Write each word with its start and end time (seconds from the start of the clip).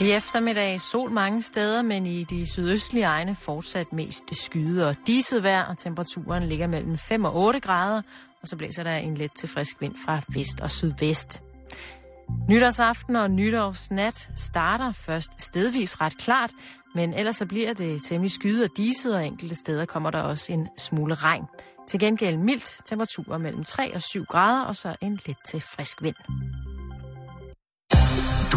I 0.00 0.10
eftermiddag 0.10 0.80
sol 0.80 1.10
mange 1.10 1.42
steder, 1.42 1.82
men 1.82 2.06
i 2.06 2.24
de 2.24 2.52
sydøstlige 2.52 3.04
egne 3.04 3.34
fortsat 3.34 3.92
mest 3.92 4.24
skyde 4.32 4.88
og 4.88 4.96
diset 5.06 5.42
vejr, 5.42 5.64
og 5.64 5.78
temperaturen 5.78 6.42
ligger 6.42 6.66
mellem 6.66 6.98
5 6.98 7.24
og 7.24 7.36
8 7.36 7.60
grader, 7.60 8.02
og 8.42 8.48
så 8.48 8.56
blæser 8.56 8.82
der 8.82 8.96
en 8.96 9.16
let 9.16 9.30
til 9.32 9.48
frisk 9.48 9.80
vind 9.80 9.94
fra 10.04 10.20
vest 10.28 10.60
og 10.60 10.70
sydvest. 10.70 11.42
Nytårsaften 12.48 13.16
og 13.16 13.30
nytårsnat 13.30 14.30
starter 14.36 14.92
først 14.92 15.42
stedvis 15.42 16.00
ret 16.00 16.18
klart, 16.18 16.50
men 16.94 17.14
ellers 17.14 17.36
så 17.36 17.46
bliver 17.46 17.72
det 17.72 18.02
temmelig 18.02 18.30
skyde 18.30 18.64
og 18.64 18.70
diset, 18.76 19.14
og 19.14 19.26
enkelte 19.26 19.54
steder 19.54 19.84
kommer 19.84 20.10
der 20.10 20.20
også 20.20 20.52
en 20.52 20.68
smule 20.78 21.14
regn. 21.14 21.44
Til 21.88 22.00
gengæld 22.00 22.36
mildt 22.36 22.80
temperaturer 22.84 23.38
mellem 23.38 23.64
3 23.64 23.94
og 23.94 24.02
7 24.02 24.24
grader, 24.24 24.64
og 24.64 24.76
så 24.76 24.96
en 25.00 25.18
let 25.26 25.36
til 25.44 25.60
frisk 25.60 26.02
vind. 26.02 26.16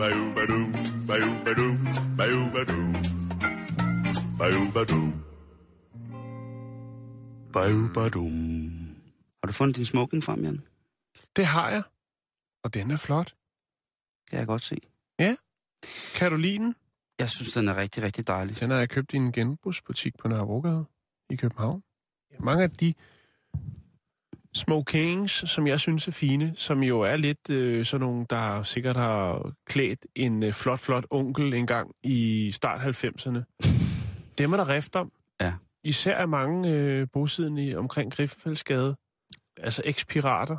Bayou 0.00 0.34
Badou, 0.34 0.64
Bayou 1.08 1.44
Badou, 1.44 1.72
Bayou 2.16 2.50
Badou, 2.54 2.84
Bayou 4.38 4.72
Badou, 4.72 5.12
Bayou 7.52 7.88
Badou. 7.94 8.28
Har 9.40 9.46
du 9.46 9.52
fundet 9.52 9.76
din 9.76 9.84
smoking 9.84 10.22
frem, 10.24 10.44
Jan? 10.44 10.66
Det 11.36 11.46
har 11.46 11.70
jeg. 11.70 11.82
Og 12.64 12.74
den 12.74 12.90
er 12.90 12.96
flot. 12.96 13.34
Kan 14.30 14.38
jeg 14.38 14.46
godt 14.46 14.62
se. 14.62 14.76
Ja. 15.18 15.36
Kan 16.14 16.30
du 16.30 16.36
lide 16.36 16.58
den? 16.58 16.74
Jeg 17.18 17.30
synes, 17.30 17.52
den 17.52 17.68
er 17.68 17.76
rigtig, 17.76 18.02
rigtig 18.02 18.26
dejlig. 18.26 18.60
Den 18.60 18.70
har 18.70 18.78
jeg 18.78 18.88
købt 18.88 19.12
i 19.12 19.16
en 19.16 19.32
genbrugsbutik 19.32 20.18
på 20.18 20.28
Nørrebrogade 20.28 20.84
i 21.30 21.36
København. 21.36 21.82
Mange 22.38 22.62
af 22.62 22.70
de 22.70 22.94
smokings, 24.54 25.50
som 25.50 25.66
jeg 25.66 25.80
synes 25.80 26.08
er 26.08 26.12
fine, 26.12 26.52
som 26.56 26.82
jo 26.82 27.00
er 27.00 27.16
lidt 27.16 27.50
øh, 27.50 27.84
sådan 27.84 28.06
nogle, 28.06 28.26
der 28.30 28.62
sikkert 28.62 28.96
har 28.96 29.52
klædt 29.66 30.06
en 30.14 30.42
øh, 30.42 30.52
flot, 30.52 30.80
flot 30.80 31.04
onkel 31.10 31.54
engang 31.54 31.90
i 32.02 32.50
start 32.52 32.80
90'erne. 33.04 33.38
Dem 34.38 34.52
er 34.52 34.56
der 34.56 34.68
rift 34.68 34.96
om. 34.96 35.12
Ja. 35.40 35.52
Især 35.84 36.16
er 36.16 36.26
mange 36.26 36.70
øh, 36.70 37.06
bosiddende 37.12 37.66
i, 37.66 37.74
omkring 37.74 38.12
Griffenfeldsgade, 38.12 38.96
altså 39.56 39.82
ekspirater. 39.84 40.56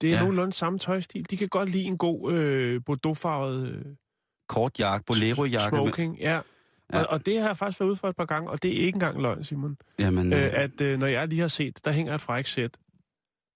Det 0.00 0.08
er 0.08 0.14
Ja. 0.14 0.20
nogenlunde 0.20 0.52
samme 0.52 0.78
tøjstil. 0.78 1.30
De 1.30 1.36
kan 1.36 1.48
godt 1.48 1.68
lide 1.68 1.84
en 1.84 1.98
god 1.98 2.32
øh, 2.32 2.80
bordeauxfarvet 2.86 3.68
øh, 3.68 3.84
Kort 4.48 4.78
jakke, 4.80 5.04
bolero-jakke. 5.06 5.76
Med, 5.76 5.84
smoking. 5.86 6.18
Ja. 6.20 6.30
Ja. 6.32 6.40
ja. 6.92 7.00
Og, 7.02 7.06
og 7.10 7.26
det 7.26 7.40
har 7.40 7.46
jeg 7.46 7.56
faktisk 7.56 7.80
været 7.80 7.88
ude 7.88 7.96
for 7.96 8.08
et 8.08 8.16
par 8.16 8.24
gange, 8.24 8.50
og 8.50 8.62
det 8.62 8.70
er 8.70 8.84
ikke 8.84 8.96
engang 8.96 9.22
løgn, 9.22 9.44
Simon. 9.44 9.76
jamen, 9.98 10.32
Øh, 10.32 10.42
øh, 10.44 10.50
at 10.52 10.80
øh, 10.80 10.98
når 10.98 11.06
jeg 11.06 11.28
lige 11.28 11.40
har 11.40 11.48
set, 11.48 11.80
der 11.84 11.90
hænger 11.92 12.14
et 12.14 12.20
fræk 12.20 12.46
sæt, 12.46 12.70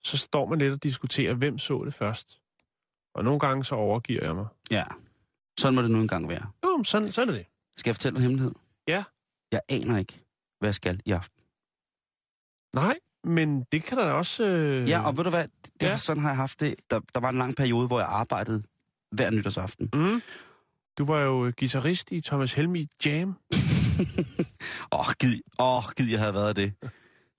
så 0.05 0.17
står 0.17 0.47
man 0.47 0.59
lidt 0.59 0.73
og 0.73 0.83
diskuterer, 0.83 1.35
hvem 1.35 1.59
så 1.59 1.83
det 1.85 1.95
først. 1.95 2.41
Og 3.15 3.25
nogle 3.25 3.41
gange 3.41 3.65
så 3.65 3.75
overgiver 3.75 4.25
jeg 4.25 4.35
mig. 4.35 4.47
ja. 4.71 4.85
Sådan 5.59 5.75
må 5.75 5.83
det 5.83 5.91
nu 5.91 6.01
engang 6.01 6.29
være. 6.29 6.51
Jo, 6.65 6.85
sådan, 6.85 7.13
sådan 7.13 7.29
er 7.29 7.39
det. 7.39 7.47
Skal 7.77 7.91
jeg 7.91 7.95
fortælle 7.95 8.17
en 8.17 8.23
hemmelighed? 8.23 8.53
Ja. 8.89 9.05
Jeg 9.53 9.61
aner 9.69 9.99
ikke, 9.99 10.25
hvad 10.59 10.69
jeg 10.69 10.75
skal 10.75 11.01
i 11.05 11.11
aften. 11.11 11.41
Nej, 12.75 12.99
men 13.25 13.65
det 13.73 13.85
kan 13.85 13.99
der 13.99 14.05
da 14.05 14.13
også... 14.13 14.45
Øh... 14.45 14.89
Ja, 14.89 15.07
og 15.07 15.17
ved 15.17 15.25
du 15.25 15.31
hvad? 15.31 15.45
Det, 15.65 15.71
ja. 15.83 15.89
Ja. 15.89 15.97
Sådan 15.97 16.23
har 16.23 16.31
jeg 16.31 16.37
haft 16.37 16.61
det. 16.61 16.75
Der, 16.91 17.01
der 17.15 17.21
var 17.21 17.29
en 17.29 17.39
lang 17.39 17.57
periode, 17.57 17.87
hvor 17.87 17.99
jeg 17.99 18.09
arbejdede 18.09 18.63
hver 19.13 19.31
nytårsaften. 19.31 19.91
Mm. 19.95 20.23
Du 20.99 21.05
var 21.05 21.21
jo 21.21 21.53
guitarist 21.59 22.13
i 22.13 22.21
Thomas 22.21 22.53
Helmi 22.53 22.89
Jam. 23.05 23.29
Åh, 24.93 24.99
oh, 25.01 25.07
gid, 25.19 25.41
oh, 25.59 25.83
gid 25.97 26.11
jeg 26.11 26.19
havde 26.19 26.35
været 26.35 26.57
det. 26.57 26.73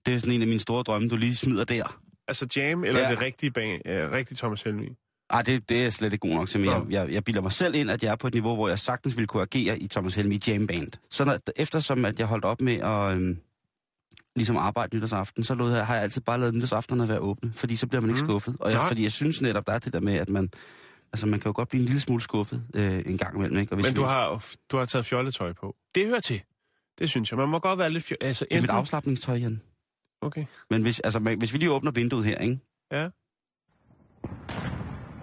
Det 0.06 0.14
er 0.14 0.18
sådan 0.18 0.34
en 0.34 0.42
af 0.42 0.48
mine 0.48 0.60
store 0.60 0.82
drømme, 0.82 1.08
du 1.08 1.16
lige 1.16 1.36
smider 1.36 1.64
der. 1.64 2.00
Altså 2.28 2.46
Jam, 2.56 2.84
eller 2.84 3.00
Ja. 3.00 3.10
det 3.10 3.20
rigtige, 3.20 3.50
bag, 3.50 3.80
øh, 3.86 4.10
rigtige 4.10 4.36
Thomas 4.36 4.62
Helmi. 4.62 4.88
Ej, 5.30 5.42
det, 5.42 5.68
det 5.68 5.86
er 5.86 5.90
slet 5.90 6.12
ikke 6.12 6.28
god 6.28 6.34
nok 6.36 6.48
til 6.48 6.60
mig. 6.60 6.66
Jeg, 6.68 6.82
jeg, 6.90 7.12
jeg 7.12 7.24
bilder 7.24 7.40
mig 7.40 7.52
selv 7.52 7.74
ind, 7.74 7.90
at 7.90 8.02
jeg 8.02 8.12
er 8.12 8.16
på 8.16 8.26
et 8.26 8.34
niveau, 8.34 8.54
hvor 8.54 8.68
jeg 8.68 8.78
sagtens 8.78 9.16
ville 9.16 9.26
kunne 9.26 9.42
agere 9.42 9.78
i 9.78 9.88
Thomas 9.88 10.14
Helmi 10.14 10.38
Jam 10.48 10.66
Band. 10.66 10.92
Så 11.10 11.24
når, 11.24 11.38
eftersom 11.56 12.04
at 12.04 12.18
jeg 12.18 12.26
holdt 12.26 12.44
op 12.44 12.60
med 12.60 12.74
at 12.74 13.12
øhm, 13.16 13.38
ligesom 14.36 14.56
arbejde 14.56 14.96
nytårsaften, 14.96 15.44
så 15.44 15.54
lod 15.54 15.72
jeg, 15.72 15.86
har 15.86 15.94
jeg 15.94 16.02
altid 16.02 16.20
bare 16.22 16.40
lavet 16.40 16.54
nytårsaftenerne 16.54 17.08
være 17.08 17.18
åbne, 17.18 17.52
fordi 17.52 17.76
så 17.76 17.86
bliver 17.86 18.00
man 18.00 18.10
ikke 18.10 18.22
Mm. 18.22 18.28
skuffet. 18.28 18.56
Og 18.60 18.70
jeg, 18.70 18.78
Nej. 18.78 18.88
fordi 18.88 19.02
jeg 19.02 19.12
synes 19.12 19.40
netop, 19.40 19.66
der 19.66 19.72
er 19.72 19.78
det 19.78 19.92
der 19.92 20.00
med, 20.00 20.14
at 20.14 20.28
man, 20.28 20.50
altså 21.12 21.26
man 21.26 21.40
kan 21.40 21.48
jo 21.48 21.52
godt 21.56 21.68
blive 21.68 21.80
en 21.80 21.86
lille 21.86 22.00
smule 22.00 22.22
skuffet 22.22 22.64
øh, 22.74 23.02
en 23.06 23.18
gang 23.18 23.36
imellem. 23.36 23.58
Ikke? 23.58 23.72
Og 23.72 23.76
hvis 23.76 23.86
Men 23.86 23.94
du 23.94 24.00
vi- 24.02 24.06
har, 24.08 24.44
du 24.70 24.76
har 24.76 24.84
taget 24.86 25.06
fjolletøj 25.06 25.52
på. 25.52 25.76
Det 25.94 26.06
hører 26.06 26.20
til. 26.20 26.42
Det 26.98 27.10
synes 27.10 27.30
jeg. 27.30 27.38
Man 27.38 27.48
må 27.48 27.58
godt 27.58 27.78
være 27.78 27.90
lidt... 27.90 28.04
Fjo- 28.12 28.16
altså, 28.20 28.44
Det 28.50 28.56
er 28.56 28.60
mit 28.60 28.70
enten- 28.70 28.76
afslappningstøj, 28.76 29.36
Jan. 29.36 29.60
Okay. 30.20 30.44
Men 30.70 30.82
hvis, 30.82 31.00
altså, 31.00 31.18
hvis 31.18 31.52
vi 31.52 31.58
lige 31.58 31.70
åbner 31.72 31.90
vinduet 31.90 32.24
her, 32.24 32.38
ikke? 32.38 32.58
Ja. 32.92 33.08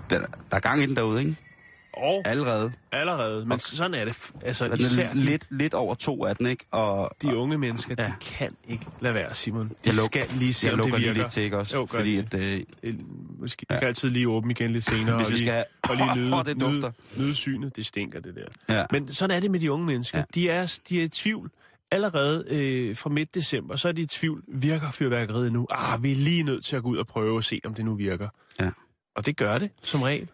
Der, 0.10 0.20
der 0.52 0.58
er 0.58 0.60
gang 0.60 0.84
i 0.84 0.86
den 0.86 0.96
derude, 0.96 1.20
ikke? 1.22 1.36
Og 1.94 2.22
Allerede. 2.26 2.72
allerede. 2.92 3.46
Men 3.46 3.52
Og- 3.52 3.62
sådan 3.62 3.94
er 3.94 4.06
det. 4.06 4.18
Altså, 4.42 4.68
den 4.68 4.80
især 4.80 5.10
er 5.10 5.14
lidt, 5.14 5.48
lidt 5.52 5.74
over 5.74 5.96
to 5.96 6.26
af 6.26 6.36
den, 6.36 6.48
ikke? 6.48 6.66
Og, 6.72 7.12
de 7.22 7.38
unge 7.38 7.58
mennesker, 7.58 7.96
Ja. 7.98 8.06
de 8.06 8.14
kan 8.22 8.56
ikke 8.68 8.86
lade 9.02 9.14
være, 9.14 9.36
Simon. 9.36 9.70
De 9.70 9.76
Jeg 9.86 9.94
luk- 9.94 10.06
skal 10.06 10.28
lige 10.34 10.54
se, 10.54 10.66
jeg 10.68 10.74
om 10.74 10.80
det 10.80 10.86
lukker 10.86 10.98
lige 10.98 11.08
virker. 11.10 11.22
lidt 11.24 11.34
til, 11.34 11.44
ikke 11.44 11.58
også? 11.58 11.78
Jo, 11.78 11.86
fordi 11.86 12.16
det. 12.18 12.34
at, 12.34 12.40
øh, 12.40 12.62
Øh, 12.84 12.94
Måske 13.40 13.66
Ja. 13.70 13.80
kan 13.80 13.88
altid 13.88 14.10
lige 14.10 14.30
åbne 14.30 14.52
igen 14.52 14.72
lidt 14.72 14.84
senere. 14.86 15.18
hvis 15.18 15.28
og 15.28 15.34
lige, 15.34 15.46
skal 15.48 15.66
og 15.84 15.96
lige 15.96 16.16
nyde, 16.16 16.44
det 16.46 16.62
dufter. 16.62 16.92
nyde, 17.16 17.22
nyde 17.26 17.36
synet. 17.36 17.76
Det 17.76 17.86
stinker, 17.86 18.20
det 18.20 18.36
der. 18.36 18.76
Ja. 18.76 18.86
Men 18.92 19.08
sådan 19.08 19.36
er 19.36 19.40
det 19.40 19.52
med 19.52 19.60
de 19.60 19.72
unge 19.72 19.86
mennesker. 19.86 20.18
Ja. 20.18 20.24
De, 20.36 20.50
er, 20.50 20.80
de 20.90 21.00
er 21.00 21.04
i 21.04 21.08
tvivl. 21.08 21.52
Allerede 21.94 22.46
øh, 22.50 22.96
fra 22.96 23.10
midt 23.10 23.36
december, 23.36 23.76
så 23.76 23.88
er 23.88 23.92
de 23.92 24.02
i 24.02 24.06
tvivl. 24.06 24.44
Virker 24.48 24.92
fyrværkeriet 24.92 25.54
nu? 25.54 25.68
Ah, 25.72 26.04
vi 26.04 26.12
er 26.12 26.16
lige 26.16 26.44
nødt 26.44 26.66
til 26.66 26.76
at 26.76 26.84
gå 26.84 26.90
ud 26.90 26.98
og 26.98 27.08
prøve 27.08 27.38
at 27.38 27.46
se, 27.46 27.62
om 27.66 27.74
det 27.74 27.86
nu 27.86 27.96
virker. 27.96 28.30
Ja. 28.60 28.72
Og 29.16 29.26
det 29.26 29.38
gør 29.38 29.58
det, 29.58 29.72
som 29.82 30.02
regel. 30.02 30.30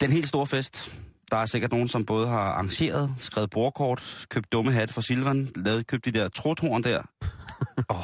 Den 0.00 0.12
helt 0.12 0.28
store 0.28 0.46
fest. 0.46 0.92
Der 1.30 1.36
er 1.36 1.46
sikkert 1.46 1.70
nogen, 1.70 1.88
som 1.88 2.04
både 2.04 2.28
har 2.28 2.40
arrangeret, 2.40 3.14
skrevet 3.18 3.50
bordkort, 3.50 4.26
købt 4.30 4.52
dumme 4.52 4.72
hatte 4.72 4.94
fra 4.94 5.02
Silvan, 5.02 5.48
lavet, 5.56 5.86
købt 5.86 6.04
de 6.04 6.10
der 6.10 6.28
trothorn 6.28 6.82
der. 6.82 7.02
oh. 7.88 7.96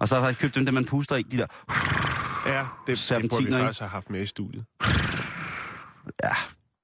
Og 0.00 0.08
så 0.08 0.20
har 0.20 0.26
jeg 0.26 0.36
købt 0.36 0.54
dem, 0.54 0.64
der 0.64 0.72
man 0.72 0.84
puster 0.84 1.16
i, 1.16 1.22
de 1.22 1.38
der... 1.38 1.46
Ja, 2.46 2.66
det, 2.86 3.06
det 3.08 3.30
burde 3.30 3.44
vi 3.44 3.52
faktisk 3.52 3.80
have 3.80 3.88
haft 3.88 4.10
med 4.10 4.22
i 4.22 4.26
studiet. 4.26 4.64
Ja, 6.24 6.34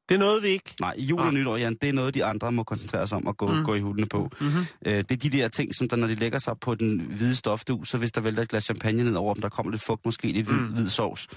Det 0.09 0.15
er 0.15 0.19
noget, 0.19 0.43
vi 0.43 0.49
ikke. 0.49 0.75
nej, 0.81 0.95
jul 0.99 1.21
og 1.21 1.35
nytår, 1.35 1.57
Jan, 1.57 1.77
det 1.83 1.89
er 1.89 1.93
noget, 1.93 2.15
de 2.15 2.25
andre 2.25 2.53
må 2.53 2.63
koncentrere 2.63 3.07
sig 3.07 3.17
om 3.17 3.29
at 3.29 3.37
gå, 3.37 3.55
mm. 3.55 3.65
Gå 3.65 3.75
i 3.75 3.81
hundene 3.81 4.07
på. 4.07 4.31
Mm-hmm. 4.41 4.67
Øh, 4.87 5.05
det 5.09 5.13
er 5.13 5.17
de 5.17 5.31
der 5.31 5.49
ting, 5.49 5.75
som 5.75 5.89
der, 5.89 5.97
når 5.97 6.07
de 6.07 6.15
lægger 6.15 6.39
sig 6.39 6.55
på 6.61 6.75
den 6.75 7.01
hvide 7.01 7.35
stofdu, 7.35 7.85
så 7.85 7.99
hvis 7.99 8.13
der 8.13 8.21
vælter 8.21 8.43
et 8.43 8.49
glas 8.49 8.65
champagne 8.65 9.05
ned 9.05 9.15
over 9.15 9.35
dem, 9.35 9.43
der 9.43 9.49
kommer 9.49 9.73
lidt 9.73 9.83
fugt, 9.83 10.05
måske 10.05 10.33
lidt 10.33 10.47
hvid. 10.47 10.59
Mm. 10.59 10.73
hvid 10.73 10.89
sovs, 10.89 11.29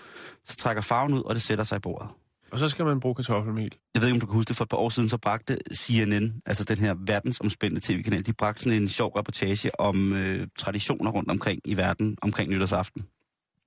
så 0.47 0.55
trækker 0.55 0.81
farven 0.81 1.13
ud, 1.13 1.21
og 1.21 1.35
det 1.35 1.41
sætter 1.41 1.63
sig 1.63 1.75
i 1.75 1.79
bordet. 1.79 2.09
Og 2.51 2.59
så 2.59 2.67
skal 2.67 2.85
man 2.85 2.99
bruge 2.99 3.15
kartoffelmel. 3.15 3.71
Jeg 3.93 4.01
ved 4.01 4.09
ikke, 4.09 4.15
om 4.15 4.19
du 4.19 4.25
kan 4.25 4.33
huske 4.33 4.49
det, 4.49 4.57
for 4.57 4.63
et 4.63 4.69
par 4.69 4.77
år 4.77 4.89
siden, 4.89 5.09
så 5.09 5.17
bragte 5.17 5.57
CNN, 5.75 6.41
altså 6.45 6.63
den 6.63 6.77
her 6.77 6.95
verdensomspændende 7.05 7.87
tv-kanal, 7.87 8.25
de 8.25 8.33
bragte 8.33 8.63
sådan 8.63 8.81
en 8.81 8.87
sjov 8.87 9.11
reportage 9.15 9.79
om 9.79 10.13
øh, 10.13 10.47
traditioner 10.57 11.11
rundt 11.11 11.31
omkring 11.31 11.61
i 11.65 11.77
verden, 11.77 12.17
omkring 12.21 12.51
nytårsaften. 12.51 13.05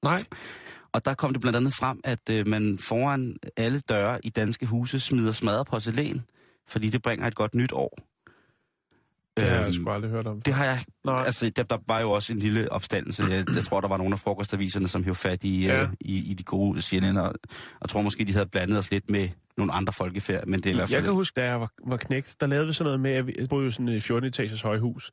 Nej. 0.05 0.19
Og 0.93 1.05
der 1.05 1.15
kom 1.15 1.33
det 1.33 1.41
blandt 1.41 1.57
andet 1.57 1.75
frem, 1.75 2.01
at 2.05 2.31
øh, 2.31 2.47
man 2.49 2.79
foran 2.79 3.37
alle 3.57 3.81
døre 3.81 4.27
i 4.27 4.31
danske 4.31 4.67
huse 4.67 5.01
smider 5.01 5.33
smadret 5.33 5.67
porcelæn, 5.67 6.23
fordi 6.69 6.89
det 6.91 7.03
bringer 7.03 7.27
et 7.27 7.35
godt 7.35 7.55
nyt 7.55 7.73
år. 7.73 7.99
Det 9.37 9.45
har 9.45 9.55
jeg 9.57 9.65
Øhm, 9.65 9.73
sgu 9.73 9.91
aldrig 9.91 10.11
hørt 10.11 10.27
om. 10.27 10.41
det 10.41 10.55
har 10.55 10.65
jeg... 10.65 10.79
Nej. 11.05 11.23
Altså, 11.27 11.51
der, 11.57 11.63
der 11.63 11.79
var 11.89 12.01
jo 12.01 12.11
også 12.11 12.33
en 12.33 12.39
lille 12.39 12.73
opstandelse. 12.73 13.25
Jeg, 13.25 13.45
jeg 13.55 13.65
tror, 13.65 13.81
der 13.81 13.89
var 13.89 13.97
nogle 13.97 14.13
af 14.13 14.19
frokostaviserne, 14.19 14.89
som 14.89 15.05
hævde 15.05 15.15
fat 15.19 15.45
i, 15.45 15.65
Ja. 15.67 15.75
ja. 15.77 15.83
øh, 15.83 15.89
i, 16.01 16.31
i 16.31 16.35
de 16.35 16.43
gode 16.45 16.83
CNN, 16.83 17.17
og 17.17 17.35
jeg 17.81 17.89
tror 17.89 18.03
måske, 18.03 18.25
de 18.25 18.33
havde 18.33 18.47
blandet 18.47 18.79
os 18.79 18.91
lidt 18.91 19.11
med 19.11 19.29
nogle 19.57 19.73
andre 19.73 19.93
folkefærd, 19.93 20.47
men 20.47 20.61
det 20.61 20.67
er 20.67 20.71
i 20.71 20.77
hvert 20.77 20.89
fald... 20.89 20.97
Jeg 20.97 21.05
kan 21.05 21.13
huske, 21.13 21.41
da 21.41 21.45
jeg 21.47 21.61
var, 21.61 21.73
var 21.87 21.97
knægt, 21.97 22.37
der 22.41 22.47
lavede 22.47 22.67
vi 22.67 22.73
sådan 22.73 22.85
noget 22.85 23.01
med, 23.01 23.11
at 23.11 23.27
vi 23.27 23.35
jeg 23.39 23.49
boede 23.49 23.65
jo 23.65 23.71
sådan 23.71 23.89
et 23.89 24.03
14 24.03 24.29
etagers 24.29 24.63
højhus. 24.63 25.11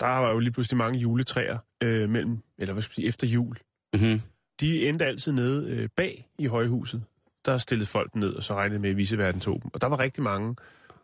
Der 0.00 0.06
var 0.06 0.30
jo 0.30 0.38
lige 0.38 0.52
pludselig 0.52 0.76
mange 0.78 0.98
juletræer 0.98 1.58
øh, 1.82 2.10
mellem, 2.10 2.38
eller 2.58 2.72
hvad 2.72 2.82
skal 2.82 2.90
man 2.90 2.94
sige, 2.94 3.08
efter 3.08 3.26
jul. 3.26 3.56
Mm-hmm. 3.94 4.20
De 4.62 4.88
endte 4.88 5.04
altid 5.04 5.32
nede 5.32 5.70
øh, 5.70 5.88
bag 5.96 6.28
i 6.38 6.46
højhuset. 6.46 7.04
Der 7.46 7.58
stillede 7.58 7.88
folk 7.88 8.14
ned, 8.14 8.34
og 8.34 8.42
så 8.42 8.54
regnede 8.54 8.80
med, 8.80 8.90
at 8.90 8.96
viseverden 8.96 9.40
tog 9.40 9.60
dem. 9.62 9.70
Og 9.74 9.80
der 9.80 9.86
var 9.86 9.98
rigtig 9.98 10.22
mange. 10.22 10.56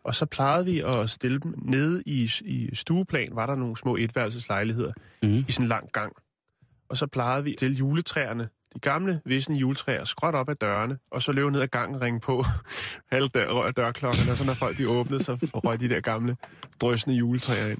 Og 0.03 0.15
så 0.15 0.25
plejede 0.25 0.65
vi 0.65 0.79
at 0.79 1.09
stille 1.09 1.39
dem 1.39 1.53
nede 1.57 2.03
i, 2.05 2.31
i 2.45 2.75
stueplan, 2.75 3.29
var 3.31 3.45
der 3.45 3.55
nogle 3.55 3.77
små 3.77 3.95
etværelseslejligheder 3.95 4.91
Mm. 5.23 5.29
i 5.47 5.51
sådan 5.51 5.65
en 5.65 5.69
lang 5.69 5.91
gang. 5.91 6.13
Og 6.89 6.97
så 6.97 7.07
plejede 7.07 7.43
vi 7.43 7.49
at 7.51 7.59
stille 7.59 7.77
juletræerne 7.77 8.49
de 8.73 8.79
gamle 8.79 9.21
visne 9.25 9.55
juletræer 9.55 10.03
skråt 10.03 10.35
op 10.35 10.49
ad 10.49 10.55
dørene, 10.55 10.97
og 11.11 11.21
så 11.21 11.31
løb 11.31 11.49
ned 11.51 11.61
ad 11.61 11.67
gangen 11.67 11.95
og 11.95 12.01
ringe 12.01 12.19
på 12.19 12.43
halv 13.11 13.29
dør, 13.29 13.71
dørklokken, 13.71 14.29
og 14.31 14.37
så 14.37 14.45
når 14.45 14.53
folk 14.53 14.77
de 14.77 14.89
åbnede, 14.89 15.23
så 15.23 15.37
røg 15.41 15.79
de 15.79 15.89
der 15.89 15.99
gamle 15.99 16.37
drøsende 16.81 17.15
juletræer 17.15 17.67
ind. 17.67 17.79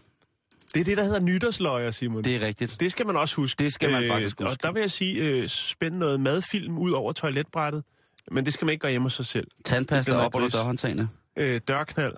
Det 0.74 0.80
er 0.80 0.84
det, 0.84 0.98
der 0.98 1.04
hedder 1.04 1.20
nytårsløjer, 1.20 1.92
Simon. 1.92 2.24
Det 2.24 2.36
er 2.36 2.48
rigtigt. 2.48 2.80
Det 2.80 2.92
skal 2.92 3.06
man 3.06 3.16
også 3.16 3.36
huske. 3.36 3.64
Det 3.64 3.74
skal 3.74 3.92
man 3.92 4.04
faktisk 4.08 4.42
øh, 4.42 4.46
huske. 4.46 4.58
Og 4.58 4.64
der 4.64 4.72
vil 4.72 4.80
jeg 4.80 4.92
sige, 4.92 5.24
øh, 5.24 5.48
spænd 5.48 5.96
noget 5.96 6.20
madfilm 6.20 6.78
ud 6.78 6.92
over 6.92 7.12
toiletbrættet, 7.14 7.84
men 8.32 8.46
det 8.46 8.54
skal 8.54 8.66
man 8.66 8.72
ikke 8.72 8.82
gøre 8.82 8.92
hjemme 8.92 9.06
hos 9.06 9.14
sig 9.14 9.26
selv. 9.26 9.48
Tandpasta 9.66 10.16
op 10.16 10.36
under 10.36 10.50
dørhåndtagene. 10.50 11.10
Øh, 11.38 11.62
dørknald, 11.68 12.14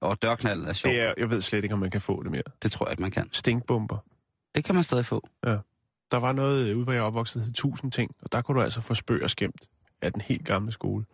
Og 0.00 0.22
dørknald 0.22 0.64
er 0.64 0.72
sjovt. 0.72 0.92
det 0.92 1.00
er, 1.00 1.14
jeg 1.18 1.30
ved 1.30 1.40
slet 1.40 1.62
ikke, 1.64 1.72
om 1.72 1.78
man 1.78 1.90
kan 1.90 2.00
få 2.00 2.22
det 2.22 2.30
mere. 2.30 2.42
Det 2.62 2.72
tror 2.72 2.86
jeg 2.86 2.92
ikke, 2.92 3.02
man 3.02 3.10
kan. 3.10 3.28
Stinkbomber. 3.32 3.98
Det 4.54 4.64
kan 4.64 4.74
man 4.74 4.84
stadig 4.84 5.06
få. 5.06 5.28
Der 6.10 6.16
var 6.16 6.32
noget 6.32 6.68
øh, 6.68 6.76
ude, 6.76 6.84
hvor 6.84 6.92
jeg 6.92 7.02
opvokset, 7.02 7.34
der 7.34 7.40
hed 7.44 7.50
1000 7.50 7.92
ting, 7.92 8.10
og 8.22 8.32
der 8.32 8.42
kunne 8.42 8.58
du 8.58 8.64
altså 8.64 8.80
få 8.80 8.94
spøg 8.94 9.22
og 9.22 9.30
skæmt 9.30 9.68
af 10.02 10.12
den 10.12 10.20
helt 10.20 10.44
gamle 10.46 10.72
skole. 10.72 11.04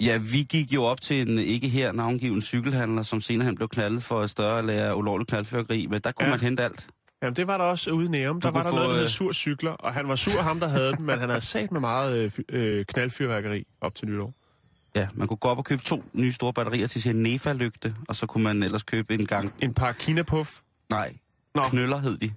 Ja, 0.00 0.18
vi 0.32 0.42
gik 0.42 0.72
jo 0.74 0.82
op 0.84 1.00
til 1.00 1.30
en 1.30 1.38
ikke 1.38 1.68
her 1.68 1.92
navngiven 1.92 2.42
cykelhandler, 2.42 3.02
som 3.02 3.20
senere 3.20 3.44
han 3.44 3.54
blev 3.54 3.68
knaldet 3.68 4.02
for 4.02 4.22
et 4.22 4.30
større 4.30 4.66
lærer 4.66 4.92
ulovlig 4.94 5.26
knaldfyrkeri, 5.26 5.86
men 5.86 6.00
der 6.00 6.12
kunne 6.12 6.24
Ja. 6.26 6.30
man 6.30 6.40
hente 6.40 6.62
alt. 6.64 6.86
Jamen, 7.22 7.36
det 7.36 7.46
var 7.46 7.58
der 7.58 7.64
også 7.64 7.90
ude 7.90 8.06
i 8.06 8.08
Nærum. 8.08 8.40
Der 8.40 8.50
var 8.50 8.62
der 8.62 8.70
få, 8.70 8.74
noget, 8.76 8.88
der 8.90 8.94
hed 8.94 9.02
øh, 9.04 9.08
sur 9.10 9.32
cykler, 9.32 9.70
og 9.70 9.94
han 9.94 10.08
var 10.08 10.16
sur 10.16 10.40
ham, 10.42 10.60
der 10.60 10.68
havde 10.68 10.96
dem, 10.96 11.00
men 11.04 11.18
han 11.18 11.28
havde 11.28 11.40
sat 11.44 11.72
med 11.72 11.80
meget 11.80 12.18
øh, 12.18 12.30
øh, 12.78 12.84
knaldfyrværkeri 12.84 13.64
op 13.80 13.94
til 13.94 14.08
nytår. 14.08 14.34
Ja, 14.96 15.08
man 15.14 15.28
kunne 15.28 15.36
gå 15.36 15.48
op 15.48 15.58
og 15.58 15.64
købe 15.64 15.82
to 15.82 16.04
nye 16.12 16.32
store 16.32 16.52
batterier 16.52 16.86
til 16.86 17.02
sin 17.02 17.22
Nefa-lygte, 17.22 17.94
og 18.08 18.16
så 18.16 18.26
kunne 18.26 18.44
man 18.44 18.62
ellers 18.62 18.82
købe 18.82 19.14
en 19.14 19.26
gang... 19.26 19.52
En 19.62 19.74
par 19.74 19.92
kinapuff, 19.92 20.60
Nej, 20.90 21.14
Nå. 21.54 21.62
knøller 21.62 21.98
hed 21.98 22.16
de. 22.18 22.30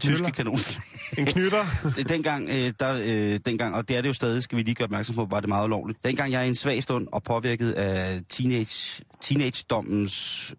Knøller? 0.00 0.18
Tyske 0.18 0.32
kanonslag. 0.36 0.82
en 1.18 1.26
knytter. 1.26 1.64
Det- 1.96 2.08
dengang, 2.08 2.48
øh, 2.48 2.72
der, 2.80 3.00
øh, 3.04 3.38
dengang, 3.46 3.74
og 3.74 3.88
det 3.88 3.96
er 3.96 4.00
det 4.00 4.08
jo 4.08 4.12
stadig, 4.14 4.42
skal 4.42 4.58
vi 4.58 4.62
lige 4.62 4.74
gøre 4.74 4.84
opmærksom 4.84 5.14
på, 5.14 5.26
var 5.30 5.40
det 5.40 5.48
meget 5.48 5.64
ulovligt. 5.64 6.04
Dengang 6.04 6.32
jeg 6.32 6.40
er 6.40 6.44
i 6.44 6.48
en 6.48 6.54
svag 6.54 6.82
stund 6.82 7.08
og 7.12 7.22
påvirket 7.22 7.72
af 7.72 8.20
teenage, 8.28 9.02
teenage-dommens 9.20 10.54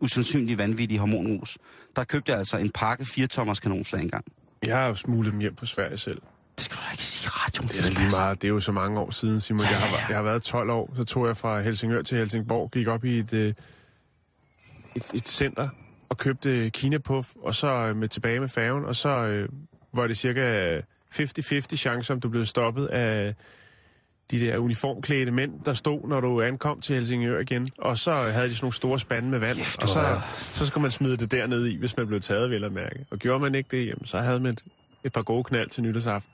usandsynlige 0.00 0.58
vanvittige 0.58 0.98
hormonrus, 0.98 1.58
der 1.96 2.04
købte 2.04 2.32
jeg 2.32 2.38
altså 2.38 2.56
en 2.56 2.70
pakke 2.70 3.04
4-tommers 3.04 3.60
kanonslag 3.60 4.02
engang. 4.02 4.24
Jeg 4.62 4.76
har 4.76 4.86
jo 4.86 4.94
smuglet 4.94 5.32
dem 5.32 5.40
hjem 5.40 5.56
fra 5.56 5.66
Sverige 5.66 5.98
selv. 5.98 6.20
Det 6.56 6.64
skal 6.64 6.76
du 6.76 6.82
da 6.86 6.90
ikke 6.92 7.02
sige 7.02 7.28
radioen. 7.30 7.68
Det 7.68 7.78
er 7.78 8.00
lige 8.00 8.10
meget. 8.10 8.42
Det 8.42 8.48
er 8.48 8.52
jo 8.52 8.60
så 8.60 8.72
mange 8.72 9.00
år 9.00 9.10
siden, 9.10 9.40
Simon. 9.40 9.60
Jeg, 9.60 9.68
har, 9.68 10.06
jeg 10.08 10.16
har 10.16 10.22
været 10.22 10.42
12 10.42 10.70
år. 10.70 10.92
Så 10.96 11.04
tog 11.04 11.26
jeg 11.26 11.36
fra 11.36 11.60
Helsingør 11.60 12.02
til 12.02 12.18
Helsingborg, 12.18 12.70
gik 12.70 12.86
op 12.86 13.04
i 13.04 13.18
et, 13.18 13.32
øh, 13.32 13.54
et, 14.96 15.02
et 15.14 15.28
center 15.28 15.68
og 16.08 16.18
købte 16.18 16.70
kinapuff, 16.70 17.28
og 17.42 17.54
så 17.54 17.66
øh, 17.66 17.96
med 17.96 18.08
tilbage 18.08 18.40
med 18.40 18.48
færgen, 18.48 18.84
og 18.84 18.96
så 18.96 19.08
øh, 19.08 19.48
var 19.92 20.06
det 20.06 20.18
cirka 20.18 20.80
50-50 21.14 21.76
chance, 21.76 22.12
om 22.12 22.20
du 22.20 22.28
blev 22.28 22.46
stoppet 22.46 22.86
af 22.86 23.34
de 24.30 24.40
der 24.40 24.58
uniformklædte 24.58 25.32
mænd, 25.32 25.52
der 25.64 25.74
stod, 25.74 26.08
når 26.08 26.20
du 26.20 26.42
ankom 26.42 26.80
til 26.80 26.94
Helsingør 26.94 27.38
igen. 27.38 27.68
Og 27.78 27.98
så 27.98 28.12
havde 28.12 28.48
de 28.48 28.54
sådan 28.54 28.64
nogle 28.64 28.74
store 28.74 28.98
spande 28.98 29.28
med 29.28 29.38
vand, 29.38 29.56
Kæft, 29.56 29.82
og 29.82 29.88
så, 29.88 30.20
så 30.52 30.66
skulle 30.66 30.82
man 30.82 30.90
smide 30.90 31.16
det 31.16 31.30
dernede 31.30 31.72
i, 31.72 31.76
hvis 31.76 31.96
man 31.96 32.06
blev 32.06 32.20
taget, 32.20 32.50
vel 32.50 32.64
at 32.64 32.72
mærke. 32.72 33.06
Og 33.10 33.18
gjorde 33.18 33.40
man 33.40 33.54
ikke 33.54 33.76
det, 33.76 33.86
jamen, 33.86 34.06
så 34.06 34.18
havde 34.18 34.40
man 34.40 34.52
et, 34.52 34.64
et 35.04 35.12
par 35.12 35.22
gode 35.22 35.44
knald 35.44 35.70
til 35.70 35.82
nytårsaften. 35.82 36.32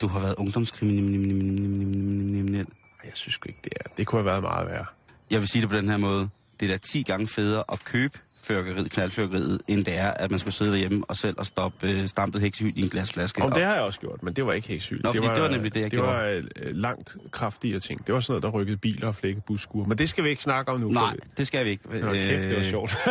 Du 0.00 0.06
har 0.06 0.20
været 0.20 0.34
ungdomskriminel. 0.34 2.66
Jeg 3.04 3.12
synes 3.14 3.38
ikke, 3.46 3.58
det 3.64 3.72
er. 3.80 3.84
Det 3.96 4.06
kunne 4.06 4.18
have 4.18 4.26
været 4.26 4.42
meget 4.42 4.66
værre. 4.66 4.86
Jeg 5.30 5.40
vil 5.40 5.48
sige 5.48 5.62
det 5.62 5.70
på 5.70 5.76
den 5.76 5.88
her 5.88 5.96
måde. 5.96 6.28
Det 6.60 6.66
er 6.66 6.70
da 6.70 6.76
10 6.76 7.02
gange 7.02 7.26
federe 7.26 7.64
at 7.72 7.84
købe 7.84 8.18
fyrkeriet, 8.44 8.90
knaldfyrkeriet, 8.90 9.60
end 9.68 9.84
det 9.84 9.98
er, 9.98 10.10
at 10.10 10.30
man 10.30 10.38
skulle 10.40 10.54
sidde 10.54 10.70
derhjemme 10.72 11.04
og 11.08 11.16
selv 11.16 11.34
og 11.38 11.46
stoppe 11.46 11.88
øh, 11.88 12.06
stampet 12.08 12.40
heksehyld 12.40 12.76
i 12.76 12.82
en 12.82 12.88
glasflaske. 12.88 13.42
Om 13.42 13.50
Og- 13.52 13.56
det 13.56 13.64
har 13.64 13.74
jeg 13.74 13.82
også 13.82 14.00
gjort, 14.00 14.22
men 14.22 14.32
det 14.34 14.46
var 14.46 14.52
ikke 14.52 14.80
sygt. 14.80 15.02
Nå, 15.02 15.12
fordi 15.12 15.28
det 15.28 15.42
var 15.42 15.48
nemlig 15.48 15.74
det, 15.74 15.80
jeg 15.80 15.90
det 15.90 15.98
gjorde. 15.98 16.12
var 16.14 16.22
øh, 16.56 16.76
langt 16.76 17.16
kraftigere 17.30 17.80
ting. 17.80 18.06
Det 18.06 18.14
var 18.14 18.20
sådan 18.20 18.32
noget, 18.32 18.42
der 18.42 18.48
rykkede 18.60 18.76
biler 18.76 19.06
og 19.08 19.14
flækkede 19.14 19.44
busskuer. 19.46 19.86
Men 19.86 19.98
det 19.98 20.08
skal 20.08 20.24
vi 20.24 20.28
ikke 20.28 20.42
snakke 20.42 20.72
om 20.72 20.80
nu. 20.80 20.86
for 20.92 21.00
Nej, 21.00 21.12
det- 21.12 21.38
det 21.38 21.46
skal 21.46 21.64
vi 21.64 21.70
ikke. 21.70 21.84
Nå, 22.00 22.12
kæft, 22.12 22.42
det 22.44 22.52
var 22.52 22.58
Øh, 22.58 22.64
sjovt. 22.64 22.96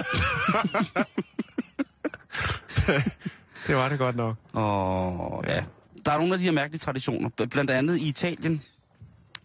det 3.68 3.76
var 3.76 3.90
det 3.90 4.00
godt 4.00 4.16
nok. 4.16 4.36
Og 4.54 5.44
ja, 5.48 5.64
der 6.06 6.12
er 6.12 6.18
nogle 6.18 6.34
af 6.34 6.40
de 6.40 6.46
her 6.46 6.52
mærkelige 6.52 6.80
traditioner. 6.80 7.30
Bl- 7.42 7.46
Blandt 7.46 7.72
andet 7.72 7.98
i 7.98 8.08
Italien, 8.08 8.62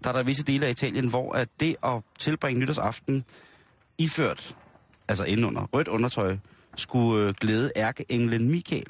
der 0.05 0.08
er 0.11 0.12
der 0.14 0.23
visse 0.23 0.43
dele 0.43 0.67
af 0.67 0.70
Italien, 0.70 1.08
hvor 1.08 1.32
at 1.32 1.49
det 1.61 1.76
at 1.85 1.93
tilbringe 2.19 2.61
nytårsaften 2.61 3.25
iført, 3.99 4.56
altså 5.09 5.25
indenunder 5.25 5.63
rødt 5.73 5.89
undertøj, 5.89 6.37
skulle 6.77 7.27
øh, 7.29 7.35
glæde 7.41 7.73
ærkeenglen 7.77 8.51
Michael. 8.51 8.87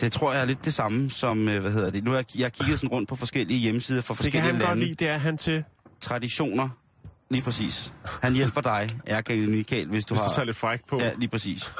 Det 0.00 0.12
tror 0.12 0.32
jeg 0.32 0.40
er 0.42 0.44
lidt 0.46 0.64
det 0.64 0.74
samme 0.74 1.10
som, 1.10 1.48
øh, 1.48 1.60
hvad 1.60 1.72
hedder 1.72 1.90
det, 1.90 2.04
nu 2.04 2.10
har 2.10 2.16
jeg, 2.18 2.26
jeg 2.38 2.52
kigget 2.52 2.78
sådan 2.78 2.88
rundt 2.88 3.08
på 3.08 3.16
forskellige 3.16 3.58
hjemmesider 3.60 4.00
for 4.00 4.14
Det 4.14 4.18
kan 4.22 4.24
forskellige 4.32 4.52
han 4.52 4.60
godt 4.60 4.68
lande. 4.68 4.84
lide, 4.84 4.94
det 4.94 5.08
er 5.08 5.18
han 5.18 5.38
til. 5.38 5.64
Traditioner, 6.00 6.68
lige 7.30 7.42
præcis. 7.42 7.92
Han 8.22 8.32
hjælper 8.34 8.60
dig, 8.60 8.88
ærkeenglen 9.08 9.50
Michael, 9.50 9.88
hvis 9.88 10.04
du 10.04 10.14
Hvis 10.14 10.20
har... 10.20 10.28
du 10.28 10.34
tager 10.34 10.46
lidt 10.46 10.56
frækt 10.56 10.86
på. 10.86 10.98
Ja, 11.00 11.12
lige 11.18 11.28
præcis. 11.28 11.70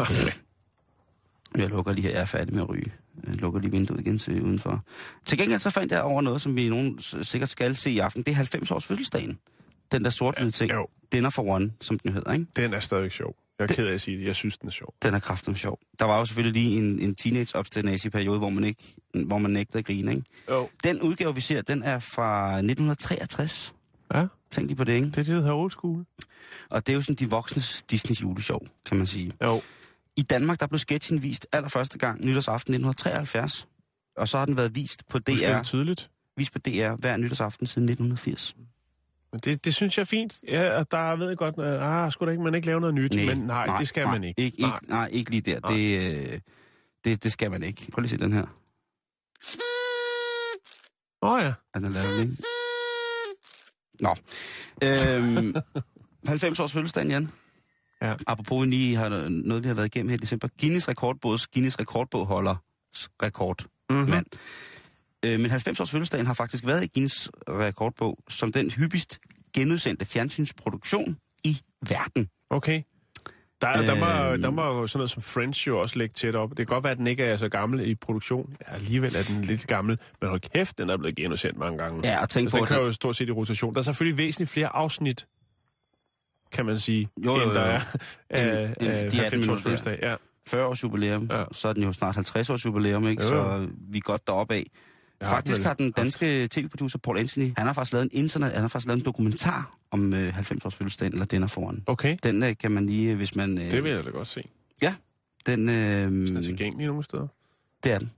Jeg 1.56 1.69
lukker 1.69 1.93
lige 1.93 2.03
her, 2.03 2.11
jeg 2.11 2.21
er 2.21 2.25
færdig 2.25 2.55
med 2.55 2.62
at 2.62 2.69
ryge. 2.69 2.93
Jeg 3.27 3.35
lukker 3.35 3.61
lige 3.61 3.71
vinduet 3.71 4.01
igen 4.01 4.19
til 4.19 4.43
udenfor. 4.43 4.85
Til 5.27 5.39
gengæld 5.39 5.61
så 5.61 5.71
fandt 5.71 5.93
jeg 5.93 6.03
over 6.03 6.23
noget, 6.23 6.41
som 6.43 6.56
vi 6.56 6.69
nogen 6.69 6.99
sikkert 7.23 7.49
skal 7.49 7.77
se 7.77 7.91
i 7.91 7.99
aften. 7.99 8.23
Det 8.23 8.31
er 8.31 8.35
90 8.37 8.71
års 8.71 8.85
fødselsdagen. 8.85 9.39
Den 9.92 10.04
der 10.04 10.10
sort-hvide 10.10 10.50
ting. 10.50 10.72
jo. 10.72 10.86
Dinner 11.12 11.31
for 11.31 11.42
one, 11.42 11.72
som 11.81 11.98
den 11.98 12.12
hedder, 12.12 12.32
ikke? 12.32 12.46
Den 12.56 12.75
er 12.75 12.81
stadigvæk 12.81 13.12
sjov. 13.12 13.36
Jeg 13.58 13.64
er 13.64 13.66
Det- 13.66 13.76
ked 13.76 13.86
af 13.86 13.94
at 13.94 14.00
sige 14.00 14.19
det. 14.19 14.25
Jeg 14.26 14.34
synes, 14.36 14.58
den 14.58 14.69
er 14.69 14.72
sjov. 14.72 14.94
Den 15.02 15.14
er 15.14 15.19
kraftigt 15.19 15.58
sjov. 15.58 15.78
Der 15.98 16.04
var 16.04 16.19
jo 16.19 16.25
selvfølgelig 16.26 16.62
lige 16.62 16.78
en, 16.78 16.98
en 16.98 17.14
teenage 17.14 18.10
periode, 18.10 18.38
hvor 18.38 18.48
man, 18.48 18.64
ikke, 18.64 18.82
hvor 19.26 19.38
man 19.38 19.50
nægtede 19.50 19.78
at 19.78 19.84
grine, 19.84 20.10
ikke? 20.14 20.25
Jo. 20.50 20.69
Den 20.84 21.00
udgave, 21.00 21.34
vi 21.34 21.40
ser, 21.40 21.62
den 21.62 21.82
er 21.82 21.98
fra 21.98 22.48
1963. 22.56 23.75
Ja, 24.14 24.26
Tænk 24.50 24.66
lige 24.69 24.76
på 24.76 24.84
det, 24.84 24.92
ikke? 24.92 25.06
det 25.06 25.12
er 25.19 25.22
det, 25.22 25.26
der 25.26 25.40
hedder 25.40 25.54
old 25.54 25.70
school. 25.70 26.04
Og 26.70 26.86
det 26.86 26.92
er 26.92 26.96
jo 26.96 27.02
sådan 27.02 27.14
de 27.14 27.31
voksnes 27.31 27.82
Disneys 27.90 28.22
juleshow, 28.22 28.58
kan 28.86 28.96
man 28.96 29.06
sige. 29.06 29.32
Jo. 29.42 29.62
I 30.16 30.22
Danmark, 30.22 30.60
der 30.60 30.66
blev 30.66 30.78
sketchen 30.78 31.22
vist 31.22 31.46
allerførste 31.52 31.98
gang 31.98 32.25
nytårsaften 32.25 32.75
1973. 32.75 33.69
Og 34.16 34.28
så 34.28 34.38
har 34.38 34.44
den 34.46 34.56
været 34.56 34.75
vist 34.75 35.08
på 35.08 35.19
DR, 35.19 35.31
det 35.56 35.64
tydeligt. 35.66 36.10
vist 36.36 36.52
på 36.52 36.58
DR 36.58 36.94
hver 37.00 37.16
nytårsaften 37.16 37.66
siden 37.66 37.88
1980. 37.88 38.54
Det, 39.38 39.64
det 39.64 39.75
synes 39.75 39.98
jeg 39.98 40.02
er 40.02 40.06
fint. 40.06 40.40
Ja, 40.48 40.82
der 40.90 41.16
ved 41.16 41.28
jeg 41.28 41.36
godt, 41.36 41.58
at 41.58 41.82
ah, 41.82 42.12
skulle 42.12 42.26
da 42.26 42.31
ikke, 42.32 42.44
man 42.44 42.54
ikke 42.54 42.66
lave 42.66 42.81
noget 42.81 42.94
nyt. 42.94 43.14
men 43.14 43.38
nej, 43.38 43.78
det 43.78 43.88
skal 43.88 44.04
nej, 44.04 44.12
man 44.12 44.25
ikke. 44.25 44.42
Ikke, 44.42 44.60
nej. 44.60 44.70
ikke, 44.76 44.90
nej, 44.90 45.08
ikke 45.12 45.31
lige 45.31 45.40
der. 45.40 45.60
Nej. 45.60 45.72
Det, 45.72 46.32
øh, 46.32 46.40
det, 47.04 47.25
det 47.25 47.32
skal 47.32 47.50
man 47.50 47.62
ikke. 47.62 47.90
Prøv 47.92 48.00
lige 48.00 48.14
at 48.14 48.20
se 48.20 48.25
den 48.25 48.32
her. 48.32 48.46
Åh 51.22 51.32
oh, 51.32 51.42
ja. 51.42 51.52
Den 51.75 51.84
er 51.84 51.90
lavet, 51.90 52.20
ikke? 52.20 52.36
Nå. 54.00 54.16
Øhm, 54.82 55.55
90 56.29 56.60
års 56.60 56.72
fødselsdag, 56.72 57.06
Jan. 57.06 57.31
Ja. 58.03 58.14
Apropos, 58.26 58.67
vi 58.67 58.70
lige 58.70 58.96
har 58.96 59.08
noget, 59.29 59.62
vi 59.62 59.69
har 59.69 59.74
været 59.74 59.86
igennem 59.86 60.08
her 60.08 60.17
i 60.17 60.20
december. 60.20 60.48
Guinness 60.60 60.88
rekordbogs 60.88 61.46
Guinness 61.46 61.81
rekordbog 61.81 62.26
holder 62.26 62.56
rekord 63.22 63.67
Mm-hmm. 63.91 64.24
Øh, 65.24 65.40
men 65.40 65.50
90 65.50 65.81
års 65.81 65.90
fødselsdagen 65.90 66.26
har 66.26 66.34
faktisk 66.34 66.66
været 66.66 66.84
i 66.84 66.88
Guinness 66.94 67.31
rekordbog 67.48 68.19
som 68.28 68.52
den 68.52 68.70
hyppigst 68.70 69.19
genudsendte 69.56 70.04
fjernsynsproduktion 70.04 71.16
i 71.44 71.56
verden. 71.88 72.28
Okay. 72.50 72.82
Der, 73.60 73.72
der, 73.72 73.94
må, 74.26 74.32
Øhm. 74.32 74.43
der 74.43 74.50
må 74.50 74.64
jo 74.64 74.86
sådan 74.86 74.98
noget 74.98 75.10
som 75.10 75.22
French 75.22 75.66
jo 75.66 75.81
også 75.81 75.98
lægge 75.98 76.12
tæt 76.12 76.34
op. 76.36 76.50
Det 76.50 76.56
kan 76.56 76.66
godt 76.66 76.84
være, 76.84 76.90
at 76.90 76.98
den 76.98 77.06
ikke 77.06 77.24
er 77.24 77.36
så 77.36 77.48
gammel 77.48 77.88
i 77.88 77.94
produktion. 77.94 78.56
Ja, 78.69 78.74
alligevel 78.74 79.16
er 79.16 79.22
den 79.22 79.44
lidt 79.44 79.66
gammel. 79.66 79.98
Men 80.20 80.28
hold 80.31 80.40
kæft, 80.40 80.78
den 80.78 80.90
er 80.90 80.96
blevet 80.96 81.16
genudsendt 81.16 81.58
mange 81.58 81.78
gange. 81.78 82.00
Ja, 82.08 82.22
og 82.22 82.28
tænk 82.28 82.44
altså, 82.46 82.58
på, 82.58 82.60
den 82.60 82.69
kører 82.69 82.78
den- 82.81 82.86
jo 82.88 82.93
stort 82.93 83.16
set 83.16 83.28
i 83.28 83.32
rotation. 83.32 83.74
Der 83.74 83.81
er 83.81 83.84
selvfølgelig 83.84 84.19
væsentligt 84.19 84.50
flere 84.50 84.69
afsnit, 84.76 85.26
kan 86.52 86.66
man 86.66 86.78
sige, 86.78 87.08
Jo, 87.24 87.36
jo, 87.36 87.43
end 87.43 87.50
der 87.50 87.66
jo. 87.66 87.72
er 87.72 87.81
af, 88.31 88.74
af 88.81 89.10
de 89.10 89.16
18 89.16 89.19
90 89.19 89.32
års 89.34 89.40
minutter, 89.40 89.62
fødselsdag. 89.62 89.98
Ja. 90.02 90.14
40 90.48 90.66
års 90.66 90.82
jubilæum, 90.82 91.26
Ja. 91.31 91.38
ja. 91.38 91.44
så 91.52 91.69
er 91.69 91.72
den 91.72 91.82
jo 91.82 91.93
snart 91.93 92.14
50 92.14 92.50
års 92.50 92.64
jubilæum, 92.64 93.08
ikke? 93.08 93.22
Jo, 93.22 93.36
jo. 93.36 93.43
så 93.58 93.69
vi 93.90 93.98
er 93.98 94.02
godt 94.02 94.26
deroppe 94.26 94.54
af. 94.54 94.64
Faktisk 95.31 95.62
har 95.62 95.74
den 95.74 95.93
danske 95.93 96.48
tv-producer 96.50 96.98
Paul 96.98 97.19
Anthony, 97.19 97.52
han 97.56 97.66
har 97.66 97.72
faktisk 97.72 97.93
lavet 97.93 98.04
en 98.04 98.10
internet, 98.12 98.52
han 98.52 98.60
har 98.60 98.69
faktisk 98.69 98.86
lavet 98.86 98.98
en 99.00 99.04
dokumentar 99.04 99.78
om 99.90 100.12
øh, 100.14 100.34
90 100.34 100.64
års 100.64 100.74
fødselsdagen, 100.74 101.12
eller 101.12 101.26
Dinner 101.26 101.46
for 101.46 101.60
One. 101.69 101.81
Okay, 101.86 102.16
Den 102.22 102.43
øh, 102.43 102.54
kan 102.60 102.70
man 102.70 102.86
lige, 102.86 103.10
øh, 103.10 103.16
hvis 103.16 103.34
man... 103.36 103.58
Øh, 103.58 103.70
det 103.70 103.84
vil 103.84 103.93
jeg 103.93 104.04
da 104.04 104.10
godt 104.10 104.28
se. 104.28 104.43
Den, 105.46 105.69
øh, 105.69 105.74
Den 106.10 106.36
er 106.36 106.40
tilgængelig 106.43 106.86
nogle 106.86 107.02
steder. 107.04 107.26
det 107.84 107.93
er 107.93 107.98
den. 107.98 108.10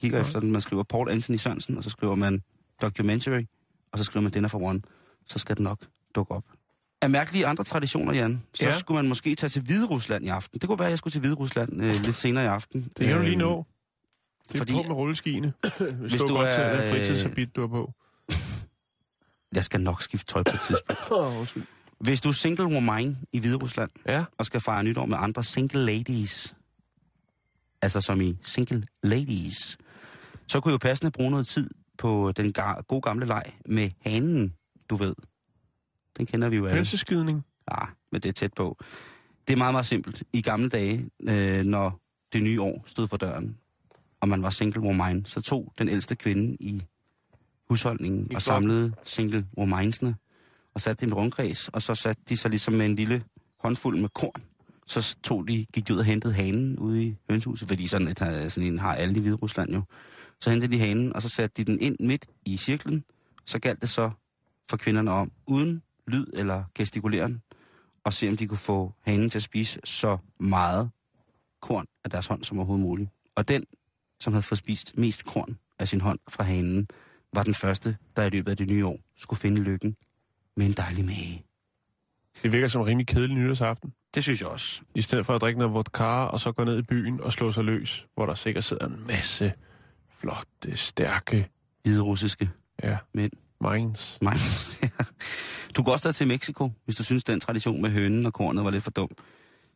Kigger 0.00 0.18
Ja. 0.18 0.24
efter 0.24 0.40
den. 0.40 0.52
Man 0.52 0.60
skriver 0.60 0.82
Paul 0.82 1.10
Anthony 1.10 1.36
Sørensen, 1.36 1.76
og 1.76 1.84
så 1.84 1.90
skriver 1.90 2.14
man 2.14 2.42
documentary, 2.82 3.42
og 3.92 3.98
så 3.98 4.04
skriver 4.04 4.22
man 4.22 4.32
Dinner 4.32 4.48
for 4.48 4.58
One. 4.62 4.80
Så 5.26 5.38
skal 5.38 5.56
den 5.56 5.62
nok 5.64 5.78
dukke 6.14 6.32
op. 6.34 6.44
Af 7.02 7.10
mærkelige 7.10 7.46
andre 7.46 7.64
traditioner, 7.64 8.12
Jan, 8.14 8.42
så 8.54 8.64
Ja. 8.64 8.70
ja. 8.70 8.76
skulle 8.78 8.96
man 9.02 9.08
måske 9.08 9.34
tage 9.34 9.50
til 9.50 9.62
Hvide 9.62 9.86
Rusland 9.86 10.24
i 10.24 10.28
aften. 10.28 10.58
Det 10.60 10.68
kunne 10.68 10.78
være, 10.78 10.88
at 10.88 10.90
jeg 10.90 10.98
skulle 10.98 11.12
til 11.12 11.20
Hvide 11.20 11.34
Rusland 11.34 11.82
øh, 11.82 11.94
lidt 11.94 12.14
senere 12.14 12.44
i 12.44 12.46
aften. 12.46 12.92
Det 12.98 13.06
kan 13.06 13.16
du 13.16 13.22
lige 13.22 13.32
Øh, 13.32 13.38
nå. 13.38 13.66
Det 14.48 14.54
er 14.54 14.58
fordi- 14.58 14.72
på 14.72 14.82
med 14.82 14.92
rulleskiene. 14.92 15.52
Hvis, 15.62 16.10
Hvis 16.12 16.20
du, 16.20 16.26
du 16.26 16.34
er, 16.34 16.72
øh, 16.74 16.90
fritidshabit, 16.90 17.56
du 17.56 17.60
har 17.60 17.68
på. 17.68 17.92
Jeg 19.56 19.64
skal 19.64 19.80
nok 19.80 20.02
skifte 20.02 20.32
tøj 20.32 20.42
på 20.42 20.52
et 20.54 20.60
tidspunkt. 20.60 21.64
Hvis 22.06 22.20
du 22.20 22.28
er 22.28 22.32
single 22.32 22.64
woman 22.66 23.18
i 23.32 23.38
Hvide 23.38 23.56
Rusland, 23.56 23.90
ja, 24.06 24.24
og 24.38 24.46
skal 24.46 24.60
fejre 24.60 24.84
nytår 24.84 25.06
med 25.06 25.16
andre 25.20 25.44
single 25.44 25.84
ladies, 25.86 26.54
altså 27.82 28.00
som 28.00 28.20
i 28.20 28.38
single 28.42 28.82
ladies, 29.02 29.78
så 30.48 30.60
kunne 30.60 30.70
jeg 30.70 30.82
jo 30.84 30.88
passende 30.88 31.10
bruge 31.10 31.30
noget 31.30 31.46
tid 31.46 31.70
på 31.98 32.32
den 32.36 32.54
ga- 32.58 32.80
gode 32.88 33.00
gamle 33.00 33.26
leg 33.26 33.42
med 33.66 33.90
hanen, 34.06 34.54
du 34.90 34.96
ved. 34.96 35.14
Den 36.18 36.26
kender 36.26 36.48
vi 36.48 36.56
jo 36.56 36.64
alle. 36.66 36.74
Hønseskydning. 36.76 37.44
Ja, 37.70 37.84
men 38.12 38.20
det 38.20 38.28
er 38.28 38.32
tæt 38.32 38.52
på. 38.54 38.76
Det 39.46 39.52
er 39.52 39.56
meget, 39.56 39.74
meget 39.74 39.86
simpelt. 39.86 40.22
I 40.32 40.42
gamle 40.42 40.68
dage, 40.68 41.10
øh, 41.28 41.64
når 41.64 42.00
det 42.32 42.42
nye 42.42 42.62
år 42.62 42.84
stod 42.86 43.08
for 43.08 43.16
døren, 43.16 43.58
og 44.24 44.28
man 44.28 44.42
var 44.42 44.50
single 44.50 44.80
woman, 44.80 45.24
så 45.24 45.40
tog 45.40 45.72
den 45.78 45.88
ældste 45.88 46.14
kvinde 46.14 46.56
i 46.60 46.82
husholdningen 47.68 48.28
I 48.30 48.34
og 48.34 48.42
samlede 48.42 48.92
single 49.02 49.46
womansene, 49.58 50.16
og 50.74 50.80
satte 50.80 51.00
dem 51.00 51.08
i 51.08 51.10
en 51.10 51.14
rundkreds, 51.14 51.68
og 51.68 51.82
så 51.82 51.94
satte 51.94 52.22
de 52.28 52.36
sig 52.36 52.50
ligesom 52.50 52.74
med 52.74 52.86
en 52.86 52.96
lille 52.96 53.24
håndfuld 53.60 54.00
med 54.00 54.08
korn. 54.08 54.42
Så 54.86 55.16
tog 55.22 55.48
de, 55.48 55.66
gik 55.74 55.88
de 55.88 55.92
ud 55.92 55.98
og 55.98 56.04
hentede 56.04 56.34
hanen 56.34 56.78
ude 56.78 57.04
i 57.04 57.16
hønsehuset, 57.30 57.68
fordi 57.68 57.86
sådan, 57.86 58.08
et, 58.08 58.22
øh, 58.22 58.50
sådan 58.50 58.72
en 58.72 58.78
har 58.78 58.94
alle 58.94 59.16
i 59.16 59.20
Hvide 59.20 59.34
Rusland 59.34 59.72
jo. 59.72 59.82
Så 60.40 60.50
hentede 60.50 60.72
de 60.72 60.78
hanen, 60.78 61.12
og 61.12 61.22
så 61.22 61.28
satte 61.28 61.62
de 61.62 61.72
den 61.72 61.80
ind 61.80 61.96
midt 62.00 62.26
i 62.44 62.56
cirklen. 62.56 63.04
Så 63.44 63.58
galt 63.58 63.80
det 63.80 63.88
så 63.88 64.10
for 64.70 64.76
kvinderne 64.76 65.10
om, 65.10 65.32
uden 65.46 65.82
lyd 66.06 66.26
eller 66.32 66.64
gestikuleren, 66.74 67.42
og 68.04 68.12
se 68.12 68.28
om 68.28 68.36
de 68.36 68.46
kunne 68.46 68.58
få 68.58 68.92
hanen 69.02 69.30
til 69.30 69.38
at 69.38 69.42
spise 69.42 69.80
så 69.84 70.18
meget 70.40 70.90
korn 71.62 71.86
af 72.04 72.10
deres 72.10 72.26
hånd 72.26 72.44
som 72.44 72.58
overhovedet 72.58 72.86
muligt. 72.86 73.10
Og 73.36 73.48
den, 73.48 73.64
som 74.20 74.32
havde 74.32 74.42
fået 74.42 74.58
spist 74.58 74.98
mest 74.98 75.24
korn 75.24 75.58
af 75.78 75.88
sin 75.88 76.00
hånd 76.00 76.18
fra 76.28 76.44
hanen, 76.44 76.88
var 77.34 77.42
den 77.42 77.54
første, 77.54 77.96
der 78.16 78.22
i 78.24 78.28
løbet 78.30 78.50
af 78.50 78.56
det 78.56 78.68
nye 78.68 78.86
år 78.86 79.00
skulle 79.16 79.40
finde 79.40 79.62
lykken 79.62 79.96
med 80.56 80.66
en 80.66 80.72
dejlig 80.72 81.04
mage. 81.04 81.44
Det 82.42 82.52
virker 82.52 82.68
som 82.68 82.80
en 82.80 82.86
rimelig 82.86 83.06
kedelig 83.06 83.36
nytårsaften. 83.36 83.92
Det 84.14 84.22
synes 84.22 84.40
jeg 84.40 84.48
også. 84.48 84.80
I 84.94 85.02
stedet 85.02 85.26
for 85.26 85.34
at 85.34 85.40
drikke 85.40 85.58
noget 85.58 85.74
vodka, 85.74 86.04
og 86.04 86.40
så 86.40 86.52
gå 86.52 86.64
ned 86.64 86.78
i 86.78 86.82
byen 86.82 87.20
og 87.20 87.32
slå 87.32 87.52
sig 87.52 87.64
løs, 87.64 88.06
hvor 88.14 88.26
der 88.26 88.34
sikkert 88.34 88.64
sidder 88.64 88.86
en 88.86 89.06
masse 89.06 89.52
flotte, 90.18 90.76
stærke, 90.76 91.48
Hvide 91.82 92.02
russiske 92.02 92.50
ja, 92.82 92.96
mænd. 93.14 93.32
minds. 93.60 94.18
Nej. 94.20 94.34
du 95.76 95.82
går 95.82 95.92
også 95.92 96.02
tage 96.02 96.12
til 96.12 96.26
Mexico, 96.26 96.70
hvis 96.84 96.96
du 96.96 97.02
synes, 97.02 97.24
den 97.24 97.40
tradition 97.40 97.82
med 97.82 97.90
hønen 97.90 98.26
og 98.26 98.32
kornet 98.32 98.64
var 98.64 98.70
lidt 98.70 98.84
for 98.84 98.90
dum. 98.90 99.08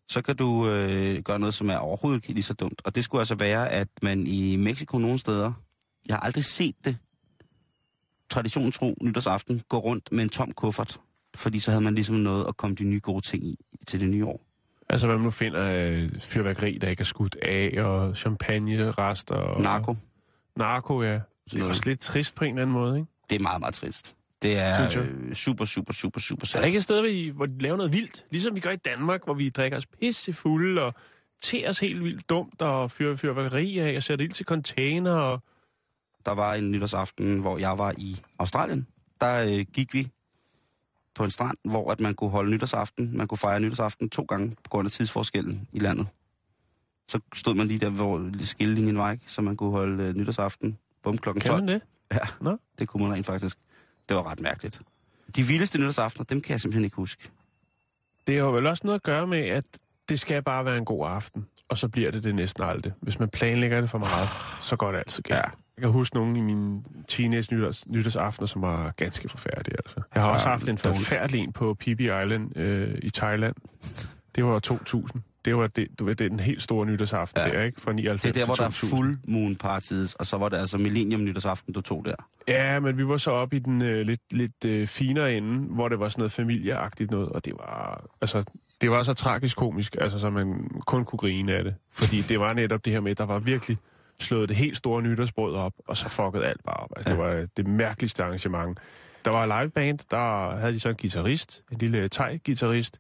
Så 0.09 0.23
kan 0.23 0.37
du 0.37 0.69
øh, 0.69 1.23
gøre 1.23 1.39
noget, 1.39 1.55
som 1.55 1.71
er 1.71 1.77
overhovedet 1.77 2.23
ikke 2.23 2.35
lige 2.35 2.43
så 2.43 2.55
dumt. 2.55 2.83
Og 2.85 2.95
det 2.95 3.05
skulle 3.05 3.21
altså 3.21 3.35
være, 3.35 3.71
at 3.71 3.89
man 4.03 4.27
i 4.27 4.57
Mexico 4.57 4.99
nogle 4.99 5.19
steder, 5.19 5.53
jeg 6.07 6.17
har 6.17 6.21
aldrig 6.21 6.45
set 6.45 6.75
det, 6.85 6.97
traditionen 8.31 8.73
tro 8.73 8.95
nytårsaften, 9.03 9.63
gå 9.69 9.79
rundt 9.79 10.13
med 10.13 10.23
en 10.23 10.29
tom 10.29 10.53
kuffert. 10.53 11.01
Fordi 11.35 11.59
så 11.59 11.71
havde 11.71 11.85
man 11.85 11.95
ligesom 11.95 12.17
noget 12.17 12.47
at 12.49 12.57
komme 12.57 12.77
de 12.77 12.85
nye 12.85 13.01
gode 13.03 13.21
ting 13.21 13.47
i 13.47 13.57
til 13.87 14.01
det 14.01 14.09
nye 14.09 14.27
år. 14.27 14.41
Altså, 14.89 15.07
hvad 15.07 15.17
man 15.17 15.25
nu 15.25 15.31
finder 15.31 15.71
øh, 15.73 16.09
fyrværkeri, 16.21 16.73
der 16.73 16.89
ikke 16.89 17.01
er 17.01 17.05
skudt 17.05 17.37
af, 17.43 17.83
og 17.85 18.17
champagne-rester. 18.17 19.35
Og 19.35 19.63
Narko, 19.63 19.97
Narko, 20.57 21.03
ja. 21.03 21.21
Det 21.51 21.61
er 21.61 21.65
også 21.65 21.83
lidt 21.87 22.01
trist 22.01 22.35
på 22.35 22.45
en 22.45 22.51
eller 22.51 22.63
anden 22.63 22.73
måde, 22.73 22.99
ikke? 22.99 23.11
det 23.31 23.37
er 23.37 23.41
meget, 23.41 23.61
meget 23.61 23.75
trist. 23.75 24.17
Det 24.43 24.59
er 24.59 24.99
øh, 24.99 25.35
super, 25.35 25.65
super, 25.65 25.93
super, 25.93 26.21
super 26.21 26.47
Så 26.47 26.59
er 26.59 26.63
der 26.63 26.67
ikke 26.67 26.77
et 26.77 26.83
sted, 26.85 27.01
hvor 27.01 27.09
de, 27.09 27.33
hvor 27.33 27.47
de 27.47 27.59
laver 27.59 27.77
noget 27.77 27.93
vildt? 27.93 28.27
Ligesom 28.31 28.55
vi 28.55 28.61
gør 28.61 28.71
i 28.71 28.77
Danmark, 28.77 29.25
hvor 29.25 29.35
vi 29.35 29.49
drikker 29.49 29.79
os 29.79 29.87
pisse 29.87 30.33
fulde 30.33 30.83
og 30.83 30.95
ter 31.43 31.71
os 31.71 31.79
helt 31.79 32.05
vildt 32.05 32.31
dumt 32.31 32.63
og 32.63 32.91
fyrer 32.91 33.17
fyrværkeri 33.17 33.79
af 33.79 33.97
og 33.97 34.03
sætter 34.03 34.25
ild 34.25 34.33
til 34.33 34.47
container. 34.47 35.13
Og... 35.13 35.43
Der 36.27 36.33
var 36.33 36.55
en 36.55 36.71
nytårsaften, 36.71 37.41
hvor 37.41 37.59
jeg 37.59 37.79
var 37.79 37.95
i 37.99 38.17
Australien. 38.39 38.87
Der 39.21 39.45
øh, 39.45 39.67
gik 39.73 39.95
vi 39.95 40.09
på 41.15 41.25
en 41.25 41.31
strand, 41.31 41.57
hvor 41.65 41.93
at 41.93 42.01
man 42.01 42.15
kunne 42.15 42.31
holde 42.31 42.51
nytårsaften. 42.51 43.17
Man 43.17 43.29
kunne 43.29 43.39
fejre 43.39 43.61
nytårsaften 43.61 44.11
to 44.11 44.23
gange 44.23 44.51
på 44.51 44.71
grund 44.71 44.87
af 44.87 44.93
tidsforskellen 44.93 45.69
i 45.73 45.79
landet. 45.79 46.07
Så 47.09 47.21
stod 47.35 47.55
man 47.55 47.69
lige 47.69 47.81
der, 47.81 47.91
hvor 47.91 48.31
skillelinjen 48.45 48.99
var, 48.99 49.11
ikke? 49.13 49.25
Så 49.27 49.43
man 49.43 49.57
kunne 49.57 49.71
holde 49.71 50.05
øh, 50.05 50.15
nytårsaften 50.15 50.79
bum 51.03 51.19
klokken 51.19 51.41
Kan 51.41 51.49
12. 51.49 51.65
man 51.65 51.75
det? 51.75 51.83
Ja, 52.13 52.19
Nå. 52.41 52.59
det 52.79 52.89
kunne 52.89 53.03
man 53.03 53.13
rent 53.13 53.27
faktisk. 53.27 53.59
Det 54.09 54.17
var 54.17 54.27
ret 54.31 54.41
mærkeligt. 54.41 54.81
De 55.37 55.43
vildeste 55.43 55.79
nytårsaftener, 55.79 56.25
dem 56.25 56.41
kan 56.41 56.53
jeg 56.53 56.61
simpelthen 56.61 56.85
ikke 56.85 56.97
huske. 56.97 57.31
Det 58.27 58.39
har 58.39 58.45
vel 58.47 58.67
også 58.67 58.83
noget 58.87 58.95
at 58.99 59.03
gøre 59.03 59.27
med, 59.27 59.39
at 59.39 59.65
det 60.09 60.21
skal 60.21 60.43
bare 60.43 60.65
være 60.65 60.77
en 60.77 60.85
god 60.85 61.07
aften, 61.09 61.47
og 61.69 61.79
så 61.79 61.89
bliver 61.89 62.11
det 62.11 62.23
det 62.25 62.35
næsten 62.35 62.63
aldrig. 62.63 62.93
Hvis 63.01 63.19
man 63.19 63.29
planlægger 63.29 63.81
det 63.81 63.91
for 63.91 63.99
meget, 63.99 64.29
så 64.63 64.77
går 64.77 64.93
det 64.93 64.99
altid 64.99 65.23
galt. 65.23 65.37
Ja. 65.39 65.43
Jeg 65.77 65.83
kan 65.83 65.91
huske 65.91 66.17
nogle 66.17 66.39
i 66.39 66.41
mine 66.41 66.83
teenage 67.09 67.55
nytårs, 67.55 67.87
nytårsaftener, 67.87 68.47
som 68.47 68.63
var 68.63 68.91
ganske 68.97 69.29
forfærdelige. 69.29 69.77
Altså. 69.79 70.01
Jeg 70.15 70.23
har 70.23 70.29
Ja, 70.29 70.35
også 70.35 70.49
haft 70.49 70.69
en 70.69 70.79
forfærdelig 70.79 71.41
en 71.41 71.53
på 71.53 71.75
Phi 71.75 71.91
Island 71.93 72.57
øh, 72.59 72.99
i 73.03 73.11
Thailand. 73.11 73.55
Det 74.35 74.45
var 74.45 74.59
2000. 74.59 75.23
Det 75.49 75.57
var 75.57 75.67
det, 75.67 75.89
du 75.99 76.05
ved, 76.05 76.15
det 76.15 76.25
er 76.25 76.29
den 76.29 76.41
helt 76.41 76.63
store 76.63 76.87
nytårsaften 76.87 77.43
Ja. 77.47 77.51
der, 77.51 77.63
ikke? 77.63 77.81
Fra 77.81 77.93
99 77.93 78.23
Det 78.23 78.29
er 78.29 78.33
der, 78.41 78.47
hvor 78.47 78.55
der 78.55 78.63
er 78.65 78.71
2000. 78.71 78.91
full 78.91 79.19
moon 79.29 79.57
parties, 79.57 80.15
og 80.15 80.27
så 80.27 80.37
var 80.39 80.49
det 80.49 80.57
altså 80.57 80.79
millennium 80.79 81.25
nytårsaften, 81.25 81.75
du 81.75 81.81
tog 81.81 82.05
der. 82.05 82.15
Ja, 82.49 82.81
men 82.81 82.99
vi 82.99 83.09
var 83.09 83.17
så 83.17 83.31
oppe 83.31 83.57
i 83.57 83.59
den 83.59 83.83
øh, 83.83 84.07
lidt, 84.07 84.21
lidt 84.31 84.65
øh, 84.65 84.87
finere 84.87 85.35
ende, 85.35 85.75
hvor 85.75 85.89
det 85.89 86.01
var 86.01 86.09
sådan 86.09 86.21
noget 86.21 86.33
familieagtigt 86.33 87.11
noget, 87.11 87.29
og 87.29 87.45
det 87.45 87.53
var, 87.59 88.05
altså, 88.21 88.45
det 88.81 88.91
var 88.91 89.03
så 89.03 89.15
tragisk 89.15 89.57
komisk, 89.57 89.97
altså, 90.01 90.19
så 90.19 90.31
man 90.31 90.71
kun 90.87 91.05
kunne 91.05 91.19
grine 91.19 91.53
af 91.53 91.65
det. 91.65 91.75
Fordi 91.93 92.21
det 92.29 92.41
var 92.41 92.53
netop 92.53 92.85
det 92.85 92.93
her 92.93 93.01
med, 93.01 93.15
der 93.15 93.27
var 93.27 93.39
virkelig 93.39 93.79
slået 94.21 94.49
det 94.49 94.57
helt 94.57 94.77
store 94.77 95.03
nytårsbrød 95.03 95.55
op, 95.55 95.73
og 95.87 95.97
så 95.97 96.09
fuckede 96.09 96.45
alt 96.45 96.65
bare 96.65 96.77
op. 96.77 96.91
Altså, 96.97 97.15
ja. 97.15 97.17
det 97.17 97.25
var 97.25 97.41
øh, 97.41 97.49
det 97.57 97.67
mærkeligste 97.67 98.25
arrangement. 98.25 98.79
Der 99.25 99.31
var 99.31 99.61
liveband, 99.61 99.99
der 100.11 100.57
havde 100.57 100.73
de 100.73 100.81
så 100.81 100.89
en 100.89 100.97
guitarist, 101.01 101.63
en 101.73 101.79
lille 101.79 102.09
thai-guitarist. 102.09 102.99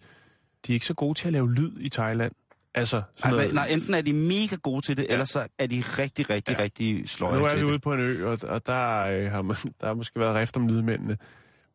De 0.66 0.72
er 0.72 0.74
ikke 0.74 0.86
så 0.86 0.94
gode 0.94 1.18
til 1.18 1.26
at 1.26 1.32
lave 1.32 1.54
lyd 1.54 1.72
i 1.80 1.88
Thailand. 1.88 2.32
Altså, 2.74 3.02
sådan 3.16 3.34
noget, 3.34 3.54
nej, 3.54 3.66
enten 3.70 3.94
er 3.94 4.00
de 4.00 4.12
mega 4.12 4.56
gode 4.62 4.80
til 4.86 4.96
det, 4.96 5.06
ja. 5.08 5.12
eller 5.12 5.24
så 5.24 5.46
er 5.58 5.66
de 5.66 5.82
rigtig, 5.98 6.30
rigtig, 6.30 6.56
ja. 6.58 6.62
rigtig 6.62 7.08
sløje 7.08 7.38
Nu 7.38 7.44
er 7.44 7.48
til 7.48 7.58
vi 7.58 7.64
det. 7.64 7.70
ude 7.70 7.78
på 7.78 7.92
en 7.92 8.00
ø, 8.00 8.26
og, 8.26 8.38
og 8.42 8.66
der, 8.66 9.06
øh, 9.06 9.30
har 9.30 9.42
man, 9.42 9.56
der 9.80 9.86
har 9.86 9.94
måske 9.94 10.20
været 10.20 10.36
rift 10.36 10.56
om 10.56 10.68
lydmændene. 10.68 11.16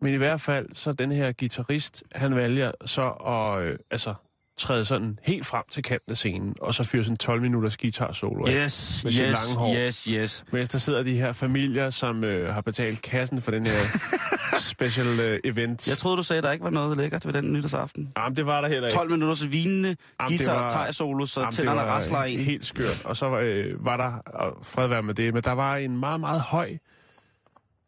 Men 0.01 0.13
i 0.13 0.17
hvert 0.17 0.41
fald, 0.41 0.67
så 0.73 0.93
den 0.93 1.11
her 1.11 1.31
guitarist, 1.31 2.03
han 2.11 2.35
vælger 2.35 2.71
så 2.85 3.09
at 3.09 3.65
øh, 3.65 3.77
altså, 3.91 4.13
træde 4.57 4.85
sådan 4.85 5.19
helt 5.23 5.45
frem 5.45 5.63
til 5.71 5.83
kanten 5.83 6.11
af 6.11 6.17
scenen, 6.17 6.55
og 6.61 6.73
så 6.73 6.83
fyre 6.83 7.03
sådan 7.03 7.17
12 7.17 7.41
minutters 7.41 7.77
guitar 7.77 8.11
solo 8.11 8.45
af. 8.45 8.51
Yes, 8.65 9.01
Med 9.03 9.11
yes, 9.13 9.19
lange 9.19 9.55
hår. 9.57 9.75
yes, 9.77 10.03
yes. 10.03 10.43
Mens 10.51 10.69
der 10.69 10.77
sidder 10.79 11.03
de 11.03 11.13
her 11.17 11.33
familier, 11.33 11.89
som 11.89 12.23
øh, 12.23 12.53
har 12.53 12.61
betalt 12.61 13.01
kassen 13.01 13.41
for 13.41 13.51
den 13.51 13.65
her 13.65 13.79
special 14.59 15.19
øh, 15.19 15.39
event. 15.43 15.87
Jeg 15.87 15.97
troede, 15.97 16.17
du 16.17 16.23
sagde, 16.23 16.37
at 16.37 16.43
der 16.43 16.51
ikke 16.51 16.63
var 16.63 16.69
noget 16.71 16.97
lækkert 16.97 17.25
ved 17.25 17.33
den 17.33 17.53
nytårsaften. 17.53 18.11
Jamen, 18.17 18.35
det 18.35 18.45
var 18.45 18.61
der 18.61 18.67
heller 18.67 18.87
ikke. 18.87 18.97
12 18.97 19.11
minutters 19.11 19.51
vinende, 19.51 19.87
Jamen, 20.21 20.31
det 20.31 20.39
guitar, 20.39 20.61
var- 20.61 20.69
thai 20.69 20.93
solo, 20.93 21.25
så 21.25 21.39
Jamen, 21.39 21.53
tænderne 21.53 21.81
rasler 21.81 22.17
en. 22.23 22.39
Helt 22.39 22.65
skørt. 22.65 23.01
Og 23.05 23.17
så 23.17 23.39
øh, 23.39 23.85
var 23.85 23.97
der, 23.97 24.11
og 24.39 24.65
fred 24.65 24.87
være 24.87 25.03
med 25.03 25.13
det, 25.13 25.33
men 25.33 25.43
der 25.43 25.51
var 25.51 25.75
en 25.75 25.97
meget, 25.99 26.19
meget 26.19 26.41
høj 26.41 26.77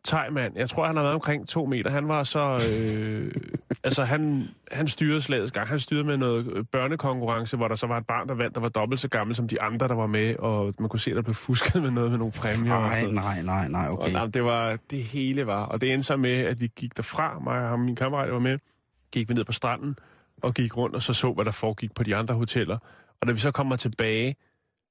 tegmand. 0.06 0.58
Jeg 0.58 0.70
tror, 0.70 0.86
han 0.88 0.96
har 0.96 1.04
været 1.04 1.16
omkring 1.16 1.48
to 1.48 1.66
meter. 1.66 1.90
Han 1.90 2.08
var 2.08 2.24
så... 2.24 2.62
Øh, 2.72 3.32
altså, 3.84 4.04
han, 4.04 4.48
han 4.72 4.88
styrede 4.88 5.22
slagets 5.22 5.52
gang. 5.52 5.68
Han 5.68 5.80
styrede 5.80 6.04
med 6.04 6.18
noget 6.18 6.68
børnekonkurrence, 6.72 7.58
hvor 7.58 7.68
der 7.68 7.76
så 7.76 7.88
var 7.88 7.98
et 7.98 8.08
barn, 8.08 8.28
der 8.28 8.34
vandt, 8.34 8.56
der 8.56 8.62
var 8.62 8.70
dobbelt 8.70 9.02
så 9.02 9.08
gammel 9.08 9.36
som 9.36 9.48
de 9.48 9.62
andre, 9.62 9.88
der 9.88 9.96
var 9.96 10.08
med, 10.08 10.36
og 10.36 10.74
man 10.80 10.90
kunne 10.90 11.00
se, 11.00 11.12
der 11.16 11.22
blev 11.22 11.36
fusket 11.36 11.82
med 11.82 11.92
noget 11.92 12.12
med 12.12 12.18
nogle 12.18 12.34
præmier. 12.34 12.74
og 12.74 12.82
Nej, 12.82 13.06
nej, 13.06 13.42
nej, 13.42 13.68
nej, 13.68 13.88
Og, 13.88 14.00
okay. 14.00 14.12
nej, 14.12 14.26
det 14.26 14.44
var 14.44 14.78
det 14.90 15.04
hele 15.04 15.48
var. 15.48 15.64
Og 15.64 15.82
det 15.82 15.94
endte 15.94 16.08
så 16.08 16.18
med, 16.18 16.32
at 16.34 16.60
vi 16.60 16.72
gik 16.76 16.98
derfra, 16.98 17.40
mig 17.40 17.62
og 17.62 17.70
ham, 17.70 17.80
min 17.80 17.96
kammerat 17.96 18.32
var 18.32 18.40
med, 18.40 18.60
gik 19.12 19.30
vi 19.30 19.34
ned 19.34 19.46
på 19.46 19.52
stranden 19.52 19.96
og 20.42 20.54
gik 20.54 20.78
rundt 20.78 20.96
og 20.96 21.04
så 21.04 21.14
så, 21.14 21.34
hvad 21.34 21.46
der 21.46 21.52
foregik 21.52 21.96
på 21.96 22.04
de 22.04 22.16
andre 22.16 22.34
hoteller. 22.34 22.78
Og 23.22 23.28
da 23.28 23.32
vi 23.32 23.40
så 23.40 23.52
kommer 23.52 23.76
tilbage, 23.76 24.36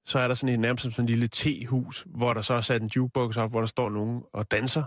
så 0.05 0.19
er 0.19 0.29
der 0.29 0.35
sådan 0.35 0.55
en 0.55 0.61
nærmest 0.61 0.83
sådan 0.83 1.03
en 1.05 1.07
lille 1.07 1.29
tehus, 1.29 2.07
hvor 2.07 2.35
der 2.35 2.41
så 2.43 2.55
er 2.55 2.61
sat 2.61 2.83
en 2.83 2.91
jukebox 2.97 3.37
op, 3.37 3.51
hvor 3.51 3.61
der 3.61 3.67
står 3.67 3.91
nogen 3.91 4.23
og 4.33 4.51
danser. 4.51 4.83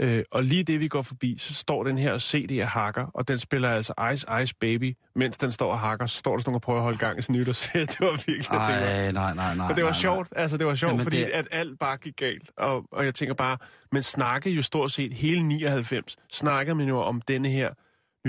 Øh, 0.00 0.22
og 0.30 0.44
lige 0.44 0.64
det, 0.64 0.80
vi 0.80 0.88
går 0.88 1.02
forbi, 1.02 1.36
så 1.38 1.54
står 1.54 1.84
den 1.84 1.98
her 1.98 2.18
CD 2.18 2.60
og 2.62 2.68
hakker, 2.68 3.06
og 3.14 3.28
den 3.28 3.38
spiller 3.38 3.68
altså 3.70 3.92
Ice 4.14 4.26
Ice 4.42 4.54
Baby, 4.60 4.94
mens 5.14 5.36
den 5.36 5.52
står 5.52 5.72
og 5.72 5.78
hakker, 5.78 6.06
så 6.06 6.16
står 6.18 6.32
der 6.32 6.38
sådan 6.40 6.48
nogen 6.50 6.54
og 6.54 6.62
prøver 6.62 6.78
at 6.78 6.82
holde 6.82 6.98
gang 6.98 7.18
i 7.18 7.22
en 7.28 7.34
nytårsfest. 7.38 7.90
Det 7.98 8.00
var 8.00 8.10
virkelig, 8.12 8.36
jeg 8.52 8.66
tænkte, 8.68 8.84
Ej, 8.84 9.12
nej, 9.12 9.34
nej, 9.34 9.54
nej. 9.54 9.68
og 9.70 9.76
det 9.76 9.84
var 9.84 9.90
nej, 9.90 10.00
sjovt, 10.00 10.28
altså 10.36 10.56
det 10.56 10.66
var 10.66 10.74
sjovt, 10.74 10.90
Jamen, 10.92 11.04
fordi 11.04 11.16
det- 11.16 11.24
at 11.24 11.48
alt 11.50 11.78
bare 11.78 11.96
gik 11.96 12.16
galt. 12.16 12.50
Og, 12.56 12.84
og 12.92 13.04
jeg 13.04 13.14
tænker 13.14 13.34
bare, 13.34 13.56
men 13.92 14.02
snakkede 14.02 14.54
jo 14.54 14.62
stort 14.62 14.92
set 14.92 15.12
hele 15.12 15.42
99, 15.42 16.16
snakkede 16.32 16.74
man 16.74 16.88
jo 16.88 16.98
om 16.98 17.20
denne 17.20 17.48
her 17.48 17.70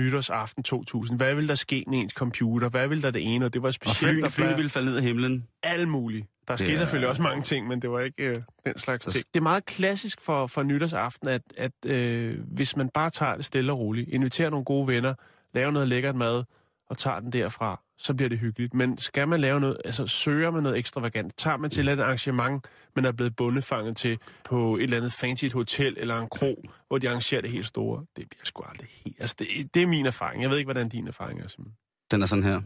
nytårsaften 0.00 0.62
2000. 0.62 1.16
Hvad 1.18 1.34
ville 1.34 1.48
der 1.48 1.54
ske 1.54 1.84
med 1.88 1.98
ens 1.98 2.12
computer? 2.12 2.68
Hvad 2.68 2.88
ville 2.88 3.02
der 3.02 3.10
det 3.10 3.34
ene? 3.34 3.44
Og 3.44 3.52
det 3.52 3.62
var 3.62 3.68
Og 3.68 3.74
specielt, 3.74 3.98
flyene, 3.98 4.22
der 4.22 4.28
flyene 4.28 4.48
fløj 4.50 4.56
ville 4.56 4.70
falde 4.70 4.86
ned 4.86 4.96
af 4.96 5.02
himlen. 5.02 5.44
alt 5.62 5.88
muligt. 5.88 6.26
Der 6.48 6.56
skete 6.56 6.72
er- 6.72 6.76
selvfølgelig 6.78 7.08
også 7.08 7.22
mange 7.22 7.42
ting, 7.42 7.66
men 7.68 7.82
det 7.82 7.90
var 7.90 8.00
ikke 8.00 8.22
øh, 8.22 8.36
den 8.66 8.78
slags 8.78 9.04
ting. 9.06 9.24
Det 9.34 9.40
er 9.40 9.42
meget 9.42 9.66
klassisk 9.66 10.20
for, 10.20 10.46
for 10.46 10.62
nytårsaften, 10.62 11.28
at, 11.28 11.42
at 11.56 11.72
øh, 11.86 12.38
hvis 12.46 12.76
man 12.76 12.88
bare 12.88 13.10
tager 13.10 13.36
det 13.36 13.44
stille 13.44 13.72
og 13.72 13.78
roligt, 13.78 14.08
inviterer 14.08 14.50
nogle 14.50 14.64
gode 14.64 14.86
venner, 14.86 15.14
laver 15.54 15.70
noget 15.70 15.88
lækkert 15.88 16.16
mad, 16.16 16.44
og 16.90 16.98
tager 16.98 17.20
den 17.20 17.32
derfra, 17.32 17.80
så 17.98 18.14
bliver 18.14 18.28
det 18.28 18.38
hyggeligt. 18.38 18.74
Men 18.74 18.98
skal 18.98 19.28
man 19.28 19.40
lave 19.40 19.60
noget, 19.60 19.76
altså 19.84 20.06
søger 20.06 20.50
man 20.50 20.62
noget 20.62 20.78
ekstravagant, 20.78 21.36
tager 21.38 21.56
man 21.56 21.70
til 21.70 21.88
et 21.88 21.90
eller 21.90 22.04
arrangement, 22.04 22.66
man 22.96 23.04
er 23.04 23.12
blevet 23.12 23.36
bundefanget 23.36 23.96
til 23.96 24.18
på 24.44 24.76
et 24.76 24.82
eller 24.82 24.96
andet 24.96 25.12
fancy 25.12 25.44
hotel 25.52 25.94
eller 25.98 26.18
en 26.18 26.28
kro, 26.28 26.64
hvor 26.88 26.98
de 26.98 27.08
arrangerer 27.08 27.40
det 27.40 27.50
helt 27.50 27.66
store, 27.66 28.04
det 28.16 28.28
bliver 28.28 28.44
sgu 28.44 28.62
aldrig 28.62 28.88
helt... 29.04 29.16
Altså, 29.20 29.36
det, 29.38 29.46
det 29.74 29.82
er 29.82 29.86
min 29.86 30.06
erfaring. 30.06 30.42
Jeg 30.42 30.50
ved 30.50 30.56
ikke, 30.58 30.66
hvordan 30.66 30.88
din 30.88 31.08
erfaring 31.08 31.40
er, 31.40 31.48
Simon. 31.48 31.72
Den 32.10 32.22
er 32.22 32.26
sådan 32.26 32.44
her. 32.44 32.60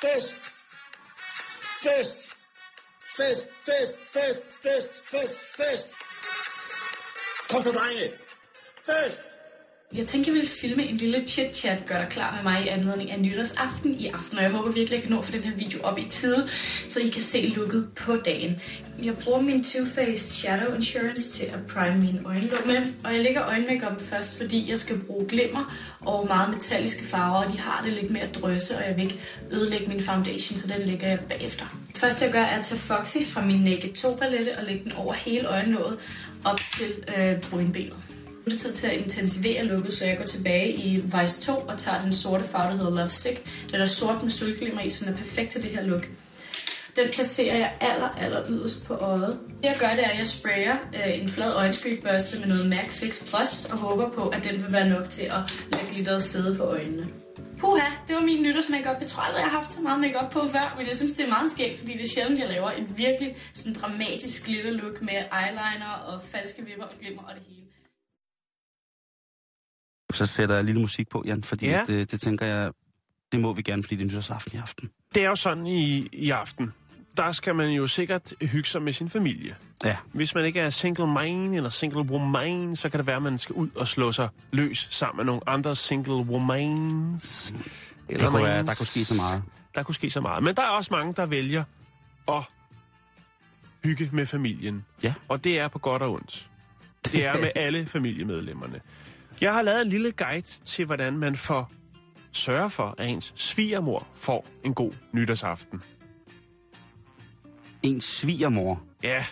Fest! 0.00 0.52
Fest! 1.82 2.27
Fest, 3.18 3.48
fest, 3.66 3.96
fest, 4.14 4.42
fest, 4.62 4.90
fest, 5.02 5.36
fest. 5.56 5.86
Så, 7.50 7.72
drenge. 7.72 8.12
Fest. 8.86 9.37
Jeg 9.96 10.06
tænker, 10.06 10.32
jeg 10.32 10.40
vil 10.40 10.48
filme 10.48 10.84
en 10.84 10.96
lille 10.96 11.24
chit-chat, 11.26 11.86
gør 11.86 11.98
dig 11.98 12.08
klar 12.10 12.34
med 12.34 12.42
mig 12.42 12.64
i 12.64 12.68
anledning 12.68 13.10
af 13.10 13.20
nytårsaften 13.20 13.94
i 13.94 14.06
aften. 14.06 14.38
Og 14.38 14.44
jeg 14.44 14.52
håber 14.52 14.70
virkelig, 14.70 14.86
at 14.86 14.92
jeg 14.92 15.02
kan 15.02 15.10
nå 15.10 15.22
for 15.22 15.32
den 15.32 15.42
her 15.42 15.54
video 15.54 15.82
op 15.82 15.98
i 15.98 16.06
tide, 16.10 16.48
så 16.88 17.00
I 17.00 17.08
kan 17.08 17.22
se 17.22 17.52
looket 17.56 17.88
på 17.96 18.16
dagen. 18.16 18.60
Jeg 19.02 19.18
bruger 19.18 19.40
min 19.40 19.64
Too 19.64 19.86
Faced 19.86 20.30
Shadow 20.30 20.74
Insurance 20.74 21.30
til 21.30 21.44
at 21.44 21.66
prime 21.68 22.00
mine 22.00 22.20
øjenlåg 22.26 22.66
med. 22.66 22.82
Og 23.04 23.14
jeg 23.14 23.22
lægger 23.22 23.46
øjenmakeup 23.46 24.00
først, 24.00 24.38
fordi 24.38 24.70
jeg 24.70 24.78
skal 24.78 24.98
bruge 24.98 25.26
glimmer 25.28 25.74
og 26.00 26.26
meget 26.26 26.50
metalliske 26.50 27.04
farver. 27.04 27.44
Og 27.44 27.52
de 27.52 27.58
har 27.58 27.82
det 27.84 27.92
lidt 27.92 28.10
mere 28.10 28.22
at 28.22 28.34
drøse, 28.34 28.76
og 28.76 28.82
jeg 28.88 28.96
vil 28.96 29.04
ikke 29.04 29.20
ødelægge 29.50 29.86
min 29.86 30.00
foundation, 30.00 30.58
så 30.58 30.68
den 30.68 30.86
lægger 30.86 31.08
jeg 31.08 31.20
bagefter. 31.20 31.64
Først 31.96 32.22
jeg 32.22 32.32
gør 32.32 32.40
er 32.40 32.58
at 32.58 32.64
tage 32.64 32.78
Foxy 32.78 33.18
fra 33.26 33.44
min 33.44 33.60
Naked 33.60 33.92
2 33.92 34.14
palette 34.14 34.58
og 34.58 34.64
lægge 34.64 34.84
den 34.84 34.92
over 34.92 35.12
hele 35.12 35.48
øjenlåget 35.48 35.98
op 36.44 36.60
til 36.76 36.92
øh, 37.16 37.40
brynbenet. 37.40 38.07
Tid 38.56 38.72
til 38.72 38.86
at 38.86 38.92
intensivere 38.92 39.64
looket, 39.64 39.92
så 39.92 40.06
jeg 40.06 40.18
går 40.18 40.24
tilbage 40.24 40.72
i 40.72 40.96
Vice 40.96 41.40
2 41.40 41.52
og 41.52 41.78
tager 41.78 42.00
den 42.00 42.12
sorte 42.12 42.44
farve, 42.44 42.70
der 42.72 42.76
hedder 42.76 42.96
Love 42.96 43.08
Sick. 43.08 43.66
Den 43.70 43.80
er 43.80 43.86
sort 43.86 44.22
med 44.22 44.30
sølvglimmer 44.30 44.80
i, 44.80 44.90
så 44.90 45.04
den 45.04 45.14
er 45.14 45.16
perfekt 45.16 45.50
til 45.50 45.62
det 45.62 45.70
her 45.70 45.82
look. 45.82 46.08
Den 46.96 47.08
placerer 47.12 47.56
jeg 47.56 47.72
aller, 47.80 48.08
aller 48.08 48.42
yderst 48.48 48.86
på 48.86 48.94
øjet. 48.94 49.38
Det 49.62 49.64
jeg 49.64 49.76
gør, 49.80 49.86
det 49.96 50.04
er, 50.04 50.08
at 50.08 50.18
jeg 50.18 50.26
sprayer 50.26 50.76
øh, 50.94 51.22
en 51.22 51.28
flad 51.28 51.54
øjenskyggebørste 51.54 52.40
med 52.40 52.48
noget 52.48 52.68
MAC 52.68 52.88
Fix 52.88 53.20
Plus 53.30 53.64
og 53.72 53.78
håber 53.78 54.10
på, 54.10 54.28
at 54.28 54.44
den 54.44 54.62
vil 54.62 54.72
være 54.72 54.88
nok 54.88 55.10
til 55.10 55.22
at 55.22 55.40
lade 55.72 55.84
glitteret 55.92 56.22
sidde 56.22 56.56
på 56.56 56.62
øjnene. 56.62 57.08
Puha, 57.58 57.86
det 58.08 58.16
var 58.16 58.22
min 58.22 58.42
nytårsmakeup. 58.42 58.96
Jeg 59.00 59.06
tror 59.06 59.22
aldrig, 59.22 59.40
jeg 59.40 59.50
har 59.50 59.58
haft 59.60 59.72
så 59.72 59.80
meget 59.80 60.00
makeup 60.00 60.30
på 60.30 60.48
før, 60.48 60.74
men 60.78 60.86
jeg 60.86 60.96
synes, 60.96 61.12
det 61.12 61.24
er 61.24 61.28
meget 61.28 61.50
skægt, 61.50 61.78
fordi 61.78 61.92
det 61.92 62.02
er 62.02 62.08
sjældent, 62.08 62.40
jeg 62.40 62.48
laver 62.48 62.70
et 62.70 62.98
virkelig 62.98 63.36
sådan 63.54 63.74
dramatisk 63.80 64.46
glitter 64.46 64.70
look 64.70 65.02
med 65.02 65.18
eyeliner 65.40 65.92
og 66.06 66.22
falske 66.22 66.64
vipper 66.66 66.84
og 66.84 66.94
glimmer 67.00 67.22
og 67.22 67.34
det 67.34 67.42
hele. 67.48 67.67
Så 70.18 70.26
sætter 70.26 70.54
jeg 70.54 70.64
lille 70.64 70.80
musik 70.80 71.08
på, 71.08 71.22
Jan, 71.26 71.42
fordi 71.44 71.66
Ja. 71.66 71.78
ja. 71.78 71.84
det, 71.86 72.10
det 72.10 72.20
tænker 72.20 72.46
jeg, 72.46 72.70
det 73.32 73.40
må 73.40 73.52
vi 73.52 73.62
gerne, 73.62 73.82
fordi 73.82 73.96
det 73.96 74.02
er 74.02 74.06
nytårsaften 74.06 74.58
i 74.58 74.60
aften. 74.60 74.90
Det 75.14 75.24
er 75.24 75.28
jo 75.28 75.36
sådan 75.36 75.66
i, 75.66 76.08
i 76.12 76.30
aften. 76.30 76.72
Der 77.16 77.32
skal 77.32 77.54
man 77.54 77.68
jo 77.70 77.86
sikkert 77.86 78.32
hygge 78.40 78.68
sig 78.68 78.82
med 78.82 78.92
sin 78.92 79.10
familie. 79.10 79.56
Ja, 79.84 79.96
Hvis 80.12 80.34
man 80.34 80.44
ikke 80.44 80.60
er 80.60 80.70
single 80.70 81.06
man 81.06 81.54
eller 81.54 81.70
single 81.70 82.00
woman, 82.02 82.76
så 82.76 82.88
kan 82.88 82.98
det 82.98 83.06
være, 83.06 83.16
at 83.16 83.22
man 83.22 83.38
skal 83.38 83.52
ud 83.54 83.68
og 83.76 83.88
slå 83.88 84.12
sig 84.12 84.28
løs 84.52 84.88
sammen 84.90 85.16
med 85.16 85.24
nogle 85.24 85.48
andre 85.48 85.76
single 85.76 86.12
womans. 86.14 87.54
det 88.08 88.20
kunne 88.20 88.42
være, 88.44 88.62
der 88.66 88.74
kunne 88.74 88.86
ske 88.86 89.04
så 89.04 89.14
meget. 89.14 89.42
Der 89.74 89.82
kunne 89.82 89.94
ske 89.94 90.10
så 90.10 90.20
meget. 90.20 90.42
Men 90.42 90.54
der 90.56 90.62
er 90.62 90.66
også 90.68 90.88
mange, 90.94 91.12
der 91.16 91.26
vælger 91.26 91.64
at 92.28 92.42
hygge 93.84 94.10
med 94.12 94.26
familien. 94.26 94.84
Ja. 95.02 95.14
Og 95.28 95.44
det 95.44 95.58
er 95.58 95.68
på 95.68 95.78
godt 95.78 96.02
og 96.02 96.12
ondt. 96.12 96.48
Det 97.04 97.26
er 97.26 97.34
med 97.34 97.50
alle 97.66 97.86
familiemedlemmerne. 97.86 98.80
Jeg 99.40 99.54
har 99.54 99.62
lavet 99.62 99.82
en 99.82 99.88
lille 99.88 100.12
guide 100.12 100.46
til, 100.64 100.84
hvordan 100.86 101.18
man 101.18 101.36
får 101.36 101.70
sørge 102.32 102.70
for, 102.70 102.94
at 102.98 103.08
ens 103.08 103.32
svigermor 103.36 104.06
får 104.14 104.46
en 104.64 104.74
god 104.74 104.92
nytårsaften. 105.12 105.82
En 107.82 108.00
svigermor. 108.00 108.82
Ja, 109.02 109.24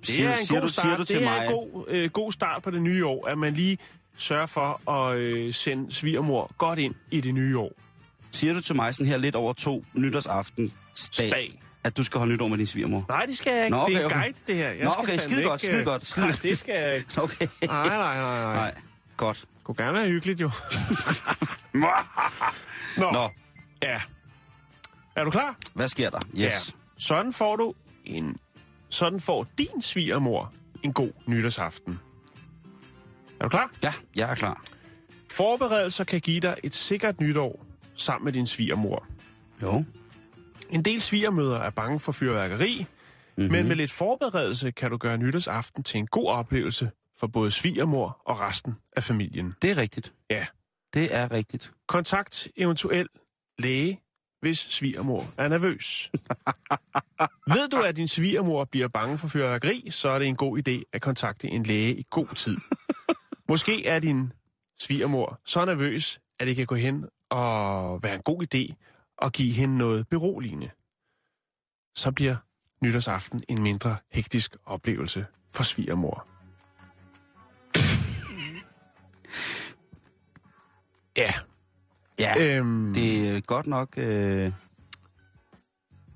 det 0.00 0.08
Siger- 0.08 0.28
er 0.30 0.36
en 0.36 0.46
siger 0.46 0.60
god 0.60 0.68
du- 0.68 0.72
start. 0.72 0.84
siger 0.84 0.96
du 0.96 1.04
til 1.04 1.16
det 1.20 1.26
er 1.26 1.30
mig? 1.30 1.46
en 1.46 1.52
god, 1.52 1.84
øh, 1.88 2.10
god 2.10 2.32
start 2.32 2.62
på 2.62 2.70
det 2.70 2.82
nye 2.82 3.06
år, 3.06 3.26
at 3.28 3.38
man 3.38 3.52
lige 3.52 3.78
sørger 4.16 4.46
for 4.46 4.90
at 4.90 5.18
øh, 5.18 5.54
sende 5.54 5.92
svigermor 5.94 6.52
godt 6.58 6.78
ind 6.78 6.94
i 7.10 7.20
det 7.20 7.34
nye 7.34 7.58
år. 7.58 7.72
Siger 8.30 8.54
du 8.54 8.60
til 8.60 8.76
mig 8.76 8.94
sådan 8.94 9.06
her 9.10 9.16
lidt 9.16 9.34
over 9.34 9.52
to 9.52 9.84
nytårsaften 9.94 10.72
dag. 11.18 11.60
At 11.84 11.96
du 11.96 12.04
skal 12.04 12.18
holde 12.18 12.32
nytår 12.32 12.48
med 12.48 12.58
din 12.58 12.66
svigermor? 12.66 13.04
Nej, 13.08 13.26
det 13.26 13.38
skal 13.38 13.54
jeg 13.54 13.64
ikke. 13.64 13.76
Nå, 13.76 13.82
okay, 13.82 13.94
det 13.94 14.00
er 14.00 14.06
okay. 14.06 14.16
guide, 14.16 14.38
det 14.46 14.54
her. 14.54 14.68
Jeg 14.68 14.84
Nå, 14.84 14.90
okay, 14.98 15.16
skide 15.16 15.42
godt, 15.42 15.60
skide 15.60 15.84
godt, 15.84 16.06
skide 16.06 16.26
Nej, 16.26 16.34
det 16.42 16.58
skal 16.58 16.74
jeg 16.74 16.96
ikke. 16.96 17.08
Okay. 17.22 17.46
Nej, 17.62 17.88
nej, 17.88 17.96
nej, 17.96 18.42
nej. 18.42 18.54
Nej, 18.54 18.74
godt. 19.16 19.40
Det 19.40 19.64
kunne 19.64 19.74
gerne 19.74 19.98
være 19.98 20.08
hyggeligt, 20.08 20.40
jo. 20.40 20.50
Nå. 21.74 23.10
Nå, 23.12 23.30
Ja. 23.82 24.00
Er 25.16 25.24
du 25.24 25.30
klar? 25.30 25.56
hvad 25.74 25.88
sker 25.88 26.10
der? 26.10 26.20
Yes. 26.30 26.38
Ja. 26.38 26.50
Sådan 26.98 27.32
får 27.32 27.56
du 27.56 27.74
en... 28.04 28.36
Sådan 28.88 29.20
får 29.20 29.46
din 29.58 29.82
svigermor 29.82 30.52
en 30.82 30.92
god 30.92 31.10
nytårsaften. 31.26 32.00
Er 33.40 33.44
du 33.44 33.48
klar? 33.48 33.70
Ja, 33.82 33.92
jeg 34.16 34.30
er 34.30 34.34
klar. 34.34 34.62
Forberedelser 35.30 36.04
kan 36.04 36.20
give 36.20 36.40
dig 36.40 36.56
et 36.62 36.74
sikkert 36.74 37.20
nytår 37.20 37.66
sammen 37.94 38.24
med 38.24 38.32
din 38.32 38.46
svigermor. 38.46 39.06
Jo. 39.62 39.84
En 40.70 40.82
del 40.82 41.00
svigermøder 41.00 41.58
er 41.58 41.70
bange 41.70 42.00
for 42.00 42.12
fyrværkeri, 42.12 42.86
mm-hmm. 43.36 43.52
men 43.52 43.68
med 43.68 43.76
lidt 43.76 43.90
forberedelse 43.90 44.70
kan 44.70 44.90
du 44.90 44.96
gøre 44.96 45.18
nytårsaften 45.18 45.82
til 45.82 45.98
en 45.98 46.06
god 46.06 46.28
oplevelse 46.28 46.90
for 47.16 47.26
både 47.26 47.50
svigermor 47.50 48.22
og 48.24 48.40
resten 48.40 48.74
af 48.96 49.04
familien. 49.04 49.54
Det 49.62 49.70
er 49.70 49.76
rigtigt. 49.76 50.12
Ja. 50.30 50.46
Det 50.94 51.14
er 51.14 51.32
rigtigt. 51.32 51.72
Kontakt 51.88 52.48
eventuel 52.56 53.08
læge, 53.58 54.00
hvis 54.40 54.58
svigermor 54.58 55.24
er 55.38 55.48
nervøs. 55.48 56.10
Ved 57.54 57.68
du, 57.68 57.82
at 57.82 57.96
din 57.96 58.08
svigermor 58.08 58.64
bliver 58.64 58.88
bange 58.88 59.18
for 59.18 59.28
fyrværkeri, 59.28 59.86
så 59.90 60.08
er 60.08 60.18
det 60.18 60.28
en 60.28 60.36
god 60.36 60.58
idé 60.58 60.82
at 60.92 61.02
kontakte 61.02 61.48
en 61.48 61.62
læge 61.62 61.96
i 61.96 62.04
god 62.10 62.34
tid. 62.34 62.56
Måske 63.48 63.86
er 63.86 63.98
din 63.98 64.32
svigermor 64.78 65.40
så 65.46 65.64
nervøs, 65.64 66.20
at 66.40 66.46
det 66.46 66.56
kan 66.56 66.66
gå 66.66 66.74
hen 66.74 67.04
og 67.30 68.02
være 68.02 68.14
en 68.14 68.22
god 68.22 68.46
idé 68.54 68.74
at 69.22 69.32
give 69.32 69.52
hende 69.52 69.78
noget 69.78 70.08
beroligende. 70.08 70.70
Så 71.94 72.12
bliver 72.12 72.36
nytårsaften 72.82 73.42
en 73.48 73.62
mindre 73.62 73.96
hektisk 74.12 74.56
oplevelse 74.66 75.26
for 75.50 75.64
svigermor. 75.64 76.26
Ja, 81.16 81.32
Ja, 82.18 82.34
øhm, 82.40 82.94
det 82.94 83.28
er 83.28 83.40
godt 83.40 83.66
nok... 83.66 83.88
Øh... 83.96 84.52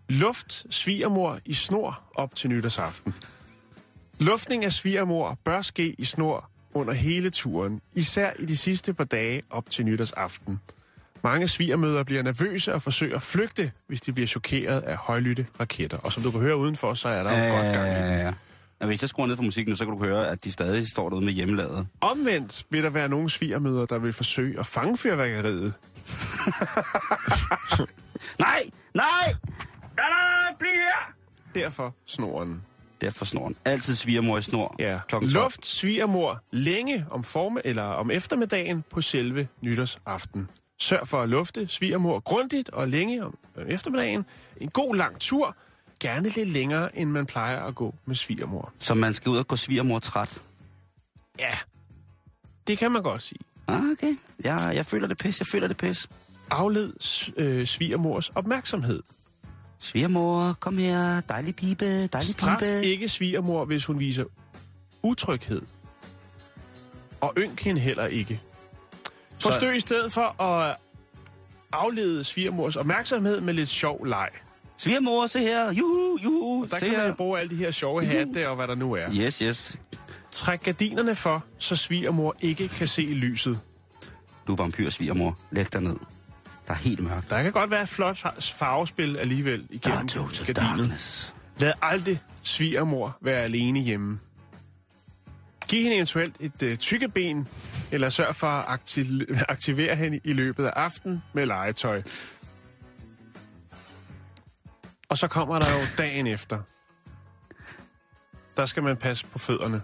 Luft 0.08 0.66
svigermor 0.70 1.38
i 1.44 1.54
snor 1.54 2.00
op 2.14 2.34
til 2.34 2.50
nytårsaften. 2.50 3.14
Luftning 4.18 4.64
af 4.64 4.72
svigermor 4.72 5.38
bør 5.44 5.62
ske 5.62 5.94
i 5.98 6.04
snor 6.04 6.50
under 6.74 6.92
hele 6.92 7.30
turen, 7.30 7.80
især 7.94 8.32
i 8.38 8.44
de 8.44 8.56
sidste 8.56 8.94
par 8.94 9.04
dage 9.04 9.42
op 9.50 9.70
til 9.70 9.84
nytårsaften. 9.84 10.60
Mange 11.22 11.48
svigermøder 11.48 12.02
bliver 12.02 12.22
nervøse 12.22 12.74
og 12.74 12.82
forsøger 12.82 13.16
at 13.16 13.22
flygte, 13.22 13.72
hvis 13.86 14.00
de 14.00 14.12
bliver 14.12 14.26
chokeret 14.26 14.80
af 14.80 14.96
højlytte 14.96 15.46
raketter. 15.60 15.98
Og 15.98 16.12
som 16.12 16.22
du 16.22 16.30
kan 16.30 16.40
høre 16.40 16.56
udenfor, 16.56 16.94
så 16.94 17.08
er 17.08 17.22
der 17.22 17.46
jo 17.46 17.54
godt 17.54 17.62
gang 17.74 17.88
i. 17.88 17.94
den. 17.94 18.18
Ja, 18.20 18.32
ja. 18.80 18.86
Hvis 18.86 19.02
jeg 19.02 19.08
skruer 19.08 19.26
ned 19.26 19.36
for 19.36 19.42
musikken 19.42 19.70
nu, 19.72 19.76
så 19.76 19.84
kan 19.84 19.94
du 19.94 20.04
høre, 20.04 20.28
at 20.28 20.44
de 20.44 20.52
stadig 20.52 20.86
står 20.92 21.08
derude 21.08 21.24
med 21.24 21.32
hjemmelavet. 21.32 21.86
Omvendt 22.00 22.64
vil 22.70 22.82
der 22.82 22.90
være 22.90 23.08
nogle 23.08 23.30
svigermøder, 23.30 23.86
der 23.86 23.98
vil 23.98 24.12
forsøge 24.12 24.60
at 24.60 24.66
fange 24.66 24.96
fyrværkeriet. 24.96 25.72
Nej! 28.38 28.60
Nej! 28.94 29.04
Nej, 29.24 29.34
nej, 29.96 30.08
nej, 30.08 30.54
bliv 30.58 30.70
her! 30.70 31.12
Derfor 31.54 31.94
snoren. 32.06 32.62
Derfor 33.00 33.24
snoren. 33.24 33.56
Altid 33.64 33.94
svigermor 33.94 34.38
i 34.38 34.42
snor. 34.42 34.74
Ja. 34.78 34.98
Klokken 35.08 35.30
12. 35.30 35.42
Luft 35.42 35.66
svigermor 35.66 36.40
længe 36.52 37.06
om 37.10 37.24
form 37.24 37.58
eller 37.64 37.82
om 37.82 38.10
eftermiddagen 38.10 38.84
på 38.90 39.00
selve 39.00 39.48
nytårsaften. 39.62 40.48
Sørg 40.80 41.08
for 41.08 41.22
at 41.22 41.28
lufte 41.28 41.68
svigermor 41.68 42.20
grundigt 42.20 42.70
og 42.70 42.88
længe 42.88 43.24
om 43.24 43.38
eftermiddagen. 43.66 44.24
En 44.60 44.68
god 44.68 44.96
lang 44.96 45.20
tur. 45.20 45.56
Gerne 46.00 46.28
lidt 46.28 46.48
længere, 46.48 46.98
end 46.98 47.10
man 47.10 47.26
plejer 47.26 47.62
at 47.62 47.74
gå 47.74 47.94
med 48.06 48.14
svigermor. 48.14 48.72
Så 48.78 48.94
man 48.94 49.14
skal 49.14 49.30
ud 49.30 49.36
og 49.36 49.48
gå 49.48 49.56
svigermor 49.56 49.98
træt. 49.98 50.42
Ja, 51.38 51.50
det 52.66 52.78
kan 52.78 52.92
man 52.92 53.02
godt 53.02 53.22
sige. 53.22 53.40
Ah, 53.68 53.80
okay. 53.92 54.16
Jeg, 54.44 54.72
jeg 54.74 54.86
føler 54.86 55.06
det 55.08 55.18
pis, 55.18 55.40
jeg 55.40 55.46
føler 55.46 55.68
det 55.68 55.76
pis. 55.76 56.08
Afled 56.50 56.92
øh, 57.36 57.66
svigermors 57.66 58.28
opmærksomhed. 58.28 59.02
Svigermor, 59.78 60.52
kom 60.60 60.78
her. 60.78 61.20
Dejlig 61.20 61.56
pibe, 61.56 62.06
dejlig 62.06 62.28
Straf 62.32 62.58
pibe. 62.58 62.84
ikke 62.86 63.08
svigermor, 63.08 63.64
hvis 63.64 63.84
hun 63.84 63.98
viser 63.98 64.24
utryghed. 65.02 65.62
Og 67.20 67.32
ynk 67.38 67.60
hende 67.60 67.80
heller 67.80 68.06
ikke. 68.06 68.40
Forsøg 69.42 69.76
i 69.76 69.80
stedet 69.80 70.12
for 70.12 70.42
at 70.42 70.76
aflede 71.72 72.24
svigermors 72.24 72.76
opmærksomhed 72.76 73.40
med 73.40 73.54
lidt 73.54 73.68
sjov 73.68 74.04
leg. 74.06 74.28
Svigermor, 74.76 75.26
se 75.26 75.38
her. 75.38 75.72
Juhu, 75.72 76.18
juhu. 76.24 76.66
Der 76.70 76.76
se 76.76 76.84
kan 76.86 76.92
man 76.92 77.00
her. 77.00 77.08
jo 77.08 77.14
bruge 77.14 77.40
alle 77.40 77.50
de 77.50 77.56
her 77.56 77.70
sjove 77.70 78.06
hatte 78.06 78.48
og 78.48 78.56
hvad 78.56 78.68
der 78.68 78.74
nu 78.74 78.92
er. 78.92 79.06
Yes, 79.20 79.38
yes. 79.38 79.76
Træk 80.30 80.62
gardinerne 80.62 81.14
for, 81.14 81.44
så 81.58 81.76
svigermor 81.76 82.36
ikke 82.40 82.68
kan 82.68 82.88
se 82.88 83.02
lyset. 83.02 83.60
Du 84.46 84.56
vampyr, 84.56 84.90
svigermor. 84.90 85.38
Læg 85.50 85.72
dig 85.72 85.80
ned. 85.82 85.96
Der 86.66 86.72
er 86.74 86.78
helt 86.78 87.00
mørkt. 87.00 87.30
Der 87.30 87.42
kan 87.42 87.52
godt 87.52 87.70
være 87.70 87.82
et 87.82 87.88
flot 87.88 88.18
far- 88.18 88.34
farvespil 88.40 89.16
alligevel 89.16 89.58
Der 89.60 89.64
er 89.72 89.74
igennem 89.92 90.08
total 90.08 90.54
gardinen. 90.54 90.78
darkness. 90.78 91.34
Lad 91.58 91.72
aldrig 91.82 92.20
svigermor 92.42 93.18
være 93.22 93.36
alene 93.42 93.80
hjemme. 93.80 94.18
Giv 95.68 95.82
hende 95.82 95.96
eventuelt 95.96 96.36
et 96.40 96.62
øh, 96.62 96.76
tykkeben, 96.76 97.48
eller 97.92 98.08
sørg 98.10 98.34
for 98.34 98.46
at 98.46 98.80
akti- 98.80 99.42
aktivere 99.52 99.96
hende 99.96 100.20
i 100.24 100.32
løbet 100.32 100.64
af 100.66 100.72
aftenen 100.76 101.22
med 101.32 101.46
legetøj. 101.46 102.02
Og 105.08 105.18
så 105.18 105.28
kommer 105.28 105.58
der 105.58 105.66
jo 105.70 105.86
dagen 105.98 106.26
efter. 106.26 106.62
Der 108.56 108.66
skal 108.66 108.82
man 108.82 108.96
passe 108.96 109.26
på 109.26 109.38
fødderne. 109.38 109.82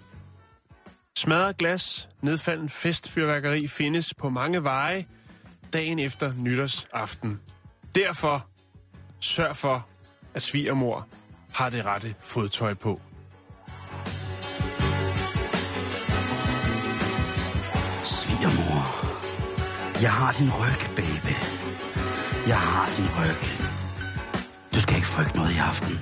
Smadret 1.16 1.56
glas, 1.56 2.08
nedfalden 2.20 2.68
festfyrværkeri 2.68 3.66
findes 3.66 4.14
på 4.14 4.28
mange 4.28 4.64
veje 4.64 5.06
dagen 5.72 5.98
efter 5.98 6.30
nytårsaften. 6.36 7.40
Derfor 7.94 8.46
sørg 9.20 9.56
for, 9.56 9.88
at 10.34 10.42
svigermor 10.42 11.08
har 11.52 11.70
det 11.70 11.84
rette 11.84 12.14
fodtøj 12.20 12.74
på. 12.74 13.00
Svigermor, 18.44 18.86
jeg 20.04 20.12
har 20.20 20.32
din 20.38 20.50
ryg, 20.60 20.80
baby. 21.00 21.36
Jeg 22.52 22.60
har 22.70 22.86
din 22.96 23.08
ryg. 23.18 23.42
Du 24.74 24.78
skal 24.84 24.94
ikke 24.98 25.10
frygte 25.14 25.36
noget 25.38 25.52
i 25.58 25.60
aften. 25.70 25.94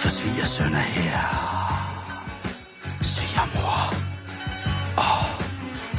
For 0.00 0.10
svigersøn 0.18 0.72
er 0.82 0.88
her. 0.96 1.18
Svigermor. 3.12 3.78
Åh, 5.04 5.06
oh, 5.12 5.26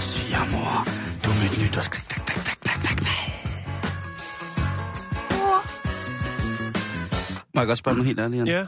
svigermor. 0.10 0.74
Du 1.22 1.28
er 1.34 1.38
mit 1.44 1.54
nytårs... 1.62 1.88
Knak, 1.94 2.06
knak, 2.12 2.24
knak, 2.28 2.40
knak, 2.46 2.60
knak, 2.66 2.80
knak, 2.84 2.98
knak. 3.02 3.22
Må 7.54 7.58
jeg 7.62 7.68
godt 7.72 7.80
spørge 7.80 7.98
dig 7.98 8.06
helt 8.06 8.20
ærligt? 8.20 8.48
Ja, 8.48 8.64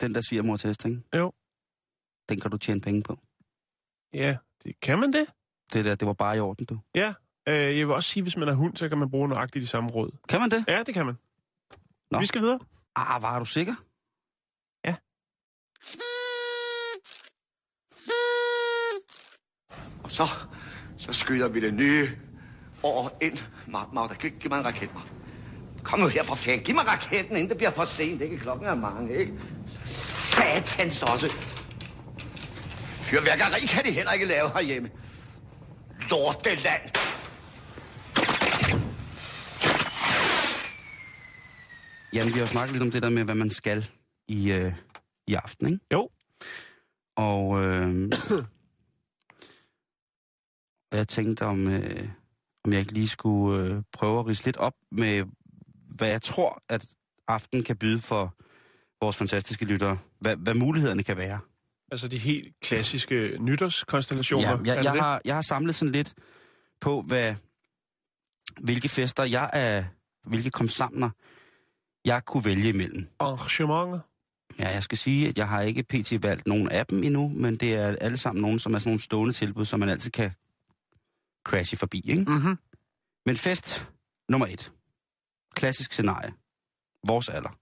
Den 0.00 0.14
der 0.14 0.20
svigermor-test, 0.28 0.84
ikke? 0.84 1.02
jo. 1.18 1.32
Den 2.28 2.40
kan 2.40 2.50
du 2.50 2.56
tjene 2.58 2.80
penge 2.80 3.02
på. 3.02 3.18
Ja, 4.14 4.36
det, 4.64 4.80
kan 4.80 4.98
man 4.98 5.12
det? 5.12 5.26
Det 5.72 5.84
der, 5.84 5.94
det 5.94 6.06
var 6.06 6.12
bare 6.12 6.36
i 6.36 6.40
orden, 6.40 6.66
du. 6.66 6.78
Ja. 6.94 7.14
Øh, 7.48 7.78
jeg 7.78 7.86
vil 7.86 7.94
også 7.94 8.08
sige, 8.10 8.22
hvis 8.22 8.36
man 8.36 8.48
er 8.48 8.52
hund, 8.54 8.76
så 8.76 8.88
kan 8.88 8.98
man 8.98 9.10
bruge 9.10 9.28
nøjagtigt 9.28 9.62
de 9.62 9.66
samme 9.66 9.90
råd. 9.90 10.10
Kan 10.28 10.40
man 10.40 10.50
det? 10.50 10.64
Ja, 10.68 10.82
det 10.82 10.94
kan 10.94 11.06
man. 11.06 11.14
Nå. 12.10 12.20
Vi 12.20 12.26
skal 12.26 12.40
videre. 12.40 12.58
Ah, 12.96 13.22
var 13.22 13.38
du 13.38 13.44
sikker? 13.44 13.74
Ja. 14.84 14.94
Og 20.04 20.10
så, 20.10 20.26
så 20.98 21.12
skyder 21.12 21.48
vi 21.48 21.60
det 21.60 21.74
nye 21.74 22.08
år 22.82 23.18
ind. 23.22 23.38
Mag- 23.66 23.94
Magda, 23.94 24.14
giv, 24.14 24.30
giv 24.40 24.50
mig 24.50 24.58
en 24.58 24.64
raket, 24.66 24.94
Magda. 24.94 25.10
Kom 25.82 25.98
nu 26.00 26.06
her 26.06 26.22
for 26.24 26.34
fanden. 26.34 26.64
Giv 26.64 26.74
mig 26.74 26.86
raketten, 26.86 27.36
inden 27.36 27.48
det 27.48 27.56
bliver 27.56 27.70
for 27.70 27.84
sent. 27.84 28.20
Ikke? 28.22 28.38
Klokken 28.38 28.66
er 28.66 28.74
mange, 28.74 29.16
ikke? 29.16 29.32
Satans 29.84 31.02
også. 31.02 31.34
Fyrværkeri 33.14 33.66
kan 33.66 33.84
de 33.84 33.90
heller 33.90 34.12
ikke 34.12 34.24
lave 34.24 34.50
herhjemme. 34.54 34.90
Lorteland. 36.10 36.82
Jan, 42.12 42.26
vi 42.26 42.32
har 42.32 42.40
jo 42.40 42.46
snakket 42.46 42.72
lidt 42.72 42.82
om 42.82 42.90
det 42.90 43.02
der 43.02 43.08
med, 43.08 43.24
hvad 43.24 43.34
man 43.34 43.50
skal 43.50 43.90
i, 44.28 44.52
øh, 44.52 44.72
i 45.26 45.34
aften, 45.34 45.66
ikke? 45.66 45.80
Jo. 45.92 46.10
Og, 47.16 47.62
øh, 47.62 48.12
og 50.92 50.98
jeg 50.98 51.08
tænkte, 51.08 51.42
om, 51.42 51.68
øh, 51.68 52.08
om 52.64 52.72
jeg 52.72 52.80
ikke 52.80 52.92
lige 52.92 53.08
skulle 53.08 53.74
øh, 53.74 53.82
prøve 53.92 54.18
at 54.18 54.26
rise 54.26 54.44
lidt 54.44 54.56
op 54.56 54.74
med, 54.92 55.24
hvad 55.94 56.08
jeg 56.08 56.22
tror, 56.22 56.62
at 56.68 56.86
aften 57.28 57.62
kan 57.62 57.76
byde 57.76 58.00
for 58.00 58.34
vores 59.00 59.16
fantastiske 59.16 59.64
lyttere. 59.64 59.98
Hvad, 60.18 60.36
hvad 60.36 60.54
mulighederne 60.54 61.02
kan 61.02 61.16
være. 61.16 61.40
Altså 61.94 62.08
de 62.08 62.18
helt 62.18 62.60
klassiske 62.60 63.36
nytårskonstellationer. 63.40 64.48
Ja, 64.48 64.56
jeg, 64.74 64.84
jeg, 64.84 64.92
det? 64.92 65.02
har, 65.02 65.20
jeg 65.24 65.34
har 65.34 65.42
samlet 65.42 65.74
sådan 65.74 65.92
lidt 65.92 66.14
på, 66.80 67.02
hvad, 67.02 67.34
hvilke 68.60 68.88
fester 68.88 69.24
jeg 69.24 69.50
er, 69.52 69.84
hvilke 70.28 70.50
kom 70.50 70.68
sammen 70.68 71.10
jeg 72.04 72.24
kunne 72.24 72.44
vælge 72.44 72.68
imellem. 72.68 73.06
Arrangementer. 73.18 74.00
Ja, 74.58 74.68
jeg 74.68 74.82
skal 74.82 74.98
sige, 74.98 75.28
at 75.28 75.38
jeg 75.38 75.48
har 75.48 75.60
ikke 75.62 75.82
pt. 75.82 76.22
valgt 76.22 76.46
nogen 76.46 76.70
af 76.70 76.86
dem 76.86 77.02
endnu, 77.02 77.28
men 77.28 77.56
det 77.56 77.74
er 77.74 77.96
alle 78.00 78.16
sammen 78.16 78.42
nogen, 78.42 78.58
som 78.58 78.74
er 78.74 78.78
sådan 78.78 78.90
nogle 78.90 79.00
stående 79.02 79.32
tilbud, 79.32 79.64
som 79.64 79.80
man 79.80 79.88
altid 79.88 80.10
kan 80.10 80.30
crashe 81.46 81.76
forbi, 81.76 82.02
ikke? 82.06 82.24
Mm-hmm. 82.24 82.56
Men 83.26 83.36
fest 83.36 83.92
nummer 84.28 84.46
et. 84.46 84.72
Klassisk 85.56 85.92
scenarie. 85.92 86.32
Vores 87.06 87.28
alder. 87.28 87.58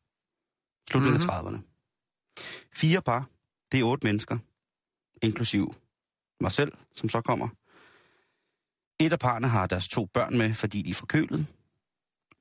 Slutningen 0.90 1.20
Mhm. 1.20 1.26
mm-hmm. 1.30 1.46
af 1.46 1.58
30'erne. 1.60 2.68
Fire 2.74 3.02
par. 3.02 3.28
Det 3.72 3.80
er 3.80 3.84
otte 3.84 4.06
mennesker. 4.06 4.38
Inklusiv 5.22 5.74
mig 6.40 6.52
selv, 6.52 6.72
som 6.94 7.08
så 7.08 7.20
kommer. 7.20 7.48
Et 9.00 9.12
af 9.12 9.18
parerne 9.18 9.48
har 9.48 9.66
deres 9.66 9.88
to 9.88 10.06
børn 10.06 10.38
med, 10.38 10.54
fordi 10.54 10.82
de 10.82 10.90
er 10.90 10.94
forkølet. 10.94 11.46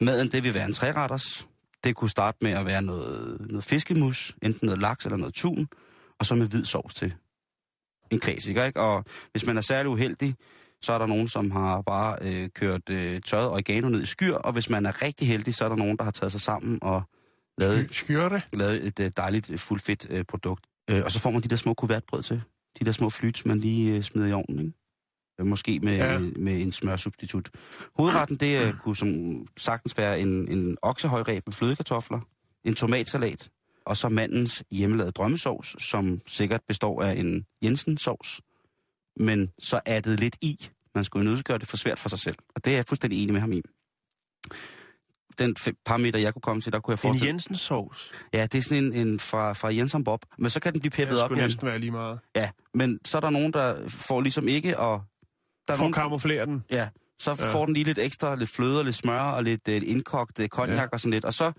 Maden, 0.01 0.31
det 0.31 0.43
vil 0.43 0.53
være 0.53 0.65
en 0.65 0.73
træretters. 0.73 1.47
Det 1.83 1.95
kunne 1.95 2.09
starte 2.09 2.37
med 2.41 2.51
at 2.51 2.65
være 2.65 2.81
noget, 2.81 3.41
noget 3.49 3.63
fiskemus, 3.63 4.35
enten 4.41 4.65
noget 4.65 4.81
laks 4.81 5.05
eller 5.05 5.17
noget 5.17 5.33
tun, 5.33 5.67
og 6.19 6.25
så 6.25 6.35
med 6.35 6.47
hvid 6.47 6.65
sovs 6.65 6.93
til. 6.93 7.13
En 8.11 8.19
klassiker, 8.19 8.65
ikke? 8.65 8.79
Og 8.79 9.05
hvis 9.31 9.45
man 9.45 9.57
er 9.57 9.61
særlig 9.61 9.89
uheldig, 9.89 10.35
så 10.81 10.93
er 10.93 10.97
der 10.97 11.05
nogen, 11.05 11.27
som 11.27 11.51
har 11.51 11.81
bare 11.81 12.17
øh, 12.21 12.49
kørt 12.49 12.89
øh, 12.89 13.21
tørret 13.21 13.49
oregano 13.49 13.89
ned 13.89 14.01
i 14.01 14.05
skyr, 14.05 14.35
og 14.35 14.53
hvis 14.53 14.69
man 14.69 14.85
er 14.85 15.01
rigtig 15.01 15.27
heldig, 15.27 15.55
så 15.55 15.65
er 15.65 15.69
der 15.69 15.75
nogen, 15.75 15.97
der 15.97 16.03
har 16.03 16.11
taget 16.11 16.31
sig 16.31 16.41
sammen 16.41 16.79
og 16.81 17.03
lavet, 17.57 17.91
Skyrte. 17.91 18.43
lavet 18.53 18.85
et 18.85 18.99
øh, 18.99 19.11
dejligt 19.17 19.59
fuldfedt 19.59 20.07
øh, 20.09 20.25
produkt. 20.25 20.70
Øh, 20.91 21.01
og 21.05 21.11
så 21.11 21.19
får 21.19 21.31
man 21.31 21.41
de 21.41 21.47
der 21.47 21.55
små 21.55 21.73
kuvertbrød 21.73 22.23
til. 22.23 22.41
De 22.79 22.85
der 22.85 22.91
små 22.91 23.09
flyts, 23.09 23.45
man 23.45 23.59
lige 23.59 23.95
øh, 23.95 24.01
smider 24.03 24.27
i 24.27 24.33
ovnen, 24.33 24.59
ikke? 24.59 24.71
Øh, 25.39 25.45
Måske 25.45 25.79
med, 25.79 25.95
Ja. 25.97 26.13
ja. 26.13 26.19
med 26.19 26.61
en 26.61 26.71
smørsubstitut. 26.71 27.49
Hovedretten, 27.95 28.37
det 28.37 28.67
øh, 28.67 28.73
kunne 28.83 28.95
som 28.95 29.09
sagtens 29.57 29.97
være 29.97 30.19
en, 30.19 30.47
en 30.51 30.77
oksehøjræb 30.81 31.43
med 31.47 31.53
flødekartofler, 31.53 32.19
en 32.65 32.75
tomatsalat, 32.75 33.49
og 33.85 33.97
så 33.97 34.09
mandens 34.09 34.63
hjemmelavede 34.71 35.11
drømmesovs, 35.11 35.83
som 35.83 36.21
sikkert 36.27 36.61
består 36.67 37.03
af 37.03 37.13
en 37.19 37.45
Jensen-sovs, 37.63 38.39
men 39.17 39.49
så 39.59 39.79
addet 39.85 40.19
lidt 40.19 40.37
i. 40.41 40.69
Man 40.95 41.03
skulle 41.03 41.25
jo 41.25 41.33
nødt 41.33 41.45
gøre 41.45 41.57
det 41.57 41.67
for 41.67 41.77
svært 41.77 41.99
for 41.99 42.09
sig 42.09 42.19
selv. 42.19 42.35
Og 42.55 42.65
det 42.65 42.71
er 42.71 42.75
jeg 42.77 42.85
fuldstændig 42.87 43.23
enig 43.23 43.33
med 43.33 43.41
ham 43.41 43.51
i. 43.51 43.61
Den 45.39 45.55
fe- 45.59 45.81
parameter, 45.85 46.19
jeg 46.19 46.33
kunne 46.33 46.41
komme 46.41 46.61
til, 46.61 46.73
der 46.73 46.79
kunne 46.79 46.91
jeg 46.91 46.95
En 46.95 46.97
forestille... 46.97 47.27
Jensen 47.27 47.55
sovs. 47.55 48.11
Ja, 48.33 48.43
det 48.43 48.55
er 48.55 48.61
sådan 48.61 48.83
en, 48.83 48.93
en 49.07 49.19
fra, 49.19 49.53
fra 49.53 49.73
Jensen 49.75 50.03
Bob. 50.03 50.25
Men 50.37 50.49
så 50.49 50.59
kan 50.59 50.73
den 50.73 50.79
blive 50.81 50.89
Det 50.89 50.97
peppet 50.97 51.21
op 51.21 51.31
igen. 51.31 51.43
næsten 51.43 51.67
være 51.67 51.79
lige 51.79 51.91
meget. 51.91 52.19
Ja, 52.35 52.49
men 52.73 52.99
så 53.05 53.17
er 53.17 53.21
der 53.21 53.29
nogen, 53.29 53.53
der 53.53 53.89
får 53.89 54.21
ligesom 54.21 54.47
ikke 54.47 54.79
og 54.79 55.03
Der 55.67 55.73
er 55.73 55.83
at 55.87 55.93
kamuflere 55.93 56.45
den. 56.45 56.63
ja, 56.71 56.87
så 57.19 57.35
Ja. 57.39 57.53
får 57.53 57.65
den 57.65 57.73
lige 57.73 57.83
lidt 57.83 57.99
ekstra, 57.99 58.35
lidt 58.35 58.49
fløde 58.49 58.79
og 58.79 58.85
lidt 58.85 58.95
smør 58.95 59.19
og 59.21 59.43
lidt 59.43 59.67
øh, 59.67 59.81
indkogt 59.85 60.39
øh, 60.39 60.47
cognac 60.47 60.77
Ja. 60.79 60.87
og 60.91 60.99
sådan 60.99 61.11
lidt. 61.11 61.25
Og 61.25 61.33
så, 61.33 61.51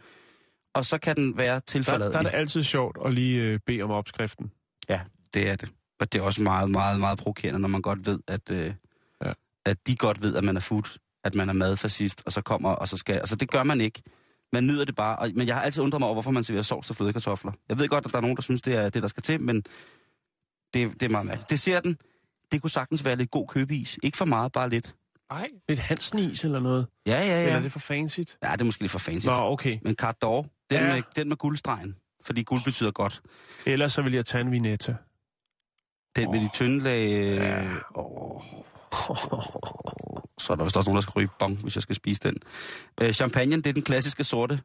og 0.74 0.84
så 0.84 0.98
kan 0.98 1.16
den 1.16 1.38
være 1.38 1.54
Der, 1.54 1.60
tilforladelig. 1.60 2.12
der 2.12 2.18
er 2.18 2.22
det 2.30 2.34
altid 2.38 2.62
sjovt 2.62 2.98
at 3.04 3.14
lige 3.14 3.42
øh, 3.42 3.58
bede 3.66 3.82
om 3.82 3.90
opskriften. 3.90 4.50
Ja, 4.88 5.00
det 5.34 5.48
er 5.48 5.56
det. 5.56 5.68
Og 6.00 6.12
det 6.12 6.18
er 6.20 6.22
også 6.22 6.42
meget, 6.42 6.70
meget, 6.70 7.00
meget 7.00 7.18
provokerende, 7.18 7.60
når 7.60 7.68
man 7.68 7.82
godt 7.82 8.06
ved, 8.06 8.18
at, 8.28 8.50
øh, 8.50 8.72
ja. 9.24 9.32
at 9.64 9.76
de 9.86 9.96
godt 9.96 10.22
ved, 10.22 10.36
at 10.36 10.44
man 10.44 10.56
er 10.56 10.60
food, 10.60 10.98
at 11.24 11.34
man 11.34 11.48
er 11.48 11.52
madfascist, 11.52 12.22
og 12.26 12.32
så 12.32 12.40
kommer, 12.42 12.70
og 12.70 12.88
så 12.88 12.96
skal... 12.96 13.14
Altså, 13.14 13.36
det 13.36 13.50
gør 13.50 13.62
man 13.62 13.80
ikke. 13.80 14.02
Man 14.52 14.66
nyder 14.66 14.84
det 14.84 14.94
bare. 14.94 15.16
Og, 15.18 15.30
men 15.34 15.46
jeg 15.46 15.54
har 15.56 15.62
altid 15.62 15.82
undret 15.82 16.00
mig 16.00 16.06
over, 16.06 16.14
hvorfor 16.14 16.30
man 16.30 16.44
serverer 16.44 16.62
sovs 16.62 16.90
og 16.90 16.96
flødekartofler. 16.96 17.52
Jeg 17.68 17.78
ved 17.78 17.88
godt, 17.88 18.06
at 18.06 18.10
der 18.12 18.16
er 18.18 18.22
nogen, 18.22 18.36
der 18.36 18.42
synes, 18.42 18.62
det 18.62 18.74
er 18.76 18.88
det, 18.90 19.02
der 19.02 19.08
skal 19.08 19.22
til, 19.22 19.40
men 19.40 19.56
det, 20.74 20.92
det 20.92 21.02
er 21.02 21.08
meget 21.08 21.26
mærkeligt. 21.26 21.50
Det 21.50 21.60
ser 21.60 21.80
den. 21.80 21.98
Det 22.52 22.60
kunne 22.62 22.70
sagtens 22.70 23.04
være 23.04 23.16
lidt 23.16 23.30
god 23.30 23.46
købeis. 23.48 23.98
Ikke 24.02 24.16
for 24.18 24.24
meget, 24.24 24.52
bare 24.52 24.70
lidt. 24.70 24.94
Ej, 25.30 25.48
lidt 25.68 25.80
Hansen-is 25.80 26.44
eller 26.44 26.60
noget. 26.60 26.86
Ja, 27.06 27.12
ja, 27.12 27.22
Eller 27.22 27.52
ja. 27.52 27.56
er 27.56 27.60
det 27.62 27.72
for 27.72 27.78
fancy? 27.78 28.18
Ja, 28.42 28.52
det 28.52 28.60
er 28.60 28.64
måske 28.64 28.82
lidt 28.82 28.92
for 28.92 28.98
fancy. 28.98 29.26
Nå, 29.26 29.32
okay. 29.34 29.78
Men 29.82 29.94
carte 29.94 30.18
d'or, 30.26 30.66
den, 30.70 30.78
Ja. 30.78 30.94
med, 30.94 31.02
den 31.16 31.28
med 31.28 31.36
guldstregen. 31.36 31.96
Fordi 32.24 32.42
guld 32.42 32.64
betyder 32.64 32.90
godt. 32.90 33.22
Ellers 33.66 33.92
så 33.92 34.02
vil 34.02 34.12
jeg 34.12 34.24
tage 34.24 34.40
en 34.40 34.50
vinetta. 34.52 34.94
Den 36.16 36.30
med 36.30 36.40
de 36.40 36.48
tynde 36.54 36.84
lag... 36.84 37.08
Ja. 37.36 37.62
Øh, 37.62 37.70
så 40.42 40.52
er 40.52 40.56
der 40.56 40.64
vist 40.64 40.76
også 40.76 40.90
nogen, 40.90 40.96
der 40.96 41.02
skal 41.02 41.12
ryge 41.16 41.28
bong, 41.38 41.62
hvis 41.62 41.74
jeg 41.76 41.82
skal 41.82 41.96
spise 41.96 42.20
den. 42.24 42.36
Øh, 43.00 43.12
champagne, 43.12 43.56
det 43.56 43.66
er 43.66 43.72
den 43.72 43.82
klassiske 43.82 44.24
sorte 44.24 44.60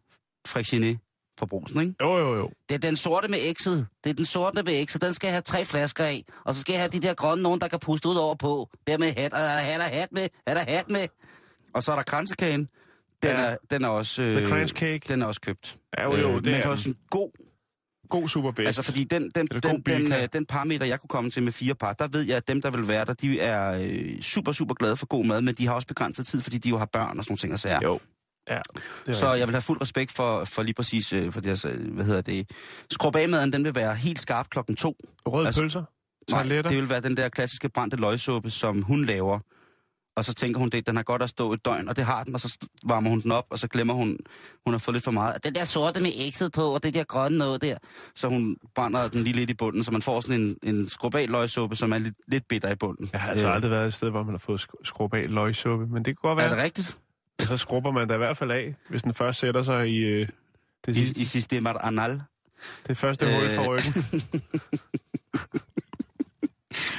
Freixenet 0.47 0.99
fra 1.39 1.45
Brugsen, 1.45 1.81
ikke? 1.81 1.93
Jo, 2.01 2.17
jo, 2.17 2.35
jo. 2.35 2.49
Det 2.69 2.75
er 2.75 2.79
den 2.79 2.95
sorte 2.97 3.27
med 3.27 3.39
ekset. 3.41 3.87
Det 4.03 4.09
er 4.09 4.13
den 4.13 4.25
sorte 4.25 4.63
med 4.63 4.81
ekset. 4.81 5.01
Den 5.01 5.13
skal 5.13 5.27
jeg 5.27 5.33
have 5.33 5.41
tre 5.41 5.65
flasker 5.65 6.03
af. 6.03 6.23
Og 6.45 6.55
så 6.55 6.61
skal 6.61 6.73
jeg 6.73 6.81
have 6.81 6.89
de 6.89 6.99
der 6.99 7.13
grønne 7.13 7.43
nogen, 7.43 7.61
der 7.61 7.67
kan 7.67 7.79
puste 7.79 8.07
ud 8.07 8.15
over 8.15 8.35
på. 8.35 8.69
Der 8.87 8.97
med 8.97 9.13
hat. 9.17 9.33
Og 9.33 9.39
er 9.39 9.77
der 9.77 9.83
hat, 9.83 10.11
med? 10.11 10.27
Er 10.45 10.53
der 10.53 10.61
hat 10.67 10.89
med? 10.89 11.07
Og 11.73 11.83
så 11.83 11.91
er 11.91 11.95
der 11.95 12.03
kransekagen. 12.03 12.69
Den, 13.23 13.31
Ja. 13.31 13.35
er, 13.41 13.55
den 13.71 13.83
er 13.83 13.87
også... 13.89 14.21
The 14.21 14.47
crunch 14.49 14.73
cake. 14.73 15.01
Den 15.07 15.21
er 15.21 15.25
også 15.25 15.41
købt. 15.41 15.77
Ja, 15.97 16.03
jo, 16.03 16.15
jo, 16.17 16.27
Øh, 16.29 16.35
det 16.35 16.35
men 16.35 16.35
er 16.35 16.41
det 16.41 16.53
er 16.57 16.61
den. 16.61 16.71
også 16.71 16.89
en 16.89 16.95
god 17.09 17.31
God 18.09 18.27
super 18.27 18.51
bedst. 18.51 18.67
Altså, 18.67 18.83
fordi 18.83 19.03
den, 19.03 19.31
den, 19.35 19.47
den, 19.47 19.61
den, 19.63 19.83
Bilka. 19.83 20.23
øh, 20.23 20.29
den 20.33 20.45
parameter, 20.45 20.85
jeg 20.85 20.99
kunne 20.99 21.09
komme 21.09 21.29
til 21.29 21.43
med 21.43 21.51
fire 21.51 21.75
par, 21.75 21.93
der 21.93 22.07
ved 22.07 22.21
jeg, 22.21 22.37
at 22.37 22.47
dem, 22.47 22.61
der 22.61 22.69
vil 22.69 22.87
være 22.87 23.05
der, 23.05 23.13
de 23.13 23.39
er 23.39 23.71
øh, 23.81 24.21
super, 24.21 24.51
super 24.51 24.75
glade 24.75 24.97
for 24.97 25.05
god 25.05 25.25
mad, 25.25 25.41
men 25.41 25.55
de 25.55 25.67
har 25.67 25.73
også 25.73 25.87
begrænset 25.87 26.27
tid, 26.27 26.41
fordi 26.41 26.57
de 26.57 26.69
jo 26.69 26.77
har 26.77 26.85
børn 26.85 27.17
og 27.17 27.23
sådan 27.23 27.31
nogle 27.31 27.37
ting 27.37 27.53
og 27.53 27.59
sager. 27.59 27.79
Jo. 27.83 27.99
Ja, 28.49 28.61
Så 28.63 29.09
rigtigt. 29.09 29.39
jeg 29.39 29.47
vil 29.47 29.53
have 29.53 29.61
fuld 29.61 29.81
respekt 29.81 30.11
for, 30.11 30.43
for 30.43 30.63
lige 30.63 30.73
præcis, 30.73 31.13
øh, 31.13 31.31
for 31.31 31.41
deres, 31.41 31.65
øh, 31.65 31.93
hvad 31.93 32.05
hedder 32.05 32.21
det, 32.21 32.51
skrub 32.91 33.15
den 33.15 33.63
vil 33.65 33.75
være 33.75 33.95
helt 33.95 34.19
skarp 34.19 34.49
klokken 34.49 34.75
to. 34.75 34.97
Røde 35.25 35.45
altså- 35.47 35.61
pølser? 35.61 35.83
Nej, 36.31 36.41
Toiletter? 36.41 36.69
det 36.69 36.77
vil 36.77 36.89
være 36.89 37.01
den 37.01 37.17
der 37.17 37.29
klassiske 37.29 37.69
brændte 37.69 37.97
løgsuppe, 37.97 38.49
som 38.49 38.81
hun 38.81 39.05
laver. 39.05 39.39
Og 40.17 40.25
så 40.25 40.33
tænker 40.33 40.59
hun, 40.59 40.69
det, 40.69 40.87
den 40.87 40.95
har 40.95 41.03
godt 41.03 41.21
at 41.21 41.29
stå 41.29 41.53
et 41.53 41.65
døgn, 41.65 41.89
og 41.89 41.95
det 41.95 42.05
har 42.05 42.23
den, 42.23 42.33
og 42.33 42.39
så 42.41 42.57
varmer 42.85 43.09
hun 43.09 43.21
den 43.21 43.31
op, 43.31 43.45
og 43.49 43.59
så 43.59 43.67
glemmer 43.67 43.93
hun, 43.93 44.17
hun 44.65 44.73
har 44.73 44.77
fået 44.79 44.95
lidt 44.95 45.03
for 45.03 45.11
meget. 45.11 45.43
Den 45.43 45.55
der 45.55 45.65
sorte 45.65 46.01
med 46.01 46.11
ægset 46.15 46.51
på, 46.51 46.61
og 46.61 46.83
det 46.83 46.93
der 46.93 47.03
grønne 47.03 47.37
noget 47.37 47.61
der. 47.61 47.77
Så 48.15 48.27
hun 48.27 48.57
brænder 48.75 49.07
den 49.07 49.23
lige 49.23 49.33
lidt 49.35 49.49
i 49.49 49.53
bunden, 49.53 49.83
så 49.83 49.91
man 49.91 50.01
får 50.01 50.21
sådan 50.21 50.41
en, 50.41 50.57
en 50.63 50.87
skrubal 50.87 51.29
løgsuppe, 51.29 51.75
som 51.75 51.91
er 51.93 51.97
lidt, 51.97 52.15
lidt 52.27 52.47
bitter 52.47 52.71
i 52.71 52.75
bunden. 52.75 53.09
Jeg 53.13 53.21
har 53.21 53.29
altså 53.29 53.47
Øh, 53.47 53.55
aldrig 53.55 53.71
været 53.71 53.87
et 53.87 53.93
sted, 53.93 54.09
hvor 54.09 54.23
man 54.23 54.33
har 54.33 54.39
fået 54.39 54.61
sk- 54.61 54.81
skrubal 54.83 55.29
løgsuppe, 55.29 55.87
men 55.87 56.05
det 56.05 56.17
kunne 56.17 56.29
godt 56.29 56.39
Er 56.41 56.47
være. 56.47 56.55
det 56.55 56.63
rigtigt? 56.63 56.97
Så 57.39 57.57
skrubber 57.57 57.91
man 57.91 58.07
da 58.07 58.13
i 58.13 58.17
hvert 58.17 58.37
fald 58.37 58.51
af, 58.51 58.75
hvis 58.89 59.03
den 59.03 59.13
først 59.13 59.39
sætter 59.39 59.61
sig 59.61 59.89
i 59.89 59.97
øh, 59.97 60.27
det, 60.85 60.97
I, 60.97 61.05
sidste, 61.05 61.21
i 61.21 61.25
systemet 61.25 61.75
anal. 61.81 62.21
det 62.87 62.97
første 62.97 63.25
hul 63.35 63.49
for 63.55 63.63
Øh. 63.63 63.69
ryggen. 63.69 64.31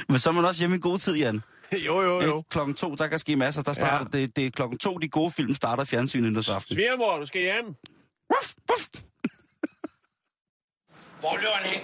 Men 0.09 0.19
så 0.19 0.29
er 0.29 0.33
man 0.33 0.45
også 0.45 0.61
hjemme 0.61 0.75
i 0.75 0.79
god 0.79 0.99
tid, 0.99 1.15
Jan. 1.17 1.41
jo, 1.87 2.01
jo, 2.01 2.21
jo. 2.21 2.43
Klokken 2.49 2.75
to, 2.75 2.95
der 2.95 3.07
kan 3.07 3.19
ske 3.19 3.35
masser. 3.35 3.61
Der 3.61 3.73
starter, 3.73 4.05
ja. 4.13 4.17
det, 4.21 4.35
det 4.35 4.45
er 4.45 4.49
klokken 4.51 4.77
to, 4.79 4.97
de 4.97 5.09
gode 5.09 5.31
film 5.31 5.55
starter 5.55 5.83
fjernsynet 5.83 6.31
nytårsaften. 6.31 6.75
Svigermor, 6.75 7.17
du 7.17 7.25
skal 7.25 7.41
hjem. 7.41 7.65
Ruff, 8.33 8.53
ruff. 8.71 8.87
Hvor 11.19 11.37
løber 11.37 11.53
han 11.53 11.71
hen? 11.71 11.81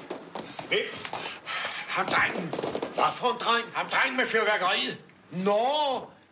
Hvem? 0.67 0.79
Ham 1.87 2.05
drengen. 2.05 2.49
Hvad 2.93 3.11
for 3.13 3.31
en 3.31 3.39
dreng? 3.39 3.65
Ham 3.73 3.87
drengen 3.89 4.17
med 4.17 4.25
fyrværkeriet. 4.27 4.97
Nå, 5.31 5.61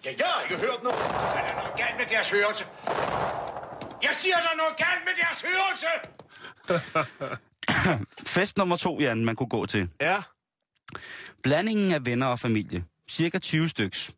ja, 0.06 0.12
jeg 0.18 0.26
har 0.26 0.42
ikke 0.44 0.58
hørt 0.58 0.84
noget. 0.84 1.00
Der 1.00 1.40
er 1.40 1.56
noget 1.56 1.74
galt 1.78 1.98
med 1.98 2.06
deres 2.10 2.30
hørelse. 2.32 2.66
Jeg 4.04 4.12
siger, 4.14 4.36
der 4.36 4.50
er 4.50 4.58
noget 4.58 4.78
galt 4.78 5.04
med 5.08 5.14
deres 5.22 5.46
hørelse. 5.48 5.88
Fest 8.36 8.58
nummer 8.58 8.76
to, 8.76 9.00
Jan, 9.00 9.26
man 9.26 9.36
kunne 9.36 9.50
gå 9.50 9.66
til. 9.66 9.90
Ja. 10.02 10.18
Blandingen 11.44 11.94
af 11.94 12.06
venner 12.06 12.28
og 12.28 12.40
familie. 12.40 12.84
Cirka 13.10 13.38
20 13.40 13.70
styks. 13.70 14.12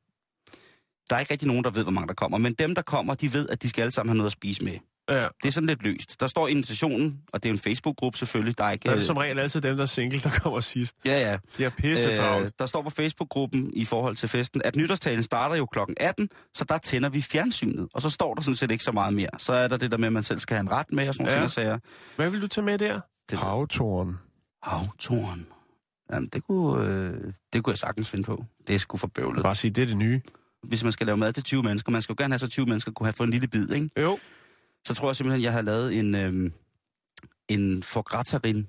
Der 1.10 1.16
er 1.16 1.20
ikke 1.20 1.32
rigtig 1.34 1.48
nogen, 1.48 1.64
der 1.64 1.70
ved, 1.70 1.84
hvor 1.84 1.92
mange 1.92 2.08
der 2.08 2.14
kommer. 2.14 2.38
Men 2.38 2.54
dem, 2.54 2.76
der 2.76 2.82
kommer, 2.82 3.14
de 3.16 3.34
ved, 3.34 3.50
at 3.50 3.64
de 3.64 3.70
skal 3.70 3.82
alle 3.82 3.92
sammen 3.92 4.10
have 4.10 4.18
noget 4.18 4.26
at 4.30 4.32
spise 4.34 4.64
med. 4.64 4.78
ja. 5.10 5.16
Det 5.44 5.48
er 5.48 5.52
sådan 5.52 5.68
lidt 5.68 5.84
løst. 5.84 6.20
Der 6.20 6.28
står 6.28 6.48
invitationen, 6.48 7.20
og 7.34 7.44
det 7.44 7.50
er 7.50 7.54
en 7.54 7.60
Facebook-gruppe 7.60 8.18
selvfølgelig. 8.18 8.58
Der 8.58 8.64
er 8.64 8.72
ikke... 8.72 8.84
Der 8.84 8.90
er 8.92 8.96
øh, 8.96 9.02
som 9.02 9.18
regel 9.18 9.40
altid 9.40 9.62
dem, 9.62 9.76
der 9.76 9.84
er 9.84 9.88
single, 9.88 10.20
der 10.20 10.30
kommer 10.30 10.60
sidst. 10.60 10.96
Ja, 11.06 11.20
ja. 11.32 11.38
De 11.58 11.64
har 11.64 11.70
pisse 11.70 12.10
øh, 12.10 12.52
der 12.60 12.66
står 12.66 12.82
på 12.82 12.90
Facebook-gruppen 12.90 13.72
i 13.74 13.86
forhold 13.86 14.16
til 14.16 14.30
festen, 14.30 14.62
at 14.66 14.76
nytårstalen 14.76 15.24
starter 15.24 15.56
jo 15.56 15.66
klokken 15.66 15.96
18, 16.00 16.30
så 16.56 16.64
der 16.70 16.78
tænder 16.78 17.10
vi 17.10 17.22
fjernsynet. 17.22 17.88
Og 17.94 18.02
så 18.02 18.10
står 18.10 18.34
der 18.34 18.42
sådan 18.42 18.56
set 18.56 18.72
ikke 18.72 18.84
så 18.84 18.92
meget 18.92 19.14
mere. 19.14 19.30
Så 19.38 19.54
er 19.54 19.68
der 19.68 19.78
det 19.78 19.92
der 19.92 19.98
med, 19.98 20.08
at 20.08 20.14
man 20.14 20.24
selv 20.24 20.40
skal 20.40 20.56
have 20.56 20.62
en 20.62 20.72
ret 20.72 20.86
med, 20.92 21.08
og 21.10 21.14
sådan 21.16 21.24
nogle 21.24 21.32
Ja. 21.32 21.38
ting 21.38 21.44
og 21.44 21.52
sager. 21.52 21.80
Hvad 22.16 22.30
vil 22.30 22.42
du 22.42 22.48
tage 22.48 22.66
med 22.66 22.78
der? 22.78 23.00
Det- 23.32 23.40
Havtoren. 23.40 24.16
Havtoren. 24.64 25.48
Jamen, 26.12 26.30
det 26.30 26.44
kunne, 26.44 26.88
øh, 26.88 27.34
det 27.54 27.64
kunne 27.64 27.72
jeg 27.72 27.78
sagtens 27.78 28.10
finde 28.10 28.24
på. 28.24 28.46
Det 28.68 28.76
er 28.76 28.80
sgu 28.80 28.98
for 28.98 29.08
bøvlet. 29.08 29.44
Bare 29.44 29.56
sige, 29.56 29.72
det 29.72 29.82
er 29.82 29.86
det 29.86 29.98
nye. 29.98 30.22
Hvis 30.64 30.84
man 30.84 30.92
skal 30.92 31.06
lave 31.06 31.18
mad 31.18 31.34
til 31.34 31.44
20 31.44 31.64
mennesker, 31.64 31.92
man 31.92 32.02
skal 32.02 32.14
jo 32.14 32.24
gerne 32.24 32.34
have 32.34 32.40
så 32.40 32.48
20 32.48 32.66
mennesker 32.66 32.92
kunne 32.92 33.08
have 33.08 33.14
fået 33.14 33.28
en 33.28 33.32
lille 33.32 33.48
bid, 33.48 33.70
ikke? 33.72 33.90
Jo. 34.02 34.20
Så 34.86 34.94
tror 34.94 35.10
jeg 35.10 35.16
simpelthen, 35.16 35.44
jeg 35.44 35.54
har 35.54 35.62
lavet 35.62 36.00
en, 36.00 36.16
øh, 36.16 36.52
en 37.48 37.84
forgratarin. 37.84 38.68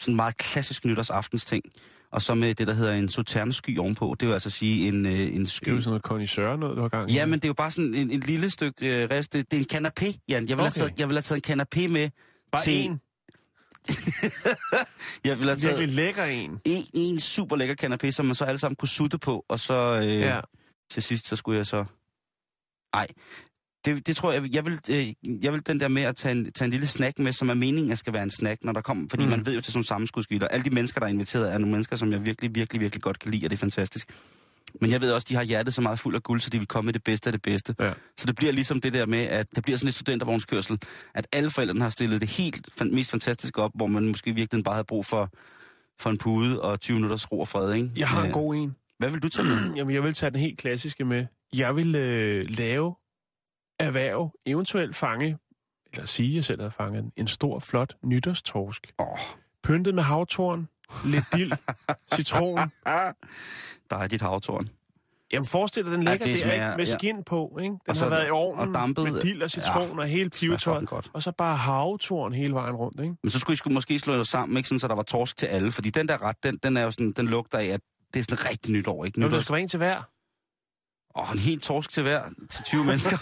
Sådan 0.00 0.12
en 0.12 0.16
meget 0.16 0.36
klassisk 0.36 0.84
nytårsaftensting. 0.84 1.64
Og 2.10 2.22
så 2.22 2.34
med 2.34 2.54
det, 2.54 2.66
der 2.66 2.72
hedder 2.72 2.94
en 2.94 3.08
sauternesky 3.08 3.78
ovenpå. 3.78 4.16
Det 4.20 4.28
vil 4.28 4.32
altså 4.32 4.50
sige 4.50 4.88
en, 4.88 5.06
øh, 5.06 5.12
en 5.12 5.46
sky. 5.46 5.64
Det 5.64 5.70
er 5.70 5.74
jo 5.74 5.80
sådan 5.80 5.90
noget 5.90 6.02
connoisseur 6.02 6.56
noget, 6.56 6.76
du 6.76 6.82
har 6.82 6.88
gang 6.88 7.10
i. 7.10 7.14
Ja, 7.14 7.26
men 7.26 7.34
det 7.38 7.44
er 7.44 7.48
jo 7.48 7.54
bare 7.54 7.70
sådan 7.70 7.94
en, 7.94 8.10
en 8.10 8.20
lille 8.20 8.50
stykke 8.50 9.02
øh, 9.02 9.10
rest. 9.10 9.32
Det, 9.32 9.50
det 9.50 9.56
er 9.56 9.76
en 9.76 9.86
canapé, 9.86 10.24
Jan. 10.28 10.48
Jeg 10.48 10.48
vil, 10.48 10.52
okay. 10.52 10.62
have 10.62 10.70
taget, 10.70 11.00
jeg 11.00 11.08
vil 11.08 11.16
have 11.16 11.22
taget 11.22 11.50
en 11.50 11.60
canapé 11.60 11.88
med 11.88 12.10
Bare 12.52 12.62
til... 12.64 12.84
en. 12.84 13.00
Jeg 15.24 15.38
vil 15.38 15.48
have 15.48 15.56
taget 15.56 15.78
Virkelig 15.78 15.88
lækker 15.88 16.24
en. 16.24 16.60
en, 16.64 16.84
en 16.92 17.20
super 17.20 17.56
lækker 17.56 17.74
canapé, 17.82 18.10
som 18.10 18.26
man 18.26 18.34
så 18.34 18.44
alle 18.44 18.58
sammen 18.58 18.76
kunne 18.76 18.88
sutte 18.88 19.18
på. 19.18 19.44
Og 19.48 19.60
så 19.60 20.00
øh, 20.04 20.20
Ja. 20.20 20.40
til 20.90 21.02
sidst, 21.02 21.26
så 21.26 21.36
skulle 21.36 21.58
jeg 21.58 21.66
så... 21.66 21.84
Ej, 22.94 23.06
det, 23.84 24.06
det 24.06 24.16
tror 24.16 24.32
jeg, 24.32 24.54
jeg 24.54 24.64
vil, 24.66 24.80
øh, 24.90 25.44
jeg 25.44 25.52
vil 25.52 25.66
den 25.66 25.80
der 25.80 25.88
med 25.88 26.02
at 26.02 26.16
tage 26.16 26.32
en, 26.32 26.52
tage 26.52 26.66
en 26.66 26.70
lille 26.70 26.86
snack 26.86 27.18
med, 27.18 27.32
som 27.32 27.48
er 27.48 27.54
meningen, 27.54 27.92
at 27.92 27.98
skal 27.98 28.12
være 28.12 28.22
en 28.22 28.30
snack, 28.30 28.64
når 28.64 28.72
der 28.72 28.80
kommer, 28.80 29.06
fordi 29.10 29.24
mm. 29.24 29.30
man 29.30 29.46
ved 29.46 29.54
jo 29.54 29.60
til 29.60 29.72
sådan 29.72 29.78
nogle 29.78 29.86
sammenskudskilder. 29.86 30.48
Alle 30.48 30.64
de 30.64 30.70
mennesker, 30.70 31.00
der 31.00 31.06
er 31.06 31.10
inviteret, 31.10 31.52
er 31.54 31.58
nogle 31.58 31.72
mennesker, 31.72 31.96
som 31.96 32.12
jeg 32.12 32.24
virkelig, 32.24 32.54
virkelig, 32.54 32.80
virkelig 32.80 33.02
godt 33.02 33.18
kan 33.18 33.30
lide, 33.30 33.46
og 33.46 33.50
det 33.50 33.56
er 33.56 33.60
fantastisk. 33.60 34.10
Men 34.80 34.90
jeg 34.90 35.00
ved 35.00 35.12
også, 35.12 35.26
de 35.30 35.34
har 35.34 35.42
hjertet 35.42 35.74
så 35.74 35.80
meget 35.82 35.98
fuld 35.98 36.14
af 36.14 36.22
guld, 36.22 36.40
så 36.40 36.50
de 36.50 36.58
vil 36.58 36.66
komme 36.66 36.86
med 36.86 36.92
det 36.92 37.02
bedste 37.04 37.28
af 37.28 37.32
det 37.32 37.42
bedste. 37.42 37.74
Ja. 37.80 37.92
Så 38.18 38.26
det 38.26 38.36
bliver 38.36 38.52
ligesom 38.52 38.80
det 38.80 38.92
der 38.94 39.06
med, 39.06 39.18
at 39.24 39.46
det 39.54 39.62
bliver 39.62 39.78
sådan 39.78 39.88
et 39.88 39.94
studentervognskørsel, 39.94 40.78
at 41.14 41.26
alle 41.32 41.50
forældrene 41.50 41.80
har 41.82 41.90
stillet 41.90 42.20
det 42.20 42.28
helt 42.30 42.68
fan, 42.78 42.94
mest 42.94 43.10
fantastiske 43.10 43.62
op, 43.62 43.70
hvor 43.74 43.86
man 43.86 44.08
måske 44.08 44.34
virkelig 44.34 44.64
bare 44.64 44.74
havde 44.74 44.84
brug 44.84 45.06
for, 45.06 45.30
for 46.00 46.10
en 46.10 46.18
pude 46.18 46.62
og 46.62 46.80
20 46.80 46.94
minutters 46.94 47.32
ro 47.32 47.40
og 47.40 47.48
fred, 47.48 47.74
ikke? 47.74 47.90
Jeg 47.96 48.08
har 48.08 48.20
en 48.22 48.26
Øh, 48.26 48.32
god 48.32 48.54
en. 48.54 48.76
Hvad 48.98 49.10
vil 49.10 49.22
du 49.22 49.28
tage 49.28 49.48
med? 49.48 49.74
Jamen, 49.76 49.94
jeg 49.94 50.02
vil 50.02 50.14
tage 50.14 50.30
den 50.30 50.40
helt 50.40 50.58
klassiske 50.58 51.04
med. 51.04 51.26
Jeg 51.52 51.76
vil 51.76 51.94
øh, 51.94 52.46
lave 52.48 52.94
erhverv, 53.80 54.32
eventuelt 54.46 54.96
fange, 54.96 55.38
eller 55.92 56.06
sige, 56.06 56.36
jeg 56.36 56.44
selv 56.44 56.60
havde 56.60 56.72
fanget 56.76 57.10
en 57.16 57.28
stor, 57.28 57.58
flot 57.58 57.96
nytårstorsk. 58.04 58.92
Åh, 58.98 59.06
Pyntet 59.62 59.94
med 59.94 60.02
havtorn, 60.02 60.68
lidt 61.04 61.24
dild, 61.32 61.52
citron. 62.14 62.56
der 63.90 63.96
er 63.96 64.06
dit 64.06 64.20
havtorn. 64.22 64.62
Jamen 65.32 65.46
forestil 65.46 65.84
dig, 65.84 65.92
den 65.92 66.02
Ja, 66.02 66.10
ligger 66.10 66.26
det 66.26 66.34
der 66.36 66.42
smager- 66.42 66.66
ikke, 66.70 66.76
med 66.76 66.86
ja. 66.86 66.98
skin 66.98 67.24
på. 67.24 67.58
Ikke? 67.60 67.70
Den 67.72 67.80
Og 67.88 67.96
så 67.96 68.02
har 68.02 68.10
været 68.10 68.26
i 68.26 68.30
ovnen 68.30 68.68
og 68.68 68.74
dampet- 68.74 69.12
med 69.12 69.20
dild 69.22 69.42
og 69.42 69.50
citron 69.50 69.88
Ja, 69.90 69.98
og 69.98 70.06
hele 70.06 70.30
det 70.30 70.62
fucking 70.62 70.86
godt. 70.86 71.10
Og 71.12 71.22
så 71.22 71.32
bare 71.32 71.56
havtorn 71.56 72.32
hele 72.32 72.54
vejen 72.54 72.74
rundt. 72.74 73.00
Ikke? 73.00 73.14
Men 73.22 73.30
så 73.30 73.38
skulle 73.38 73.54
I 73.54 73.56
skulle 73.56 73.74
måske 73.74 73.98
slå 73.98 74.14
det 74.18 74.26
sammen, 74.28 74.56
ikke 74.56 74.68
sådan, 74.68 74.80
så 74.80 74.88
der 74.88 74.94
var 74.94 75.02
torsk 75.02 75.36
til 75.36 75.46
alle. 75.46 75.72
Fordi 75.72 75.90
den 75.90 76.08
der 76.08 76.22
ret, 76.22 76.36
den, 76.42 76.56
den 76.62 76.76
er 76.76 76.82
jo 76.82 76.90
sådan, 76.90 77.12
den 77.12 77.26
lugter 77.26 77.58
af, 77.58 77.64
at 77.66 77.80
det 78.14 78.20
er 78.20 78.24
sådan 78.24 78.50
rigtig 78.50 78.72
nytår, 78.72 79.04
ikke? 79.04 79.18
Jamen, 79.20 79.30
der 79.30 79.36
Nytårs... 79.36 79.44
skal 79.44 79.52
være 79.52 79.62
en 79.62 79.68
til 79.68 79.76
hver. 79.76 80.02
Åh, 81.16 81.32
en 81.32 81.38
helt 81.38 81.62
torsk 81.62 81.90
til 81.90 82.02
hver, 82.02 82.22
til 82.50 82.64
20 82.64 82.84
mennesker. 82.90 83.16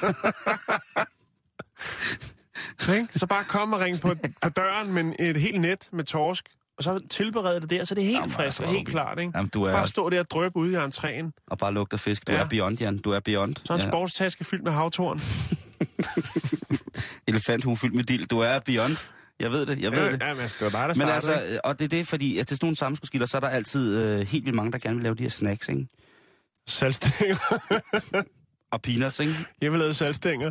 Så, 2.79 2.93
ikke? 2.93 3.09
så 3.19 3.27
bare 3.27 3.45
kom 3.45 3.73
og 3.73 3.81
ring 3.81 4.01
på, 4.01 4.15
på 4.43 4.49
døren 4.49 4.93
med 4.93 5.13
et 5.19 5.37
helt 5.37 5.61
net 5.61 5.89
med 5.93 6.05
torsk. 6.05 6.49
Og 6.79 6.85
så 6.85 6.99
tilberede 7.11 7.61
det 7.61 7.71
der, 7.71 7.85
så 7.85 7.95
det 7.95 8.01
er 8.01 8.05
helt 8.07 8.17
Jamen, 8.17 8.31
frisk 8.31 8.45
altså, 8.45 8.63
og 8.65 8.69
helt 8.71 8.89
klart. 8.89 9.19
Ikke? 9.19 9.33
Jamen, 9.35 9.49
du 9.49 9.63
er, 9.65 9.73
Bare 9.73 9.89
stå 9.89 10.11
der 10.11 10.21
og 10.21 10.31
drøbe 10.31 10.57
ude 10.57 10.73
i 10.73 10.77
entréen. 10.77 11.31
og 11.47 11.59
bare 11.59 11.73
lugter 11.75 11.97
fisk. 11.97 12.27
Du 12.27 12.33
Ja. 12.33 12.39
er 12.39 12.49
beyond, 12.49 12.79
Jan. 12.81 12.99
Du 12.99 13.11
er 13.11 13.21
beyond. 13.21 13.55
Så 13.65 13.75
en 13.75 13.81
ja. 13.81 13.89
sportstaske 13.89 14.45
fyldt 14.45 14.65
med 14.65 14.73
havtorn. 14.73 15.21
Elefanthue 17.29 17.77
fyldt 17.77 17.95
med 17.95 18.05
dild. 18.05 18.27
Du 18.27 18.39
er 18.39 18.59
beyond. 18.59 18.97
Jeg 19.41 19.53
ved 19.53 19.67
det, 19.67 19.79
jeg 19.81 19.93
ved 19.93 20.11
det. 20.13 20.21
Ja, 20.23 20.33
men 20.35 20.43
altså, 20.43 20.65
det 20.65 20.73
var 20.73 20.81
dig, 20.81 20.81
der 20.81 20.87
Men 20.87 20.95
startede. 21.09 21.15
altså, 21.15 21.41
ikke? 21.53 21.65
og 21.65 21.79
det 21.79 21.85
er 21.85 21.89
det, 21.89 22.07
fordi 22.07 22.39
at 22.39 22.47
til 22.47 22.57
sådan 22.57 22.67
nogle 22.67 22.77
sammenskudskilder, 22.77 23.27
så 23.27 23.37
er 23.37 23.41
der 23.41 23.49
altid 23.49 24.03
øh, 24.03 24.27
helt 24.27 24.45
vildt 24.45 24.57
mange, 24.57 24.73
der 24.73 24.79
gerne 24.79 24.97
vil 24.97 25.03
lave 25.03 25.15
de 25.15 25.23
her 25.23 25.31
snacks, 25.31 25.69
ikke? 25.69 25.87
Salgstænger. 26.67 27.37
Og 28.75 28.83
peanuts, 28.83 29.21
ikke? 29.21 29.35
Jeg 29.61 29.73
vil 29.73 29.81
lave 29.81 29.95
salgstænger. 29.95 30.47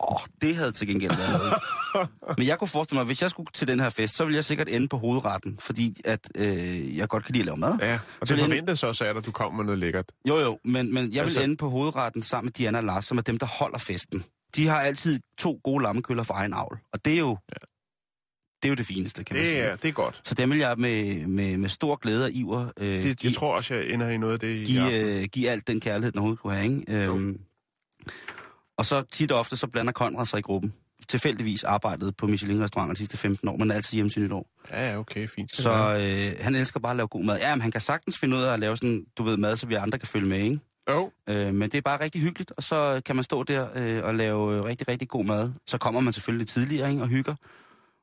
Åh, 0.00 0.14
oh, 0.14 0.20
det 0.40 0.56
havde 0.56 0.72
til 0.72 0.88
gengæld 0.88 1.12
været 1.16 1.32
noget. 1.32 2.08
Men 2.38 2.46
jeg 2.46 2.58
kunne 2.58 2.68
forestille 2.68 2.96
mig, 2.96 3.00
at 3.00 3.06
hvis 3.08 3.22
jeg 3.22 3.30
skulle 3.30 3.50
til 3.54 3.68
den 3.68 3.80
her 3.80 3.90
fest, 3.90 4.14
så 4.16 4.24
ville 4.24 4.36
jeg 4.36 4.44
sikkert 4.44 4.68
ende 4.68 4.88
på 4.88 4.98
hovedretten, 4.98 5.58
fordi 5.62 6.00
at 6.04 6.30
øh, 6.34 6.96
jeg 6.96 7.08
godt 7.08 7.24
kan 7.24 7.32
lide 7.32 7.42
at 7.42 7.46
lave 7.46 7.56
mad. 7.56 7.78
Ja, 7.80 7.98
og 8.20 8.26
Så 8.28 8.34
det 8.34 8.42
vil 8.42 8.48
forventes 8.50 8.82
også 8.82 9.04
af 9.04 9.16
at 9.16 9.26
du 9.26 9.30
kommer 9.32 9.56
med 9.56 9.64
noget 9.64 9.78
lækkert. 9.78 10.04
Jo, 10.28 10.38
jo, 10.38 10.58
men, 10.64 10.94
men 10.94 11.04
jeg 11.12 11.24
vil 11.24 11.28
Altså- 11.28 11.42
ende 11.42 11.56
på 11.56 11.68
hovedretten 11.68 12.22
sammen 12.22 12.46
med 12.46 12.52
Diana 12.52 12.78
og 12.78 12.84
Lars, 12.84 13.04
som 13.04 13.18
er 13.18 13.22
dem, 13.22 13.38
der 13.38 13.46
holder 13.46 13.78
festen. 13.78 14.24
De 14.56 14.66
har 14.66 14.80
altid 14.80 15.20
to 15.38 15.60
gode 15.64 15.82
lammekøller 15.82 16.22
for 16.22 16.34
egen 16.34 16.52
avl, 16.52 16.78
og 16.92 17.04
det 17.04 17.12
er 17.14 17.18
jo, 17.18 17.28
ja. 17.48 17.66
det, 18.62 18.64
er 18.64 18.68
jo 18.68 18.74
det 18.74 18.86
fineste, 18.86 19.24
kan 19.24 19.36
man 19.36 19.40
Det 19.44 19.48
sige. 19.52 19.60
er, 19.62 19.76
det 19.76 19.88
er 19.88 19.92
godt. 19.92 20.20
Så 20.24 20.34
dem 20.34 20.50
vil 20.50 20.58
jeg 20.58 20.74
med, 20.78 21.26
med, 21.26 21.56
med 21.56 21.68
stor 21.68 21.96
glæde 21.96 22.24
og 22.24 22.30
iver 22.30 22.66
øh, 22.76 22.88
Det, 23.02 23.02
give, 23.02 23.16
jeg 23.30 23.32
tror 23.36 23.56
også, 23.56 23.74
jeg 23.74 23.86
ender 23.90 24.08
i 24.08 24.16
noget 24.16 24.32
af 24.32 24.40
det 24.40 24.68
i 24.68 24.76
aften. 24.76 25.00
øh, 25.00 25.24
give 25.24 25.50
alt 25.50 25.66
den 25.66 25.80
kærlighed, 25.80 26.12
den 26.12 26.18
overhovedet 26.18 26.40
kunne 26.42 26.52
have. 26.56 26.64
Ikke? 26.80 26.92
Øhm, 27.06 27.40
og 28.78 28.84
så 28.86 29.02
tit 29.02 29.32
og 29.32 29.38
ofte, 29.38 29.56
så 29.56 29.66
blander 29.66 29.92
Conrad 29.92 30.26
sig 30.26 30.38
i 30.38 30.42
gruppen. 30.42 30.74
Tilfældigvis 31.08 31.64
arbejdet 31.64 32.16
på 32.16 32.26
Michelin-restauranter 32.26 32.94
de 32.94 32.98
sidste 32.98 33.16
15 33.16 33.48
år, 33.48 33.56
men 33.56 33.70
er 33.70 33.74
altid 33.74 33.96
hjemme 33.96 34.10
til 34.10 34.22
nytår. 34.22 34.46
Ja, 34.70 34.90
ja, 34.90 34.98
okay, 34.98 35.28
fint. 35.28 35.56
Så 35.56 35.70
øh, 35.70 36.44
han 36.44 36.54
elsker 36.54 36.80
bare 36.80 36.90
at 36.90 36.96
lave 36.96 37.08
god 37.08 37.24
mad. 37.24 37.38
Ja, 37.38 37.54
men 37.54 37.62
han 37.62 37.70
kan 37.70 37.80
sagtens 37.80 38.18
finde 38.18 38.36
ud 38.36 38.42
af 38.42 38.52
at 38.52 38.60
lave 38.60 38.76
sådan, 38.76 39.04
du 39.18 39.22
ved, 39.22 39.36
mad, 39.36 39.56
så 39.56 39.66
vi 39.66 39.74
andre 39.74 39.98
kan 39.98 40.08
følge 40.08 40.26
med, 40.26 40.38
ikke? 40.38 40.60
Jo, 40.90 41.10
Øh, 41.28 41.54
men 41.54 41.70
det 41.70 41.74
er 41.78 41.82
bare 41.82 42.00
rigtig 42.00 42.20
hyggeligt, 42.20 42.52
og 42.56 42.62
så 42.62 43.00
kan 43.06 43.16
man 43.16 43.24
stå 43.24 43.42
der 43.42 43.68
øh, 43.74 44.04
og 44.04 44.14
lave 44.14 44.56
øh, 44.56 44.64
rigtig, 44.64 44.88
rigtig 44.88 45.08
god 45.08 45.24
mad. 45.24 45.52
Så 45.66 45.78
kommer 45.78 46.00
man 46.00 46.12
selvfølgelig 46.12 46.48
tidligere 46.48 46.90
ikke, 46.90 47.02
og 47.02 47.08
hygger. 47.08 47.34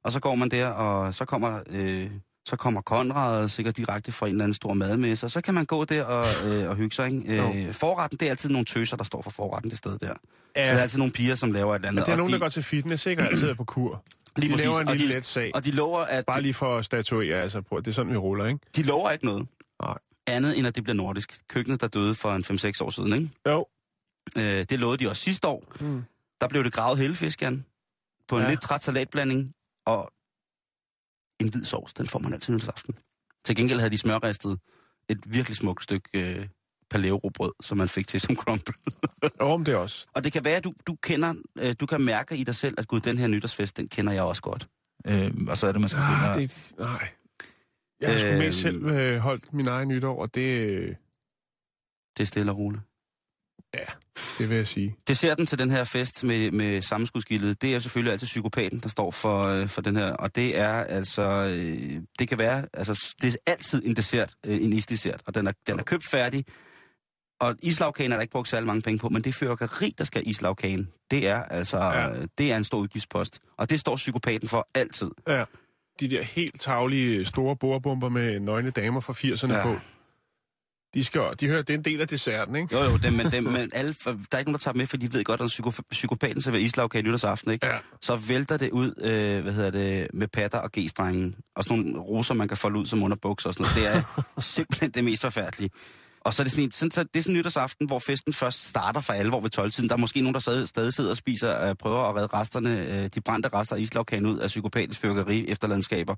Og 0.03 0.11
så 0.11 0.19
går 0.19 0.35
man 0.35 0.51
der, 0.51 0.67
og 0.67 1.13
så 1.13 1.25
kommer, 1.25 1.59
øh, 1.69 2.11
så 2.45 2.55
kommer 2.55 2.81
Konrad 2.81 3.47
sikkert 3.47 3.77
direkte 3.77 4.12
fra 4.12 4.25
en 4.25 4.31
eller 4.31 4.43
anden 4.43 4.53
stor 4.53 4.73
madmesse, 4.73 5.25
og 5.25 5.31
så 5.31 5.41
kan 5.41 5.53
man 5.53 5.65
gå 5.65 5.86
der 5.86 6.03
og, 6.03 6.25
øh, 6.45 6.69
og 6.69 6.75
hygge 6.75 6.95
sig. 6.95 7.08
Ikke? 7.08 7.67
Øh, 7.67 7.73
forretten, 7.73 8.19
det 8.19 8.25
er 8.25 8.29
altid 8.29 8.49
nogle 8.49 8.65
tøser, 8.65 8.97
der 8.97 9.03
står 9.03 9.21
for 9.21 9.29
forretten 9.29 9.69
det 9.69 9.77
sted 9.77 9.97
der. 9.99 10.13
Ja. 10.55 10.65
Så 10.65 10.71
det 10.71 10.77
er 10.77 10.81
altid 10.81 10.97
nogle 10.97 11.13
piger, 11.13 11.36
som 11.36 11.51
laver 11.51 11.75
et 11.75 11.79
eller 11.79 11.91
men 11.91 11.97
andet. 11.97 12.05
det 12.05 12.12
er 12.12 12.13
og 12.13 12.17
nogen, 12.17 12.29
de, 12.29 12.34
der 12.34 12.39
går 12.39 12.49
til 12.49 12.63
fitness, 12.63 13.05
ikke? 13.05 13.21
Og 13.21 13.27
altid 13.27 13.49
er 13.49 13.53
på 13.53 13.63
kur. 13.63 14.03
lige 14.36 14.47
de 14.47 14.53
præcis, 14.53 14.65
laver 14.65 14.79
en 14.79 14.88
og 14.88 14.95
lille 14.95 15.10
de, 15.10 15.13
let 15.13 15.25
sag. 15.25 15.51
Og 15.53 15.65
de 15.65 15.71
lover, 15.71 15.99
at 15.99 16.25
Bare 16.25 16.41
lige 16.41 16.53
for 16.53 16.77
at 16.77 16.86
statuere 16.86 17.41
altså 17.41 17.58
at 17.58 17.65
det 17.86 17.88
er 17.88 17.91
sådan, 17.91 18.12
vi 18.12 18.17
ruller, 18.17 18.45
ikke? 18.45 18.60
de 18.75 18.84
lover 18.84 19.12
ikke 19.12 19.25
noget. 19.25 19.47
Nej. 19.84 19.97
Andet 20.27 20.58
end, 20.58 20.67
at 20.67 20.75
det 20.75 20.84
bliver 20.84 20.95
nordisk. 20.95 21.39
Køkkenet, 21.49 21.81
der 21.81 21.88
døde 21.88 22.15
for 22.15 22.31
en 22.31 22.43
5-6 22.43 22.84
år 22.84 22.89
siden, 22.89 23.13
ikke? 23.13 23.29
Jo. 23.47 23.65
Øh, 24.38 24.65
det 24.69 24.79
lovede 24.79 25.03
de 25.03 25.10
også 25.10 25.21
sidste 25.21 25.47
år. 25.47 25.63
Mm. 25.79 26.03
Der 26.41 26.47
blev 26.47 26.63
det 26.63 26.73
gravet 26.73 26.97
hellefisk, 26.97 27.41
Jan. 27.41 27.65
På 28.27 28.38
en 28.38 28.43
ja. 28.43 28.49
lidt 28.49 28.62
træt 28.62 28.84
salatblanding. 28.84 29.51
Og 29.86 30.12
en 31.41 31.50
hvid 31.50 31.63
sovs, 31.65 31.93
den 31.93 32.08
får 32.08 32.19
man 32.19 32.34
altid 32.34 32.54
nytårsaften. 32.54 32.95
Til 33.45 33.56
gengæld 33.56 33.80
havde 33.80 33.91
de 33.91 33.98
smørristet 33.98 34.60
et 35.10 35.19
virkelig 35.26 35.56
smukt 35.58 35.84
stykke 35.84 36.10
øh, 36.13 36.48
paleo-brød, 36.89 37.52
som 37.63 37.78
man 37.78 37.89
fik 37.89 38.08
til 38.08 38.21
som 38.21 38.36
crumble. 38.36 38.74
Jo, 39.41 39.58
men 39.58 39.65
det 39.65 39.76
også. 39.76 40.08
Og 40.13 40.24
det 40.24 40.34
kan 40.34 40.45
være, 40.45 40.56
at 40.58 40.63
du, 40.63 40.74
du 40.88 40.95
kender, 40.95 41.34
øh, 41.58 41.76
du 41.80 41.86
kan 41.86 42.02
mærke 42.02 42.38
i 42.38 42.43
dig 42.43 42.56
selv, 42.56 42.76
at 42.78 42.88
gud, 42.88 43.00
den 43.00 43.17
her 43.17 43.28
nytårsfest, 43.28 43.78
den 43.78 43.88
kender 43.89 44.13
jeg 44.13 44.24
også 44.24 44.41
godt. 44.41 44.67
Øh, 45.08 45.32
og 45.48 45.58
så 45.58 45.67
er 45.67 45.71
det, 45.71 45.82
man 45.82 45.89
skal 45.89 46.02
Ah, 46.02 46.39
det, 46.41 46.74
nej. 46.80 47.08
Jeg 48.02 48.12
har 48.12 48.19
sgu 48.19 48.28
Øhm. 48.28 48.38
mest 48.38 48.62
selv 48.62 48.86
øh, 48.86 49.17
holdt 49.17 49.54
min 49.54 49.67
egen 49.67 49.88
nytår, 49.88 50.21
og 50.21 50.36
det, 50.36 50.60
øh, 50.60 50.88
Det 52.17 52.24
er 52.24 52.26
stille 52.26 52.52
og 52.52 52.58
roligt. 52.58 52.84
Det 54.39 54.49
vil 54.49 54.57
jeg 54.57 54.67
sige. 54.67 54.95
Desserten 55.07 55.45
til 55.45 55.59
den 55.59 55.71
her 55.71 55.83
fest 55.83 56.23
med, 56.23 56.51
med 56.51 56.81
sammenskudskildet, 56.81 57.61
det 57.61 57.75
er 57.75 57.79
selvfølgelig 57.79 58.11
altid 58.11 58.27
psykopaten, 58.27 58.79
der 58.79 58.89
står 58.89 59.11
for, 59.11 59.43
øh, 59.43 59.67
for 59.67 59.81
den 59.81 59.95
her. 59.95 60.11
Og 60.11 60.35
det 60.35 60.57
er 60.59 60.73
altså, 60.73 61.21
øh, 61.55 62.01
det 62.19 62.29
kan 62.29 62.39
være, 62.39 62.65
altså 62.73 63.15
det 63.21 63.33
er 63.33 63.51
altid 63.51 63.85
en 63.85 63.95
dessert, 63.95 64.33
øh, 64.45 64.63
en 64.63 64.73
isdessert, 64.73 65.21
og 65.27 65.35
den 65.35 65.47
er, 65.47 65.51
den 65.67 65.79
er 65.79 65.83
købt 65.83 66.05
færdig. 66.11 66.45
Og 67.39 67.55
islagkagen 67.61 68.11
er 68.11 68.15
der 68.15 68.21
ikke 68.21 68.31
brugt 68.31 68.49
særlig 68.49 68.67
mange 68.67 68.81
penge 68.81 68.99
på, 68.99 69.09
men 69.09 69.21
det 69.21 69.35
fyrkeri, 69.35 69.93
der 69.97 70.03
skal 70.03 70.23
islagkagen, 70.25 70.89
det 71.11 71.27
er 71.27 71.43
altså, 71.43 71.77
Ja. 71.77 72.07
ja. 72.07 72.13
det 72.38 72.51
er 72.51 72.57
en 72.57 72.63
stor 72.63 72.77
udgiftspost. 72.77 73.39
Og 73.57 73.69
det 73.69 73.79
står 73.79 73.95
psykopaten 73.95 74.49
for 74.49 74.67
altid. 74.75 75.11
Ja. 75.27 75.43
De 75.99 76.09
der 76.09 76.23
helt 76.23 76.61
taglige 76.61 77.25
store 77.25 77.55
bordbomber 77.55 78.09
med 78.09 78.39
nøgne 78.39 78.71
damer 78.71 78.99
fra 78.99 79.13
80'erne 79.13 79.53
ja. 79.53 79.57
Ja. 79.57 79.63
på. 79.63 79.75
De, 80.95 81.03
skal, 81.03 81.21
de 81.39 81.47
hører, 81.47 81.62
det 81.62 81.73
er 81.73 81.77
en 81.77 81.86
del 81.86 82.01
af 82.01 82.08
desserten, 82.08 82.55
ikke? 82.55 82.77
Jo, 82.77 82.84
jo, 82.84 82.97
dem, 82.97 83.13
men, 83.13 83.31
dem, 83.31 83.43
men 83.43 83.69
alle, 83.73 83.95
der 84.05 84.12
er 84.31 84.38
ikke 84.38 84.51
nogen, 84.51 84.53
der 84.53 84.58
tager 84.58 84.75
med, 84.75 84.86
for 84.86 84.97
de 84.97 85.13
ved 85.13 85.23
godt, 85.23 85.41
at 85.41 85.47
psyko, 85.47 85.71
psykopaten 85.91 86.41
serverer 86.41 86.62
islagkage 86.62 87.01
nytårsaften, 87.01 87.51
ikke? 87.51 87.67
Ja. 87.67 87.77
Så 88.01 88.15
vælter 88.15 88.58
det 88.58 88.71
ud, 88.71 88.93
øh, 89.01 89.43
hvad 89.43 89.53
hedder 89.53 89.71
det, 89.71 90.08
med 90.13 90.27
patter 90.27 90.60
og 90.60 90.69
g-strengen. 90.77 91.36
Og 91.55 91.63
sådan 91.63 91.77
nogle 91.77 91.99
roser, 91.99 92.34
man 92.34 92.47
kan 92.47 92.58
folde 92.58 92.79
ud 92.79 92.86
som 92.86 93.03
underbukser 93.03 93.49
og 93.49 93.53
sådan 93.53 93.63
noget. 93.63 93.93
Det 93.93 93.97
er 93.97 94.23
simpelthen 94.41 94.91
det 94.91 95.03
mest 95.03 95.21
forfærdelige. 95.21 95.69
Og 96.21 96.34
så 96.34 96.41
er 96.41 96.43
det 96.43 96.51
sådan, 96.51 96.63
en, 96.65 96.71
sådan, 96.71 96.91
så 96.91 97.03
det 97.03 97.19
er 97.19 97.23
sådan 97.23 97.36
nytårsaften, 97.36 97.88
hvor 97.88 97.99
festen 97.99 98.34
først 98.34 98.67
starter 98.67 99.01
for 99.01 99.13
alvor 99.13 99.39
ved 99.39 99.60
12-tiden. 99.60 99.89
Der 99.89 99.95
er 99.95 99.99
måske 99.99 100.21
nogen, 100.21 100.34
der 100.34 100.39
stadig, 100.39 100.67
stadig 100.67 100.93
sidder 100.93 101.10
og 101.10 101.17
spiser, 101.17 101.62
øh, 101.62 101.75
prøver 101.75 102.10
at 102.10 102.15
redde 102.15 102.27
resterne, 102.27 102.86
øh, 102.88 103.10
de 103.15 103.21
brændte 103.21 103.49
rester 103.53 103.75
af 103.75 103.79
islagkagen 103.79 104.25
ud 104.25 104.39
af 104.39 104.47
psykopatisk 104.47 104.99
fyrkeri 105.01 105.45
efterlandskaber. 105.47 106.15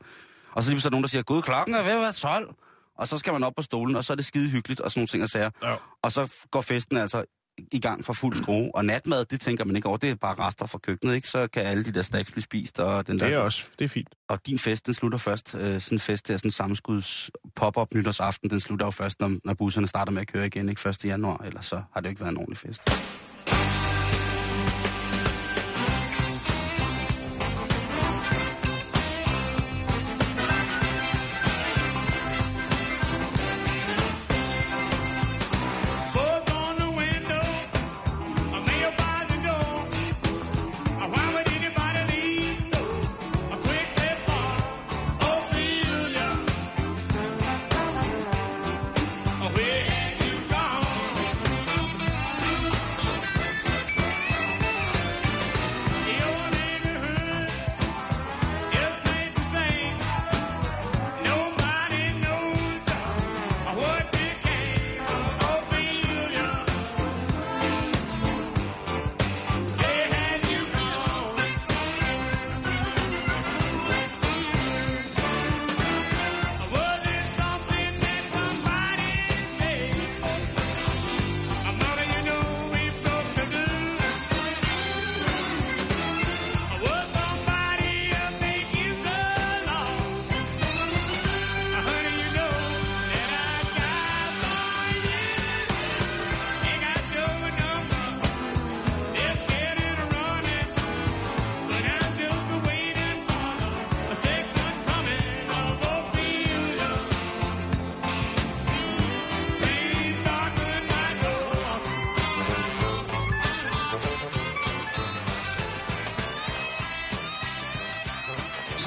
Og 0.52 0.64
så 0.64 0.70
lige 0.72 0.82
så 0.82 0.88
er 0.88 0.90
der 0.90 0.94
nogen, 0.94 1.04
der 1.04 1.10
siger, 1.10 1.24
gud, 1.24 1.42
klokken 1.42 1.76
er 1.76 1.84
ved 1.84 1.92
at 1.92 2.02
være 2.02 2.14
12. 2.14 2.56
Og 2.98 3.08
så 3.08 3.18
skal 3.18 3.34
man 3.34 3.44
op 3.44 3.54
på 3.56 3.62
stolen, 3.62 3.96
og 3.96 4.04
så 4.04 4.14
er 4.14 4.16
det 4.16 4.26
skide 4.26 4.50
hyggeligt 4.50 4.80
og 4.80 4.92
sådan 4.92 5.00
nogle 5.00 5.08
ting 5.08 5.24
og 5.24 5.30
sager. 5.30 5.50
Ja. 5.64 5.76
Og 6.04 6.12
så 6.12 6.34
går 6.52 6.62
festen 6.62 6.98
altså 6.98 7.24
i 7.72 7.80
gang 7.80 8.06
for 8.06 8.14
fuld 8.14 8.36
skrue. 8.36 8.76
Og 8.76 8.86
natmad, 8.86 9.26
det 9.26 9.42
tænker 9.42 9.66
man 9.66 9.76
ikke 9.76 9.88
over, 9.88 9.98
det 9.98 10.10
er 10.10 10.16
bare 10.16 10.36
rester 10.36 10.66
fra 10.66 10.78
køkkenet, 10.78 11.16
ikke? 11.16 11.28
Så 11.28 11.48
kan 11.48 11.64
alle 11.64 11.84
de 11.84 11.92
der 11.92 12.02
snacks 12.02 12.32
blive 12.32 12.44
spist, 12.44 12.80
og 12.80 13.08
den 13.08 13.20
der... 13.20 13.26
Det 13.26 13.34
er 13.34 13.40
også, 13.40 13.64
det 13.80 13.86
er 13.86 13.90
fint. 13.90 14.10
Og 14.30 14.48
din 14.48 14.60
fest, 14.60 14.86
den 14.86 14.94
slutter 14.94 15.18
først, 15.18 15.56
øh, 15.56 15.82
sådan 15.82 15.96
en 15.96 16.00
fest 16.00 16.28
der, 16.28 16.38
sådan 16.38 16.48
en 16.48 16.52
sammenskuds 16.52 17.32
pop-up 17.56 17.94
nytårsaften, 17.94 18.50
den 18.50 18.60
slutter 18.60 18.86
jo 18.86 18.92
først, 18.92 19.20
når, 19.20 19.32
når 19.44 19.54
busserne 19.54 19.88
starter 19.88 20.12
med 20.12 20.22
at 20.22 20.28
køre 20.28 20.46
igen, 20.46 20.70
ikke 20.70 20.90
1. 20.90 21.06
januar, 21.06 21.38
ellers 21.46 21.66
så 21.66 21.82
har 21.94 22.02
det 22.02 22.06
jo 22.06 22.10
ikke 22.10 22.22
været 22.22 22.32
en 22.32 22.38
ordentlig 22.38 22.58
fest. 22.58 22.90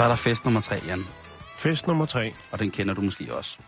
Så 0.00 0.04
er 0.04 0.08
der 0.08 0.16
fest 0.16 0.44
nummer 0.44 0.60
tre, 0.60 0.74
Jan, 0.86 1.04
Fest 1.56 1.86
nummer 1.86 2.06
tre. 2.06 2.34
og 2.52 2.58
den 2.58 2.70
kender 2.70 2.94
du 2.94 3.00
måske 3.00 3.34
også. 3.34 3.58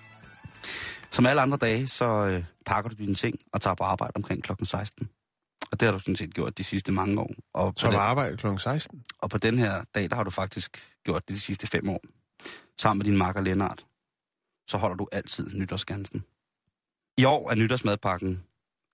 Som 1.10 1.26
alle 1.26 1.42
andre 1.42 1.56
dage, 1.56 1.86
så 1.86 2.04
øh, 2.26 2.44
pakker 2.66 2.90
du 2.90 2.96
din 2.96 3.14
ting 3.14 3.38
og 3.52 3.60
tager 3.60 3.74
på 3.74 3.84
arbejde 3.84 4.12
omkring 4.16 4.42
klokken 4.42 4.66
16. 4.66 5.08
Og 5.72 5.80
det 5.80 5.86
har 5.86 5.92
du 5.92 5.98
sådan 5.98 6.16
set 6.16 6.34
gjort 6.34 6.58
de 6.58 6.64
sidste 6.64 6.92
mange 6.92 7.20
år. 7.20 7.30
Og 7.54 7.74
på, 7.74 7.78
Så 7.78 7.86
den, 7.86 7.96
var 7.96 8.02
arbejde 8.02 8.36
kl. 8.36 8.46
16. 8.58 9.02
og 9.18 9.30
på 9.30 9.38
den 9.38 9.58
her 9.58 9.84
dag, 9.94 10.10
der 10.10 10.16
har 10.16 10.22
du 10.24 10.30
faktisk 10.30 10.76
gjort 11.04 11.28
det 11.28 11.34
de 11.36 11.40
sidste 11.40 11.66
fem 11.66 11.88
år. 11.88 12.00
Sammen 12.80 12.98
med 12.98 13.04
din 13.04 13.18
makker 13.18 13.40
Lennart. 13.40 13.86
Så 14.70 14.78
holder 14.78 14.96
du 14.96 15.08
altid 15.12 15.50
nytårsskansen. 15.54 16.24
I 17.18 17.24
år 17.24 17.50
er 17.50 17.54
nytårsmadpakken, 17.54 18.42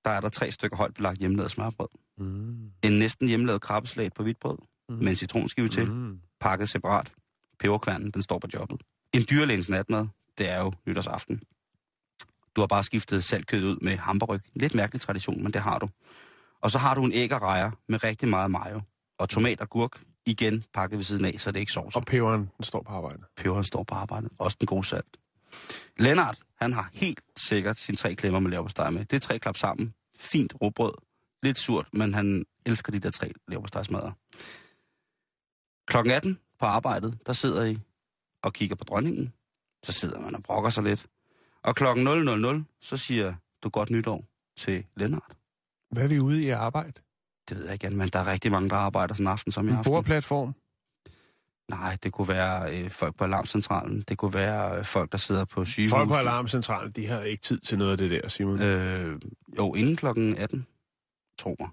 der 0.04 0.10
er 0.10 0.20
der 0.20 0.28
tre 0.28 0.50
stykker 0.50 0.76
højt 0.76 0.94
belagt 0.94 1.18
hjemmelavet 1.18 1.50
smørbrød. 1.50 1.88
Mm. 2.18 2.70
En 2.82 2.92
næsten 2.98 3.28
hjemmelavet 3.28 3.62
krabbeslag 3.62 4.12
på 4.12 4.22
hvidt 4.22 4.40
brød, 4.40 4.58
mm. 4.88 4.94
med 4.96 5.08
en 5.08 5.16
citronskive 5.16 5.68
til, 5.68 5.90
Mm. 5.90 6.18
pakket 6.40 6.68
separat. 6.68 7.12
Peberkværnen, 7.60 8.10
den 8.10 8.22
står 8.22 8.38
på 8.38 8.48
jobbet. 8.54 8.82
En 9.14 9.24
dyrlægens 9.30 9.68
natmad, 9.68 10.06
det 10.38 10.48
er 10.48 10.58
jo 10.58 10.72
nytårsaften. 10.86 11.42
Du 12.56 12.60
har 12.60 12.66
bare 12.66 12.82
skiftet 12.82 13.24
saltkød 13.24 13.64
ud 13.64 13.78
med 13.80 13.96
hamburg. 13.96 14.40
Lidt 14.54 14.74
mærkelig 14.74 15.00
tradition, 15.00 15.42
men 15.42 15.52
det 15.52 15.60
har 15.60 15.78
du. 15.78 15.88
Og 16.62 16.70
så 16.70 16.78
har 16.78 16.94
du 16.94 17.04
en 17.04 17.12
æg 17.12 17.32
og 17.32 17.42
rejer 17.42 17.70
med 17.88 18.04
rigtig 18.04 18.28
meget 18.28 18.50
mayo. 18.50 18.80
Og 19.18 19.28
tomat 19.28 19.60
og 19.60 19.70
gurk, 19.70 20.02
igen 20.26 20.64
pakket 20.74 20.98
ved 20.98 21.04
siden 21.04 21.24
af, 21.24 21.34
så 21.38 21.50
det 21.50 21.56
er 21.56 21.60
ikke 21.60 21.72
sovs. 21.72 21.96
Og 21.96 22.04
peberen, 22.04 22.50
den 22.56 22.64
står 22.64 22.82
på 22.82 22.92
arbejde. 22.92 23.22
Peberen 23.36 23.64
står 23.64 23.82
på 23.82 23.94
arbejdet. 23.94 24.30
Også 24.38 24.56
den 24.60 24.66
gode 24.66 24.84
salt. 24.84 25.16
Lennart, 25.98 26.38
han 26.60 26.72
har 26.72 26.90
helt 26.92 27.20
sikkert 27.36 27.76
sine 27.76 27.96
tre 27.96 28.14
klemmer 28.14 28.40
med 28.40 28.50
leverpostej 28.50 28.90
med. 28.90 29.04
Det 29.04 29.16
er 29.16 29.20
tre 29.20 29.38
klap 29.38 29.56
sammen. 29.56 29.94
Fint 30.18 30.54
råbrød. 30.62 30.92
Lidt 31.42 31.58
surt, 31.58 31.88
men 31.92 32.14
han 32.14 32.44
elsker 32.66 32.92
de 32.92 32.98
der 32.98 33.10
tre 33.10 33.32
leverpostejsmadder. 33.48 34.12
Klokken 35.86 36.12
18 36.12 36.38
på 36.60 36.66
arbejdet, 36.66 37.18
der 37.26 37.32
sidder 37.32 37.64
I 37.64 37.78
og 38.42 38.52
kigger 38.52 38.76
på 38.76 38.84
dronningen. 38.84 39.32
Så 39.84 39.92
sidder 39.92 40.20
man 40.20 40.34
og 40.34 40.42
brokker 40.42 40.70
sig 40.70 40.84
lidt. 40.84 41.06
Og 41.62 41.76
klokken 41.76 42.04
000, 42.04 42.64
så 42.82 42.96
siger 42.96 43.34
du 43.62 43.68
godt 43.68 43.90
nytår 43.90 44.24
til 44.56 44.84
Lennart. 44.96 45.36
Hvad 45.90 46.04
er 46.04 46.08
vi 46.08 46.20
ude 46.20 46.42
i 46.42 46.48
at 46.48 46.56
arbejde? 46.56 46.92
Det 47.48 47.56
ved 47.56 47.64
jeg 47.64 47.72
ikke, 47.72 47.90
men 47.90 48.08
der 48.08 48.18
er 48.18 48.26
rigtig 48.32 48.50
mange, 48.50 48.70
der 48.70 48.76
arbejder 48.76 49.14
sådan 49.14 49.26
en 49.26 49.30
aften 49.32 49.52
som 49.52 49.68
i 49.68 49.70
En 49.70 49.76
aften. 49.76 49.92
bordplatform? 49.92 50.54
Nej, 51.68 51.96
det 52.02 52.12
kunne 52.12 52.28
være 52.28 52.78
øh, 52.84 52.90
folk 52.90 53.16
på 53.16 53.24
alarmcentralen. 53.24 54.00
Det 54.08 54.18
kunne 54.18 54.34
være 54.34 54.78
øh, 54.78 54.84
folk, 54.84 55.12
der 55.12 55.18
sidder 55.18 55.44
på 55.44 55.64
sygehus. 55.64 55.90
Folk 55.90 56.08
på 56.08 56.14
alarmcentralen, 56.14 56.92
de 56.92 57.06
har 57.06 57.20
ikke 57.20 57.42
tid 57.42 57.60
til 57.60 57.78
noget 57.78 57.92
af 57.92 57.98
det 57.98 58.10
der, 58.10 58.28
Simon. 58.28 58.62
Øh, 58.62 59.20
jo, 59.58 59.74
inden 59.74 59.96
klokken 59.96 60.36
18, 60.36 60.66
tro 61.38 61.56
mig. 61.60 61.68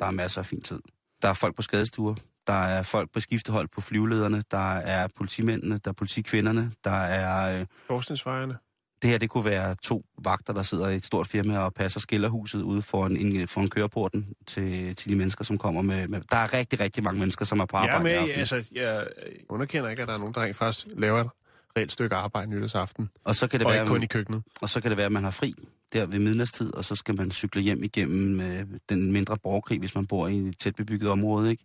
Der 0.00 0.06
er 0.06 0.10
masser 0.10 0.40
af 0.40 0.46
fin 0.46 0.60
tid. 0.62 0.80
Der 1.22 1.28
er 1.28 1.32
folk 1.32 1.56
på 1.56 1.62
skadestuer. 1.62 2.14
Der 2.50 2.56
er 2.56 2.82
folk 2.82 3.12
på 3.12 3.20
skiftehold 3.20 3.68
på 3.68 3.80
flyvelederne. 3.80 4.42
Der 4.50 4.72
er 4.76 5.08
politimændene. 5.16 5.80
Der 5.84 5.90
er 5.90 5.92
politikvinderne. 5.92 6.72
Der 6.84 6.90
er... 6.90 7.60
Øh, 7.60 7.66
Forskningsfejerne. 7.86 8.54
det 9.02 9.10
her, 9.10 9.18
det 9.18 9.30
kunne 9.30 9.44
være 9.44 9.74
to 9.82 10.04
vagter, 10.24 10.52
der 10.52 10.62
sidder 10.62 10.88
i 10.88 10.96
et 10.96 11.06
stort 11.06 11.26
firma 11.26 11.58
og 11.58 11.74
passer 11.74 12.00
skillerhuset 12.00 12.62
ude 12.62 12.82
foran, 12.82 13.16
en, 13.16 13.48
foran 13.48 13.68
køreporten 13.68 14.26
til, 14.46 14.96
til 14.96 15.10
de 15.10 15.16
mennesker, 15.16 15.44
som 15.44 15.58
kommer 15.58 15.82
med, 15.82 16.08
med... 16.08 16.20
Der 16.30 16.36
er 16.36 16.54
rigtig, 16.54 16.80
rigtig 16.80 17.04
mange 17.04 17.20
mennesker, 17.20 17.44
som 17.44 17.60
er 17.60 17.64
på 17.64 17.76
arbejde. 17.76 18.04
med, 18.04 18.12
aften. 18.12 18.38
altså, 18.38 18.68
jeg 18.72 19.06
underkender 19.48 19.90
ikke, 19.90 20.02
at 20.02 20.08
der 20.08 20.14
er 20.14 20.18
nogen, 20.18 20.34
der 20.34 20.42
rent 20.42 20.56
faktisk 20.56 20.86
laver 20.96 21.20
et 21.20 21.30
reelt 21.76 21.92
stykke 21.92 22.14
arbejde 22.16 22.50
nytårsaften. 22.50 23.10
og 23.24 23.34
så 23.34 23.46
kan 23.46 23.60
det 23.60 23.66
Og 23.66 23.72
være, 23.72 23.82
ikke 23.82 23.90
kun 23.90 24.02
i 24.02 24.06
køkkenet. 24.06 24.42
Og 24.62 24.68
så 24.68 24.80
kan 24.80 24.90
det 24.90 24.96
være, 24.96 25.06
at 25.06 25.12
man 25.12 25.24
har 25.24 25.30
fri 25.30 25.54
der 25.92 26.06
ved 26.06 26.18
midnatstid, 26.18 26.74
og 26.74 26.84
så 26.84 26.94
skal 26.94 27.16
man 27.16 27.30
cykle 27.30 27.62
hjem 27.62 27.82
igennem 27.82 28.40
øh, 28.40 28.66
den 28.88 29.12
mindre 29.12 29.36
borgerkrig, 29.42 29.78
hvis 29.78 29.94
man 29.94 30.06
bor 30.06 30.28
i 30.28 30.38
et 30.38 30.58
tæt 30.58 30.74
bebygget 30.74 31.10
område, 31.10 31.50
ikke? 31.50 31.64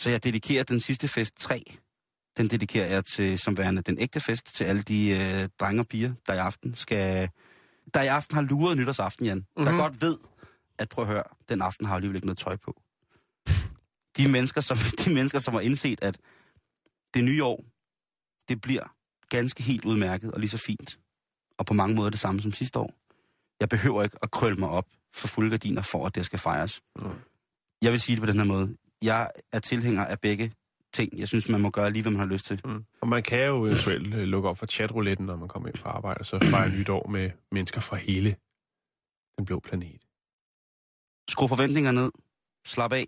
Så 0.00 0.10
jeg 0.10 0.24
dedikerer 0.24 0.64
den 0.64 0.80
sidste 0.80 1.08
fest 1.08 1.36
3, 1.36 1.64
den 2.36 2.50
dedikerer 2.50 2.86
jeg 2.86 3.04
til, 3.04 3.38
som 3.38 3.58
værende 3.58 3.82
den 3.82 3.98
ægte 3.98 4.20
fest, 4.20 4.54
til 4.54 4.64
alle 4.64 4.82
de 4.82 5.10
øh, 5.10 5.48
drenge 5.60 5.82
og 5.82 5.86
piger, 5.86 6.12
der 6.26 6.34
i 6.34 6.38
aften 6.38 6.74
skal... 6.74 7.30
Der 7.94 8.02
i 8.02 8.06
aften 8.06 8.34
har 8.34 8.42
luret 8.42 8.76
nytårsaften, 8.76 9.26
Jan. 9.26 9.38
Mm-hmm. 9.38 9.64
Der 9.64 9.76
godt 9.76 10.02
ved, 10.02 10.18
at 10.78 10.88
prøv 10.88 11.04
at 11.04 11.10
høre, 11.10 11.22
den 11.48 11.62
aften 11.62 11.86
har 11.86 11.94
alligevel 11.94 12.16
ikke 12.16 12.26
noget 12.26 12.38
tøj 12.38 12.56
på. 12.56 12.82
De 14.16 14.28
mennesker, 14.28 14.60
som, 14.60 14.78
de 15.04 15.14
mennesker, 15.14 15.38
som 15.38 15.54
har 15.54 15.60
indset, 15.60 16.04
at 16.04 16.18
det 17.14 17.24
nye 17.24 17.44
år, 17.44 17.64
det 18.48 18.60
bliver 18.60 18.94
ganske 19.28 19.62
helt 19.62 19.84
udmærket 19.84 20.32
og 20.32 20.40
lige 20.40 20.50
så 20.50 20.58
fint. 20.58 20.98
Og 21.58 21.66
på 21.66 21.74
mange 21.74 21.96
måder 21.96 22.10
det 22.10 22.20
samme 22.20 22.40
som 22.40 22.52
sidste 22.52 22.78
år. 22.78 22.94
Jeg 23.60 23.68
behøver 23.68 24.02
ikke 24.02 24.16
at 24.22 24.30
krølle 24.30 24.56
mig 24.56 24.68
op 24.68 24.86
for 25.14 25.28
fulde 25.28 25.50
gardiner 25.50 25.82
for, 25.82 26.06
at 26.06 26.14
det 26.14 26.26
skal 26.26 26.38
fejres. 26.38 26.80
Mm. 26.96 27.10
Jeg 27.82 27.92
vil 27.92 28.00
sige 28.00 28.16
det 28.16 28.20
på 28.20 28.26
den 28.26 28.36
her 28.36 28.44
måde. 28.44 28.76
Jeg 29.02 29.30
er 29.52 29.58
tilhænger 29.58 30.04
af 30.04 30.20
begge 30.20 30.52
ting. 30.92 31.18
Jeg 31.18 31.28
synes, 31.28 31.48
man 31.48 31.60
må 31.60 31.70
gøre 31.70 31.90
lige, 31.90 32.02
hvad 32.02 32.12
man 32.12 32.18
har 32.20 32.26
lyst 32.26 32.44
til. 32.46 32.60
Mm. 32.64 32.84
Og 33.00 33.08
man 33.08 33.22
kan 33.22 33.46
jo 33.46 33.66
eventuelt 33.66 34.14
øh, 34.14 34.22
lukke 34.22 34.48
op 34.48 34.58
for 34.58 34.66
chatrouletten, 34.66 35.26
når 35.26 35.36
man 35.36 35.48
kommer 35.48 35.68
ind 35.68 35.78
på 35.78 35.88
arbejde, 35.88 36.18
og 36.18 36.26
så 36.26 36.38
fejre 36.50 36.70
nytår 36.78 37.08
med 37.08 37.30
mennesker 37.52 37.80
fra 37.80 37.96
hele 37.96 38.36
den 39.38 39.44
blå 39.46 39.60
planet. 39.60 40.00
Skru 41.30 41.46
forventninger 41.46 41.92
ned. 41.92 42.10
Slap 42.66 42.92
af. 42.92 43.06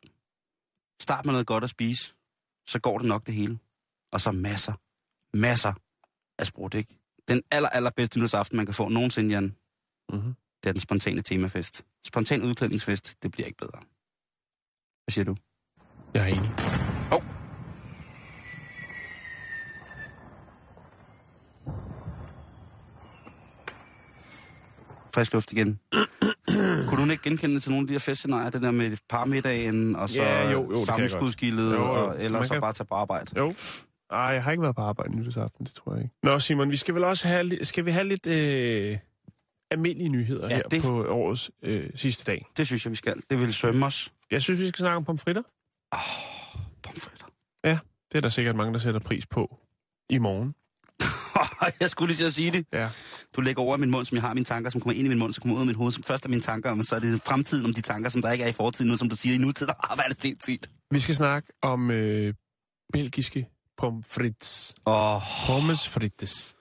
Start 1.00 1.24
med 1.24 1.32
noget 1.32 1.46
godt 1.46 1.64
at 1.64 1.70
spise. 1.70 2.14
Så 2.68 2.80
går 2.80 2.98
det 2.98 3.08
nok 3.08 3.26
det 3.26 3.34
hele. 3.34 3.58
Og 4.12 4.20
så 4.20 4.32
masser, 4.32 4.72
masser 5.36 5.72
af 6.38 6.46
sprut, 6.46 6.74
ikke? 6.74 6.94
Den 7.28 7.42
aller, 7.50 7.68
allerbedste 7.68 8.18
nytårsaften, 8.18 8.56
man 8.56 8.66
kan 8.66 8.74
få 8.74 8.88
nogensinde, 8.88 9.30
Jan, 9.34 9.56
Mm-hmm. 10.12 10.34
det 10.62 10.68
er 10.68 10.72
den 10.72 10.80
spontane 10.80 11.22
temafest. 11.22 11.84
Spontan 12.06 12.42
udklædningsfest, 12.42 13.22
det 13.22 13.30
bliver 13.30 13.46
ikke 13.46 13.56
bedre. 13.58 13.80
Hvad 15.04 15.10
siger 15.10 15.24
du? 15.24 15.36
Jeg 16.14 16.22
er 16.22 16.26
enig. 16.26 16.50
Hov. 17.10 17.22
Frisk 25.14 25.32
luft 25.32 25.52
igen. 25.52 25.80
Kunne 26.88 27.04
du 27.06 27.10
ikke 27.10 27.22
genkende 27.22 27.60
til 27.60 27.70
nogle 27.70 27.84
af 27.84 27.86
de 27.88 27.92
her 27.94 27.98
festscenarier, 27.98 28.50
det 28.50 28.62
der 28.62 28.70
med 28.70 28.96
parmiddagen, 29.08 29.96
og 29.96 30.08
så 30.10 30.22
Ja, 30.22 30.50
jo, 30.50 30.70
jo, 30.72 30.84
sammenskudskildet, 30.84 31.76
godt. 31.76 31.88
Jo, 31.88 31.94
jo. 32.00 32.06
og 32.08 32.22
ellers 32.22 32.46
så 32.46 32.54
kan- 32.54 32.60
bare 32.60 32.72
tage 32.72 32.86
på 32.86 32.94
arbejde? 32.94 33.26
Jo. 33.36 33.52
Ej, 34.10 34.18
jeg 34.18 34.44
har 34.44 34.50
ikke 34.50 34.62
været 34.62 34.74
på 34.76 34.82
arbejde 34.82 35.16
nytårsaften, 35.16 35.66
det 35.66 35.74
tror 35.74 35.92
jeg 35.94 36.02
ikke. 36.02 36.14
Nå, 36.22 36.38
Simon, 36.38 36.70
vi 36.70 36.76
skal 36.76 36.94
vel 36.94 37.04
også 37.04 37.28
have, 37.28 37.44
li- 37.52 37.64
skal 37.64 37.84
vi 37.84 37.90
have 37.90 38.08
lidt 38.08 38.26
øh, 38.26 38.98
almindelige 39.70 40.08
nyheder 40.08 40.48
Ja, 40.48 40.54
her 40.54 40.62
det- 40.62 40.82
på 40.82 41.04
årets 41.08 41.50
øh, 41.62 41.90
sidste 41.94 42.24
dag. 42.24 42.46
Det 42.56 42.66
synes 42.66 42.84
jeg, 42.86 42.90
vi 42.90 42.96
skal. 42.96 43.22
Det 43.30 43.40
vil 43.40 43.54
sømme 43.54 43.86
os. 43.86 44.12
Jeg 44.30 44.42
synes, 44.42 44.60
vi 44.60 44.68
skal 44.68 44.78
snakke 44.82 44.96
om 44.96 45.04
pomfritter. 45.04 45.42
Pomfritter. 46.82 47.26
Ja, 47.64 47.78
det 48.12 48.18
er 48.18 48.20
der 48.20 48.28
sikkert 48.28 48.56
mange, 48.56 48.72
der 48.72 48.78
sætter 48.78 49.00
pris 49.00 49.26
på 49.26 49.58
i 50.08 50.18
morgen. 50.18 50.54
jeg 51.80 51.90
skulle 51.90 52.08
lige 52.08 52.16
til 52.16 52.24
at 52.24 52.32
sige 52.32 52.50
det. 52.50 52.66
Ja. 52.72 52.90
Du 53.36 53.40
lægger 53.40 53.62
over 53.62 53.76
i 53.76 53.80
min 53.80 53.90
mund, 53.90 54.04
som 54.04 54.14
jeg 54.14 54.22
har 54.22 54.34
mine 54.34 54.44
tanker, 54.44 54.70
som 54.70 54.80
kommer 54.80 54.94
ind 54.94 55.06
i 55.06 55.08
min 55.08 55.18
mund, 55.18 55.32
som 55.32 55.42
kommer 55.42 55.56
ud 55.56 55.60
af 55.60 55.66
mit 55.66 55.76
hoved, 55.76 55.92
som 55.92 56.02
først 56.02 56.24
er 56.24 56.28
mine 56.28 56.42
tanker, 56.42 56.74
men 56.74 56.84
så 56.84 56.96
er 56.96 57.00
det 57.00 57.22
fremtiden 57.22 57.64
om 57.64 57.74
de 57.74 57.80
tanker, 57.80 58.10
som 58.10 58.22
der 58.22 58.32
ikke 58.32 58.44
er 58.44 58.48
i 58.48 58.52
fortiden 58.52 58.90
nu, 58.90 58.96
som 58.96 59.08
du 59.08 59.16
siger 59.16 59.34
i 59.34 59.38
nutiden. 59.38 59.74
Ah, 59.90 59.96
hvad 59.96 60.04
er 60.04 60.08
det 60.08 60.22
sindssygt. 60.22 60.70
Vi 60.90 61.00
skal 61.00 61.14
snakke 61.14 61.52
om 61.62 61.90
øh, 61.90 62.34
belgiske 62.92 63.48
pomfrits. 63.76 64.74
Åh, 64.86 65.14
oh, 65.14 65.22
Pommes 65.46 65.88
frites. 65.88 66.56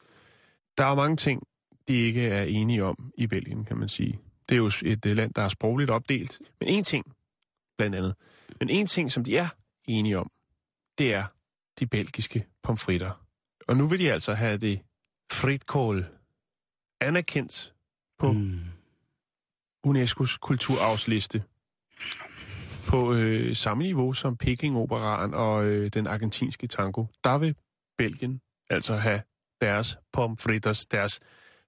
Der 0.77 0.85
er 0.85 0.95
mange 0.95 1.17
ting, 1.17 1.41
de 1.87 1.93
ikke 1.93 2.27
er 2.27 2.43
enige 2.43 2.83
om 2.83 3.11
i 3.17 3.27
Belgien, 3.27 3.65
kan 3.65 3.77
man 3.77 3.89
sige. 3.89 4.19
Det 4.49 4.55
er 4.55 4.57
jo 4.57 4.71
et 4.83 5.05
øh, 5.05 5.15
land, 5.15 5.33
der 5.33 5.41
er 5.41 5.49
sprogligt 5.49 5.89
opdelt. 5.89 6.39
Men 6.59 6.69
en 6.69 6.83
ting, 6.83 7.05
blandt 7.77 7.95
andet, 7.95 8.15
men 8.61 8.69
en 8.69 8.87
ting, 8.87 9.11
som 9.11 9.23
de 9.23 9.37
er 9.37 9.47
enige 9.87 10.19
om, 10.19 10.31
det 10.97 11.13
er 11.13 11.25
de 11.79 11.87
belgiske 11.87 12.45
pomfritter. 12.63 13.25
Og 13.67 13.77
nu 13.77 13.87
vil 13.87 13.99
de 13.99 14.11
altså 14.11 14.33
have 14.33 14.57
det 14.57 14.81
fritkål 15.31 16.05
anerkendt 17.01 17.73
på 18.19 18.31
mm. 18.31 18.59
UNESCO's 19.87 20.37
kulturarvsliste 20.37 21.43
på 22.89 23.13
øh, 23.13 23.55
samme 23.55 23.83
niveau 23.83 24.13
som 24.13 24.37
Peking-operaen 24.37 25.33
og 25.33 25.65
øh, 25.65 25.89
den 25.93 26.07
argentinske 26.07 26.67
tango. 26.67 27.05
Der 27.23 27.37
vil 27.37 27.55
Belgien 27.97 28.41
altså 28.69 28.95
have 28.95 29.21
deres 29.61 29.97
pomfritters, 30.13 30.85
deres 30.85 31.19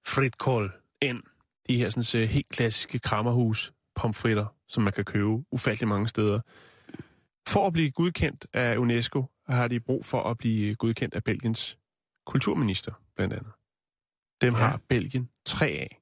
fritkål 0.06 0.72
ind. 1.02 1.22
De 1.68 1.76
her 1.76 1.90
sådan, 1.90 2.22
øh, 2.22 2.28
helt 2.28 2.48
klassiske 2.48 2.98
krammerhus 2.98 3.72
pomfritter, 3.94 4.46
som 4.68 4.82
man 4.82 4.92
kan 4.92 5.04
købe 5.04 5.44
ufattelig 5.52 5.88
mange 5.88 6.08
steder. 6.08 6.40
For 7.48 7.66
at 7.66 7.72
blive 7.72 7.90
godkendt 7.90 8.46
af 8.52 8.76
UNESCO, 8.76 9.24
har 9.48 9.68
de 9.68 9.80
brug 9.80 10.04
for 10.04 10.22
at 10.22 10.38
blive 10.38 10.74
godkendt 10.74 11.14
af 11.14 11.24
Belgiens 11.24 11.78
kulturminister, 12.26 12.92
blandt 13.16 13.34
andet. 13.34 13.52
Dem 14.40 14.54
Ja. 14.54 14.58
har 14.60 14.80
Belgien 14.88 15.28
tre 15.44 15.66
af. 15.66 16.00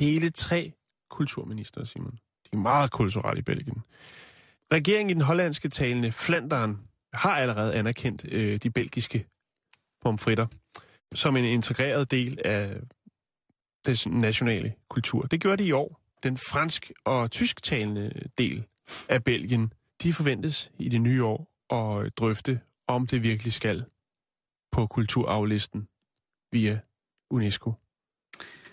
Hele 0.00 0.30
tre 0.30 0.72
kulturminister, 1.10 1.84
Simon. 1.84 2.12
De 2.12 2.48
er 2.52 2.56
meget 2.56 2.90
kulturelle 2.90 3.38
i 3.38 3.42
Belgien. 3.42 3.82
Regeringen 4.72 5.10
i 5.10 5.14
den 5.14 5.22
hollandske 5.22 5.68
talende 5.68 6.12
Flandern 6.12 6.78
har 7.14 7.36
allerede 7.36 7.74
anerkendt 7.74 8.24
øh, 8.32 8.56
de 8.56 8.70
belgiske 8.70 9.26
pomfritter 10.02 10.46
som 11.14 11.36
en 11.36 11.44
integreret 11.44 12.10
del 12.10 12.40
af 12.44 12.80
det 13.86 14.06
nationale 14.06 14.74
kultur. 14.90 15.22
Det 15.22 15.40
gjorde 15.40 15.62
de 15.62 15.68
i 15.68 15.72
år. 15.72 16.00
Den 16.22 16.36
fransk- 16.36 16.90
og 17.04 17.30
tysktalende 17.30 18.12
del 18.38 18.64
af 19.08 19.24
Belgien, 19.24 19.72
de 20.02 20.12
forventes 20.12 20.70
i 20.78 20.88
det 20.88 21.00
nye 21.00 21.24
år 21.24 21.48
at 21.74 22.18
drøfte, 22.18 22.60
om 22.88 23.06
det 23.06 23.22
virkelig 23.22 23.52
skal 23.52 23.84
på 24.72 24.86
kulturarvlisten 24.86 25.88
via 26.52 26.78
UNESCO. 27.30 27.72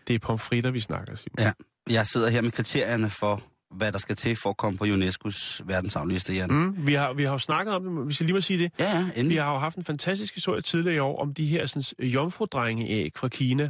Det 0.07 0.15
er 0.15 0.19
pomfritter, 0.19 0.71
vi 0.71 0.79
snakker, 0.79 1.15
Simon. 1.15 1.35
Ja. 1.39 1.51
Jeg 1.89 2.07
sidder 2.07 2.29
her 2.29 2.41
med 2.41 2.51
kriterierne 2.51 3.09
for, 3.09 3.41
hvad 3.75 3.91
der 3.91 3.97
skal 3.97 4.15
til 4.15 4.35
for 4.35 4.49
at 4.49 4.57
komme 4.57 4.77
på 4.77 4.85
UNESCO's 4.85 5.61
verdensarvliste, 5.65 6.33
Jan. 6.33 6.51
Mm, 6.51 6.87
vi, 6.87 6.93
har, 6.93 7.13
vi 7.13 7.23
har 7.23 7.31
jo 7.31 7.37
snakket 7.37 7.75
om 7.75 7.83
det, 7.83 8.05
hvis 8.05 8.19
jeg 8.19 8.25
lige 8.25 8.33
må 8.33 8.41
sige 8.41 8.59
det. 8.63 8.71
Ja, 8.79 8.97
ja, 8.97 9.03
Vi 9.03 9.11
endelig. 9.19 9.43
har 9.43 9.53
jo 9.53 9.59
haft 9.59 9.77
en 9.77 9.83
fantastisk 9.83 10.33
historie 10.33 10.61
tidligere 10.61 10.95
i 10.95 10.99
år 10.99 11.21
om 11.21 11.33
de 11.33 11.45
her 11.45 11.65
sådan, 11.65 12.05
jomfrudrengeæg 12.07 13.11
fra 13.15 13.27
Kina, 13.27 13.69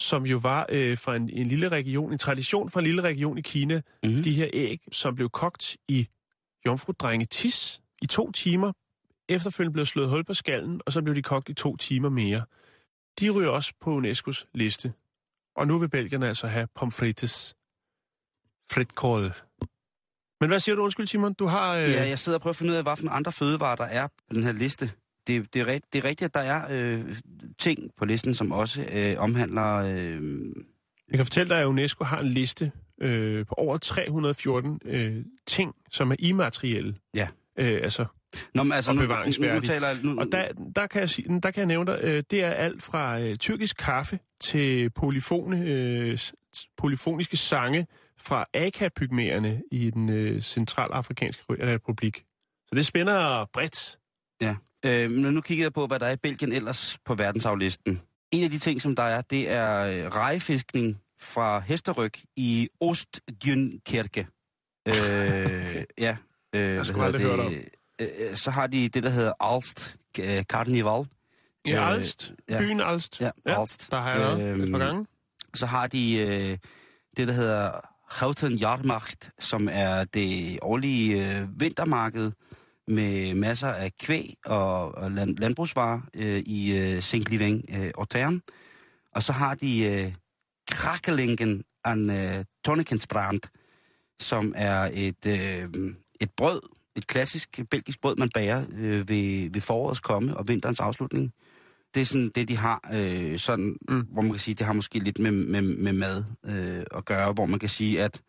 som 0.00 0.26
jo 0.26 0.36
var 0.38 0.66
øh, 0.72 0.98
fra 0.98 1.16
en, 1.16 1.30
en 1.30 1.46
lille 1.46 1.68
region, 1.68 2.12
en 2.12 2.18
tradition 2.18 2.70
fra 2.70 2.80
en 2.80 2.86
lille 2.86 3.02
region 3.02 3.38
i 3.38 3.40
Kina. 3.40 3.80
Mhm. 4.04 4.22
De 4.22 4.32
her 4.32 4.48
æg, 4.52 4.80
som 4.92 5.14
blev 5.14 5.30
kogt 5.30 5.76
i 5.88 6.08
jomfrudrenge 6.66 7.26
tis 7.26 7.82
i 8.02 8.06
to 8.06 8.32
timer. 8.32 8.72
Efterfølgende 9.28 9.72
blev 9.72 9.86
slået 9.86 10.08
hul 10.08 10.24
på 10.24 10.34
skallen, 10.34 10.80
og 10.86 10.92
så 10.92 11.02
blev 11.02 11.14
de 11.14 11.22
kogt 11.22 11.48
i 11.48 11.54
to 11.54 11.76
timer 11.76 12.08
mere. 12.08 12.42
De 13.20 13.30
ryger 13.30 13.48
også 13.48 13.72
på 13.80 14.00
UNESCO's 14.00 14.50
liste. 14.54 14.92
Og 15.56 15.66
nu 15.66 15.78
vil 15.78 15.88
belgierne 15.88 16.28
altså 16.28 16.46
have 16.46 16.68
pomfrites. 16.74 17.56
Fritkål. 18.70 19.32
Men 20.40 20.50
hvad 20.50 20.60
siger 20.60 20.76
du, 20.76 20.82
undskyld 20.82 21.06
Simon? 21.06 21.34
Du 21.34 21.46
har... 21.46 21.74
Øh... 21.74 21.90
Ja, 21.90 22.08
jeg 22.08 22.18
sidder 22.18 22.38
og 22.38 22.42
prøver 22.42 22.52
at 22.52 22.56
finde 22.56 22.72
ud 22.72 22.76
af, 22.76 22.84
nogle 22.84 23.10
andre 23.10 23.32
fødevarer, 23.32 23.76
der 23.76 23.84
er 23.84 24.06
på 24.06 24.34
den 24.34 24.42
her 24.42 24.52
liste. 24.52 24.90
Det, 25.26 25.54
det, 25.54 25.60
er, 25.60 25.78
det 25.92 25.98
er 25.98 26.04
rigtigt, 26.04 26.22
at 26.22 26.34
der 26.34 26.40
er 26.40 26.66
øh, 26.70 27.16
ting 27.58 27.90
på 27.96 28.04
listen, 28.04 28.34
som 28.34 28.52
også 28.52 28.86
øh, 28.92 29.16
omhandler... 29.18 29.74
Øh, 29.74 30.22
Jeg 31.08 31.16
kan 31.16 31.26
fortælle 31.26 31.54
dig, 31.54 31.60
at 31.60 31.66
UNESCO 31.66 32.04
har 32.04 32.20
en 32.20 32.26
liste 32.26 32.72
øh, 33.00 33.46
på 33.46 33.54
over 33.54 33.78
314 33.78 34.80
øh, 34.84 35.24
ting, 35.46 35.74
som 35.90 36.10
er 36.10 36.16
immaterielle. 36.18 36.94
Ja. 37.14 37.28
Øh, 37.58 37.80
altså, 37.82 38.04
Nå, 38.54 38.62
men 38.62 38.72
altså, 38.72 38.90
Og 38.90 38.96
nu, 38.96 39.02
nu, 39.02 39.54
nu 39.54 39.60
taler. 39.60 39.88
Nu, 40.02 40.20
og 40.20 40.26
der, 40.32 40.48
der, 40.76 40.86
kan 40.86 41.00
jeg 41.00 41.10
sige, 41.10 41.40
der 41.40 41.50
kan 41.50 41.60
jeg 41.60 41.66
nævne 41.66 41.92
dig, 41.92 42.00
øh, 42.02 42.22
det 42.30 42.44
er 42.44 42.50
alt 42.50 42.82
fra 42.82 43.20
øh, 43.20 43.36
tyrkisk 43.36 43.76
kaffe 43.76 44.18
til 44.40 44.90
polyfone, 44.90 45.62
øh, 45.66 46.18
polyfoniske 46.76 47.36
sange 47.36 47.86
fra 48.18 48.46
Aka-pygmæerne 48.54 49.62
i 49.72 49.90
den 49.90 50.10
øh, 50.10 50.42
centralafrikanske 50.42 51.42
republik. 51.48 52.24
Så 52.68 52.74
det 52.74 52.86
spænder 52.86 53.44
bredt. 53.52 53.98
Øh, 54.86 55.10
men 55.10 55.34
nu 55.34 55.40
kigger 55.40 55.64
jeg 55.64 55.72
på, 55.72 55.86
hvad 55.86 55.98
der 55.98 56.06
er 56.06 56.12
i 56.12 56.16
Belgien 56.16 56.52
ellers 56.52 56.98
på 57.04 57.14
verdensarvlisten. 57.14 58.00
En 58.32 58.44
af 58.44 58.50
de 58.50 58.58
ting, 58.58 58.80
som 58.80 58.96
der 58.96 59.02
er, 59.02 59.20
det 59.20 59.50
er 59.50 59.86
øh, 59.86 60.12
rejefiskning 60.12 61.00
fra 61.24 61.58
hesteryg 61.60 62.12
i 62.36 62.68
Ostdjønkirke. 62.80 64.26
Øh, 64.88 64.94
okay. 64.94 65.84
Ja. 65.98 66.16
Øh, 66.54 66.84
aldrig 67.00 67.30
om. 67.30 67.52
det? 67.52 67.68
Øh, 68.00 68.08
øh, 68.30 68.36
så 68.36 68.50
har 68.50 68.66
de 68.66 68.88
det, 68.88 69.02
der 69.02 69.08
hedder 69.10 69.32
Alst 69.54 69.96
øh, 70.20 70.42
Carnival. 70.42 71.06
Ja, 71.66 71.80
Øh, 71.82 71.90
Alst. 71.90 72.32
ja. 72.48 72.58
Byen 72.58 72.80
Alst. 72.80 73.20
Ja, 73.20 73.30
Alst. 73.46 73.88
Der 73.90 74.00
har 74.00 74.10
jeg 74.10 74.20
været 74.20 74.42
Øhm, 74.42 74.64
et 74.64 74.70
par 74.72 74.78
gange. 74.78 75.06
Så 75.54 75.66
har 75.66 75.86
de 75.86 76.16
øh, 76.16 76.58
det, 77.16 77.28
der 77.28 77.34
hedder 77.34 77.70
Houten 78.20 78.52
Jahrmacht, 78.58 79.30
som 79.38 79.68
er 79.72 80.04
det 80.04 80.58
årlige 80.62 81.38
øh, 81.40 81.60
vintermarked 81.60 82.32
med 82.88 83.34
masser 83.34 83.68
af 83.68 83.90
kvæg 84.00 84.34
og, 84.44 84.94
og 84.94 85.10
land, 85.10 85.36
landbrugsvarer 85.38 86.00
øh, 86.14 86.38
i 86.46 86.78
øh, 86.78 86.98
Saint-Living 86.98 87.76
øh, 87.78 87.92
Autern. 87.98 88.40
Og 89.14 89.22
så 89.22 89.32
har 89.32 89.54
de 89.54 89.84
øh, 89.84 90.12
Krakelingen 90.70 91.62
an 91.84 92.10
uh, 92.10 92.44
Tonikkensbrand, 92.64 93.40
som 94.20 94.52
er 94.56 94.90
et, 94.92 95.26
øh, 95.26 95.94
et 96.20 96.30
brød, 96.36 96.60
et 96.96 97.06
klassisk 97.06 97.60
belgisk 97.70 98.00
brød, 98.00 98.16
man 98.16 98.30
bager 98.34 98.64
øh, 98.72 99.08
ved, 99.08 99.50
ved 99.52 99.60
forårets 99.60 100.00
komme 100.00 100.36
og 100.36 100.48
vinterens 100.48 100.80
afslutning. 100.80 101.32
Det 101.94 102.00
er 102.00 102.04
sådan 102.04 102.30
det, 102.34 102.48
de 102.48 102.56
har, 102.56 102.80
øh, 102.92 103.38
sådan, 103.38 103.76
mm. 103.88 104.00
hvor 104.00 104.22
man 104.22 104.30
kan 104.30 104.40
sige, 104.40 104.54
det 104.54 104.66
har 104.66 104.72
måske 104.72 104.98
lidt 104.98 105.18
med, 105.18 105.30
med, 105.30 105.62
med 105.62 105.92
mad 105.92 106.24
øh, 106.46 106.84
at 106.98 107.04
gøre, 107.04 107.32
hvor 107.32 107.46
man 107.46 107.58
kan 107.58 107.68
sige, 107.68 108.02
at 108.02 108.20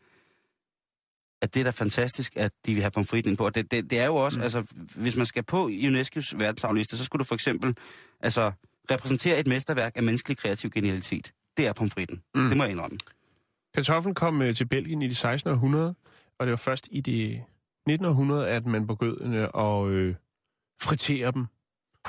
at 1.42 1.54
det 1.54 1.60
er 1.60 1.64
da 1.64 1.70
fantastisk, 1.70 2.34
at 2.36 2.52
de 2.66 2.74
vil 2.74 2.84
have 2.84 2.92
pomfritten 2.92 3.32
ind 3.32 3.38
på. 3.38 3.46
Og 3.46 3.56
det, 3.56 3.72
det, 3.72 3.90
det 3.90 4.00
er 4.00 4.06
jo 4.06 4.16
også, 4.16 4.40
mm. 4.40 4.44
altså, 4.44 4.64
hvis 4.96 5.16
man 5.16 5.26
skal 5.26 5.44
på 5.44 5.68
UNESCO's 5.68 6.38
verdensarvliste, 6.38 6.98
så 6.98 7.04
skulle 7.04 7.20
du 7.20 7.24
for 7.24 7.36
eksempel 7.36 7.78
altså, 8.20 8.52
repræsentere 8.92 9.40
et 9.40 9.48
mesterværk 9.48 9.92
af 9.96 10.04
menneskelig 10.04 10.38
kreativ 10.38 10.70
genialitet. 10.70 11.32
Det 11.58 11.68
er 11.68 11.74
pomfritten. 11.74 12.22
Mm. 12.36 12.48
Det 12.48 12.58
må 12.58 12.64
jeg 12.64 12.72
indrømme. 12.72 12.98
Kartoflen 13.74 14.16
kom 14.16 14.42
øh, 14.42 14.56
til 14.56 14.66
Belgien 14.66 15.02
i 15.02 15.08
det 15.08 15.18
16. 15.18 15.52
århundrede, 15.52 15.96
og 16.40 16.46
det 16.46 16.52
var 16.52 16.58
først 16.58 16.88
i 16.92 17.02
det 17.02 17.44
19. 17.88 18.06
århundrede, 18.06 18.48
at 18.48 18.66
man 18.66 18.88
begyndte 18.88 19.58
at 19.58 19.88
øh, 19.88 20.16
fritere 20.82 21.32
dem, 21.32 21.46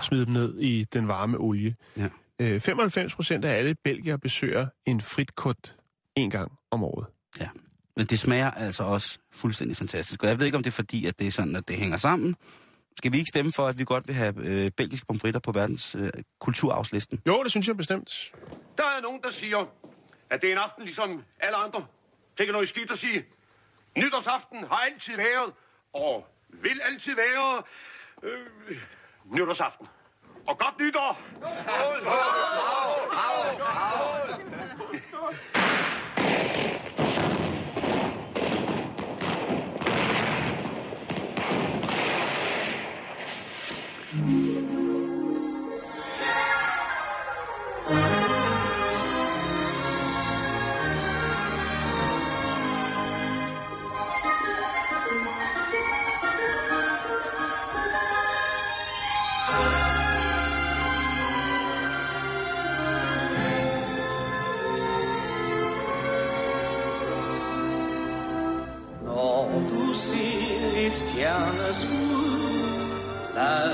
smide 0.03 0.27
dem 0.27 0.33
ned 0.33 0.59
i 0.59 0.85
den 0.85 1.09
varme 1.09 1.39
olie. 1.39 1.75
Ja. 1.97 2.09
Øh, 2.41 2.61
95 2.61 3.15
procent 3.15 3.45
af 3.45 3.59
alle 3.59 3.75
belgier 3.85 4.17
besøger 4.17 4.67
en 4.87 5.01
fritkort 5.01 5.77
en 6.17 6.31
gang 6.31 6.53
om 6.71 6.85
året. 6.85 7.07
Ja. 7.41 7.49
Men 7.97 8.07
det 8.07 8.19
smager 8.19 8.51
altså 8.51 8.85
også 8.85 9.19
fuldstændig 9.33 9.77
fantastisk. 9.77 10.23
Og 10.23 10.29
jeg 10.29 10.39
ved 10.39 10.47
ikke, 10.47 10.57
om 10.57 10.63
det 10.63 10.71
er 10.71 10.75
fordi, 10.75 11.07
at 11.07 11.19
det 11.19 11.27
er 11.27 11.31
sådan, 11.31 11.57
at 11.57 11.69
det 11.69 11.77
hænger 11.77 11.97
sammen. 11.97 12.37
Skal 12.99 13.13
vi 13.13 13.19
ikke 13.19 13.29
stemme 13.29 13.53
for, 13.53 13.67
at 13.67 13.79
vi 13.79 13.85
godt 13.85 14.07
vil 14.09 14.15
have 14.15 14.35
øh, 14.39 14.71
belgiske 14.71 15.07
pomfritter 15.07 15.41
på 15.41 15.53
verdens 15.53 15.95
øh, 15.95 16.11
kulturarvslisten? 16.41 17.21
Jo, 17.27 17.43
det 17.43 17.51
synes 17.51 17.69
jeg 17.69 17.77
bestemt. 17.77 18.33
Der 18.79 18.85
er 18.97 19.01
nogen, 19.03 19.21
der 19.23 19.31
siger, 19.31 19.67
at 20.31 20.41
det 20.43 20.49
er 20.49 20.53
en 20.53 20.59
aften 20.59 20.85
ligesom 20.85 21.25
alle 21.41 21.57
andre. 21.57 21.79
Det 22.33 22.39
er 22.39 22.43
ikke 22.43 22.53
noget 22.53 22.69
skidt 22.69 22.91
at 22.91 22.99
sige. 22.99 23.25
Nytårsaften 23.99 24.59
har 24.59 24.89
altid 24.93 25.17
været, 25.17 25.53
og 25.93 26.27
vil 26.49 26.81
altid 26.91 27.15
være, 27.17 27.63
øh, 28.23 28.77
nytårsaften. 29.33 29.87
Og 30.47 30.59
godt 30.59 30.79
nytår! 30.81 31.21
Når 31.41 31.49
du 31.49 31.51
ser 31.57 31.95
et 31.95 32.03
stjerneskud, 32.03 33.07
lad 34.51 34.67
dit 34.93 35.66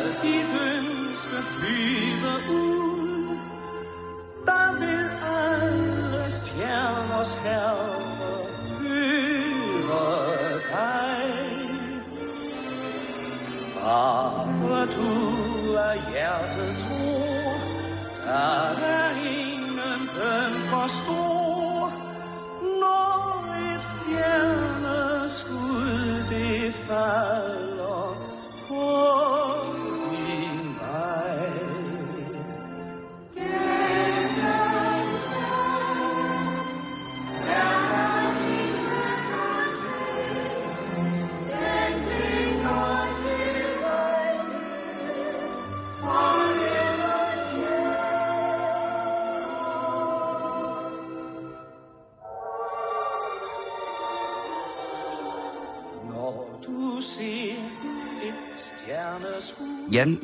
ønske 0.02 0.11
See. 1.42 2.01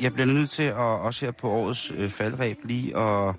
Jeg 0.01 0.13
bliver 0.13 0.25
nødt 0.27 0.49
til 0.49 0.63
at 0.63 0.75
også 0.75 1.25
her 1.25 1.31
på 1.31 1.49
årets 1.49 1.91
øh, 1.95 2.09
faldreb 2.09 2.57
lige 2.63 2.97
at, 2.97 3.35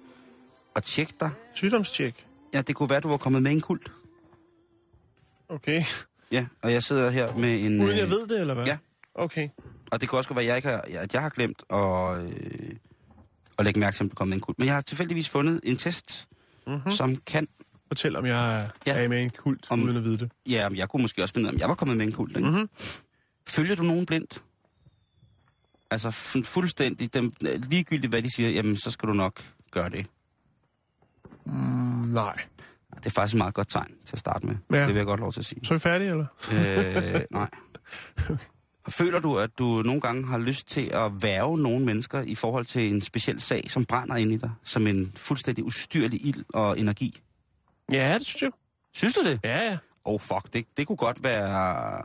at 0.77 0.83
tjekke 0.85 1.13
dig. 1.21 1.31
Sygdomstjek. 1.55 2.27
Ja, 2.55 2.63
det 2.63 2.77
kunne 2.77 2.91
være, 2.91 3.01
du 3.01 3.09
var 3.09 3.17
kommet 3.17 3.43
med 3.43 3.51
en 3.53 3.61
kult. 3.61 3.93
Okay. 5.49 5.85
Ja, 6.33 6.47
og 6.63 6.73
jeg 6.73 6.83
sidder 6.83 7.11
her 7.11 7.35
med 7.37 7.65
en... 7.65 7.81
Uden 7.81 7.97
jeg 7.97 8.05
øh, 8.05 8.11
ved 8.11 8.27
det, 8.27 8.41
eller 8.41 8.55
hvad? 8.55 8.65
Ja. 8.67 8.79
Okay. 9.15 9.49
Og 9.91 10.01
det 10.01 10.09
kunne 10.09 10.19
også 10.19 10.29
godt 10.29 10.37
være, 10.37 10.45
at 10.45 10.49
jeg, 10.49 10.57
ikke 10.57 10.69
har, 10.69 11.01
at 11.03 11.15
jeg 11.15 11.23
har 11.23 11.29
glemt 11.29 11.63
at, 11.71 12.23
øh, 12.25 12.77
at 13.59 13.65
lægge 13.65 13.81
mærke 13.81 13.97
til, 13.97 14.05
at 14.05 14.11
du 14.11 14.15
kom 14.15 14.29
med 14.29 14.35
en 14.37 14.41
kult. 14.41 14.59
Men 14.59 14.67
jeg 14.67 14.75
har 14.75 14.81
tilfældigvis 14.81 15.29
fundet 15.29 15.61
en 15.63 15.77
test, 15.77 16.29
mm-hmm. 16.67 16.91
som 16.91 17.17
kan... 17.17 17.49
Fortæl, 17.89 18.17
om 18.17 18.27
jeg 18.27 18.61
er, 18.63 18.69
Ja. 18.87 19.03
er 19.05 19.09
med 19.09 19.23
en 19.23 19.31
kult, 19.31 19.67
Om- 19.71 19.83
uden 19.83 19.97
at 19.97 20.05
vide 20.05 20.19
det. 20.19 20.31
Ja, 20.49 20.69
men 20.69 20.79
jeg 20.79 20.89
kunne 20.89 21.03
måske 21.03 21.23
også 21.23 21.35
finde 21.35 21.47
ud 21.47 21.49
af, 21.51 21.55
om 21.55 21.61
jeg 21.61 21.69
var 21.69 21.75
kommet 21.75 21.97
med 21.97 22.07
en 22.07 22.13
kult. 22.13 22.37
Ikke? 22.37 22.51
Mhm. 22.51 22.69
Følger 23.49 23.75
du 23.75 23.83
nogen 23.83 24.07
blindt? 24.07 24.43
Altså 25.91 26.09
fu- 26.09 26.43
fuldstændig, 26.45 27.15
dem, 27.15 27.33
ligegyldigt 27.43 28.11
hvad 28.11 28.23
de 28.23 28.35
siger, 28.35 28.51
jamen 28.51 28.77
så 28.77 28.91
skal 28.91 29.09
du 29.09 29.13
nok 29.15 29.43
gøre 29.71 29.89
det. 29.91 30.07
Mm, 31.47 31.53
nej. 32.13 32.37
Det 32.97 33.07
er 33.07 33.11
faktisk 33.11 33.35
et 33.35 33.39
meget 33.39 33.55
godt 33.55 33.69
tegn 33.69 33.95
til 34.07 34.13
at 34.13 34.19
starte 34.19 34.47
med. 34.47 34.57
Ja. 34.73 34.79
Det 34.81 34.89
vil 34.89 34.97
jeg 34.97 35.05
godt 35.07 35.21
lov 35.21 35.33
til 35.33 35.41
at 35.41 35.47
sige. 35.47 35.61
Så 35.65 35.75
er 35.75 35.79
vi 35.79 35.81
færdige, 35.81 36.11
eller? 36.11 36.27
øh, 37.15 37.21
nej. 37.31 37.51
Føler 38.89 39.21
du, 39.21 39.39
at 39.39 39.51
du 39.59 39.83
nogle 39.83 40.01
gange 40.01 40.27
har 40.27 40.39
lyst 40.39 40.69
til 40.69 40.91
at 40.93 41.23
værve 41.23 41.59
nogle 41.59 41.85
mennesker 41.87 42.23
i 42.23 42.35
forhold 42.35 42.65
til 42.65 42.89
en 42.95 43.01
speciel 43.03 43.41
sag, 43.41 43.71
som 43.71 43.85
brænder 43.85 44.17
ind 44.17 44.33
i 44.33 44.37
dig, 44.37 44.51
som 44.63 44.87
en 44.87 45.13
fuldstændig 45.17 45.65
ustyrlig 45.65 46.27
ild 46.27 46.45
og 46.49 46.79
energi? 46.79 47.21
Ja, 47.93 48.15
det 48.19 48.27
synes 48.27 48.43
jeg. 48.43 48.51
Synes 48.95 49.15
du 49.15 49.23
det? 49.25 49.41
Ja, 49.45 49.59
ja. 49.71 49.79
Oh 50.05 50.21
fuck, 50.21 50.53
det, 50.53 50.67
det 50.77 50.87
kunne 50.87 50.97
godt 50.97 51.25
være... 51.25 52.03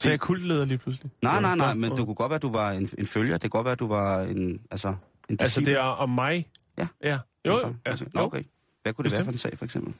Så 0.00 0.08
er 0.08 0.12
jeg 0.12 0.20
kultleder 0.20 0.64
lige 0.64 0.78
pludselig. 0.78 1.10
Nej, 1.22 1.40
nej, 1.40 1.56
nej, 1.56 1.74
men 1.74 1.90
det 1.90 1.98
kunne 2.06 2.14
godt 2.14 2.30
være, 2.30 2.36
at 2.36 2.42
du 2.42 2.52
var 2.52 2.70
en, 2.72 2.90
en 2.98 3.06
følger. 3.06 3.38
Det 3.38 3.50
kunne 3.50 3.58
godt 3.58 3.64
være, 3.64 3.72
at 3.72 3.78
du 3.78 3.86
var 3.86 4.20
en... 4.22 4.60
Altså, 4.70 4.94
en 5.28 5.36
Altså, 5.40 5.60
det 5.60 5.74
er 5.74 5.78
om 5.80 6.10
mig? 6.10 6.48
Ja. 6.78 6.86
Ja. 7.04 7.18
Jo, 7.46 7.52
jo. 7.52 7.58
Okay. 7.58 7.74
Altså, 7.84 8.04
jo. 8.14 8.20
okay. 8.20 8.42
Hvad 8.82 8.92
kunne 8.92 9.04
det 9.04 9.12
være 9.12 9.24
for 9.24 9.32
en 9.32 9.38
sag, 9.38 9.58
for 9.58 9.64
eksempel? 9.64 9.94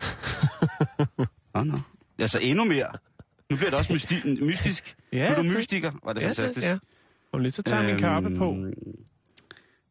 Nå, 1.54 1.62
nå. 1.64 1.78
Altså, 2.18 2.38
endnu 2.42 2.64
mere. 2.64 2.88
Nu 3.50 3.56
bliver 3.56 3.70
det 3.70 3.78
også 3.78 3.92
mysti- 3.92 4.44
mystisk. 4.44 4.96
Ja, 5.12 5.28
nu 5.28 5.36
er 5.36 5.42
du 5.42 5.42
mystiker, 5.42 5.92
var 6.04 6.12
det 6.12 6.20
Ja, 6.20 6.26
fantastisk. 6.26 6.66
Ja. 6.66 6.78
Om 7.32 7.40
lidt, 7.40 7.54
så 7.54 7.62
tager 7.62 7.82
jeg 7.82 7.90
min 7.92 8.00
kappe 8.00 8.36
på. 8.36 8.52
Øhm, 8.52 8.72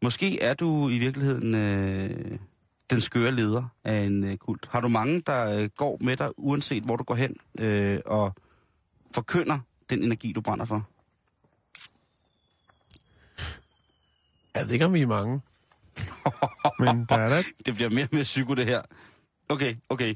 Måske 0.01 0.41
er 0.41 0.53
du 0.53 0.89
i 0.89 0.97
virkeligheden 0.97 1.55
øh, 1.55 2.37
den 2.89 3.01
skøre 3.01 3.31
leder 3.31 3.63
af 3.83 4.01
en 4.03 4.23
øh, 4.23 4.37
kult. 4.37 4.67
Har 4.71 4.81
du 4.81 4.87
mange, 4.87 5.21
der 5.21 5.59
øh, 5.59 5.69
går 5.77 5.97
med 6.01 6.17
dig, 6.17 6.29
uanset 6.37 6.83
hvor 6.83 6.95
du 6.95 7.03
går 7.03 7.15
hen, 7.15 7.35
øh, 7.59 7.99
og 8.05 8.35
forkynder 9.15 9.59
den 9.89 10.03
energi, 10.03 10.31
du 10.31 10.41
brænder 10.41 10.65
for? 10.65 10.87
Jeg 14.55 14.65
ved 14.65 14.73
ikke, 14.73 14.85
om 14.85 14.93
vi 14.93 15.01
er 15.01 15.07
mange. 15.07 15.41
Men 16.79 17.05
der 17.09 17.15
er 17.15 17.29
der... 17.29 17.43
Det 17.65 17.75
bliver 17.75 17.89
mere 17.89 18.03
og 18.03 18.09
mere 18.11 18.23
psyko, 18.23 18.53
det 18.53 18.65
her. 18.65 18.81
Okay, 19.49 19.75
okay. 19.89 20.15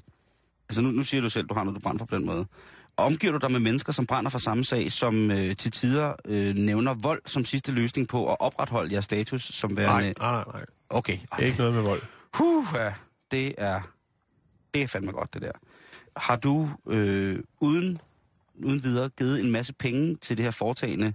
Altså 0.70 0.82
nu, 0.82 0.92
nu 0.92 1.04
siger 1.04 1.22
du 1.22 1.30
selv, 1.30 1.48
du 1.48 1.54
har 1.54 1.64
noget, 1.64 1.76
du 1.76 1.82
brænder 1.82 2.00
for 2.00 2.06
på 2.06 2.16
den 2.16 2.26
måde. 2.26 2.46
Omgiver 2.98 3.32
du 3.32 3.38
dig 3.38 3.52
med 3.52 3.60
mennesker, 3.60 3.94
som 3.94 4.06
brænder 4.06 4.30
for 4.30 4.40
samme 4.40 4.64
sag, 4.64 4.92
som 4.92 5.32
øh, 5.32 5.56
til 5.56 5.72
tider 5.72 6.14
øh, 6.26 6.56
nævner 6.56 6.94
vold 6.94 7.22
som 7.26 7.46
sidste 7.46 7.72
løsning 7.72 8.08
på 8.08 8.32
at 8.32 8.38
opretholde 8.40 8.94
jeres 8.94 9.06
status 9.06 9.44
som 9.44 9.78
værende... 9.78 10.14
Nej, 10.20 10.34
nej, 10.36 10.44
nej. 10.54 10.66
Okay. 10.90 11.18
Ikke 11.40 11.58
noget 11.58 11.74
med 11.74 11.82
vold. 11.82 12.02
Huh, 12.34 12.66
ja, 12.74 12.94
det 13.32 13.56
er, 13.58 13.82
det 14.74 14.82
er 14.82 14.88
fandme 14.88 15.12
godt, 15.12 15.34
det 15.34 15.42
der. 15.42 15.52
Har 16.18 16.36
du 16.36 16.70
øh, 16.88 17.40
uden, 17.60 18.02
uden 18.56 18.84
videre 18.84 19.10
givet 19.10 19.40
en 19.44 19.52
masse 19.52 19.74
penge 19.74 20.16
til 20.16 20.38
det 20.38 20.44
her 20.46 20.52
foretagende, 20.52 21.14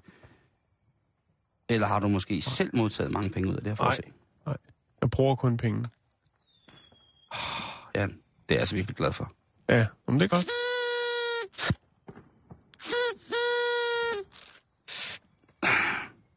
eller 1.68 1.86
har 1.86 1.98
du 1.98 2.08
måske 2.08 2.42
selv 2.42 2.76
modtaget 2.76 3.12
mange 3.12 3.30
penge 3.30 3.48
ud 3.48 3.54
af 3.54 3.62
det 3.62 3.70
her 3.70 3.84
Nej. 3.84 3.86
foretagende? 3.86 4.16
Nej. 4.46 4.56
Jeg 5.00 5.10
bruger 5.10 5.34
kun 5.36 5.56
penge. 5.56 5.84
Jan, 7.94 8.08
Det 8.10 8.18
er 8.48 8.54
jeg 8.54 8.58
altså 8.60 8.74
virkelig 8.74 8.96
glad 8.96 9.12
for. 9.12 9.32
Ja, 9.68 9.86
men 10.08 10.20
det 10.20 10.24
er 10.24 10.28
godt. 10.28 10.46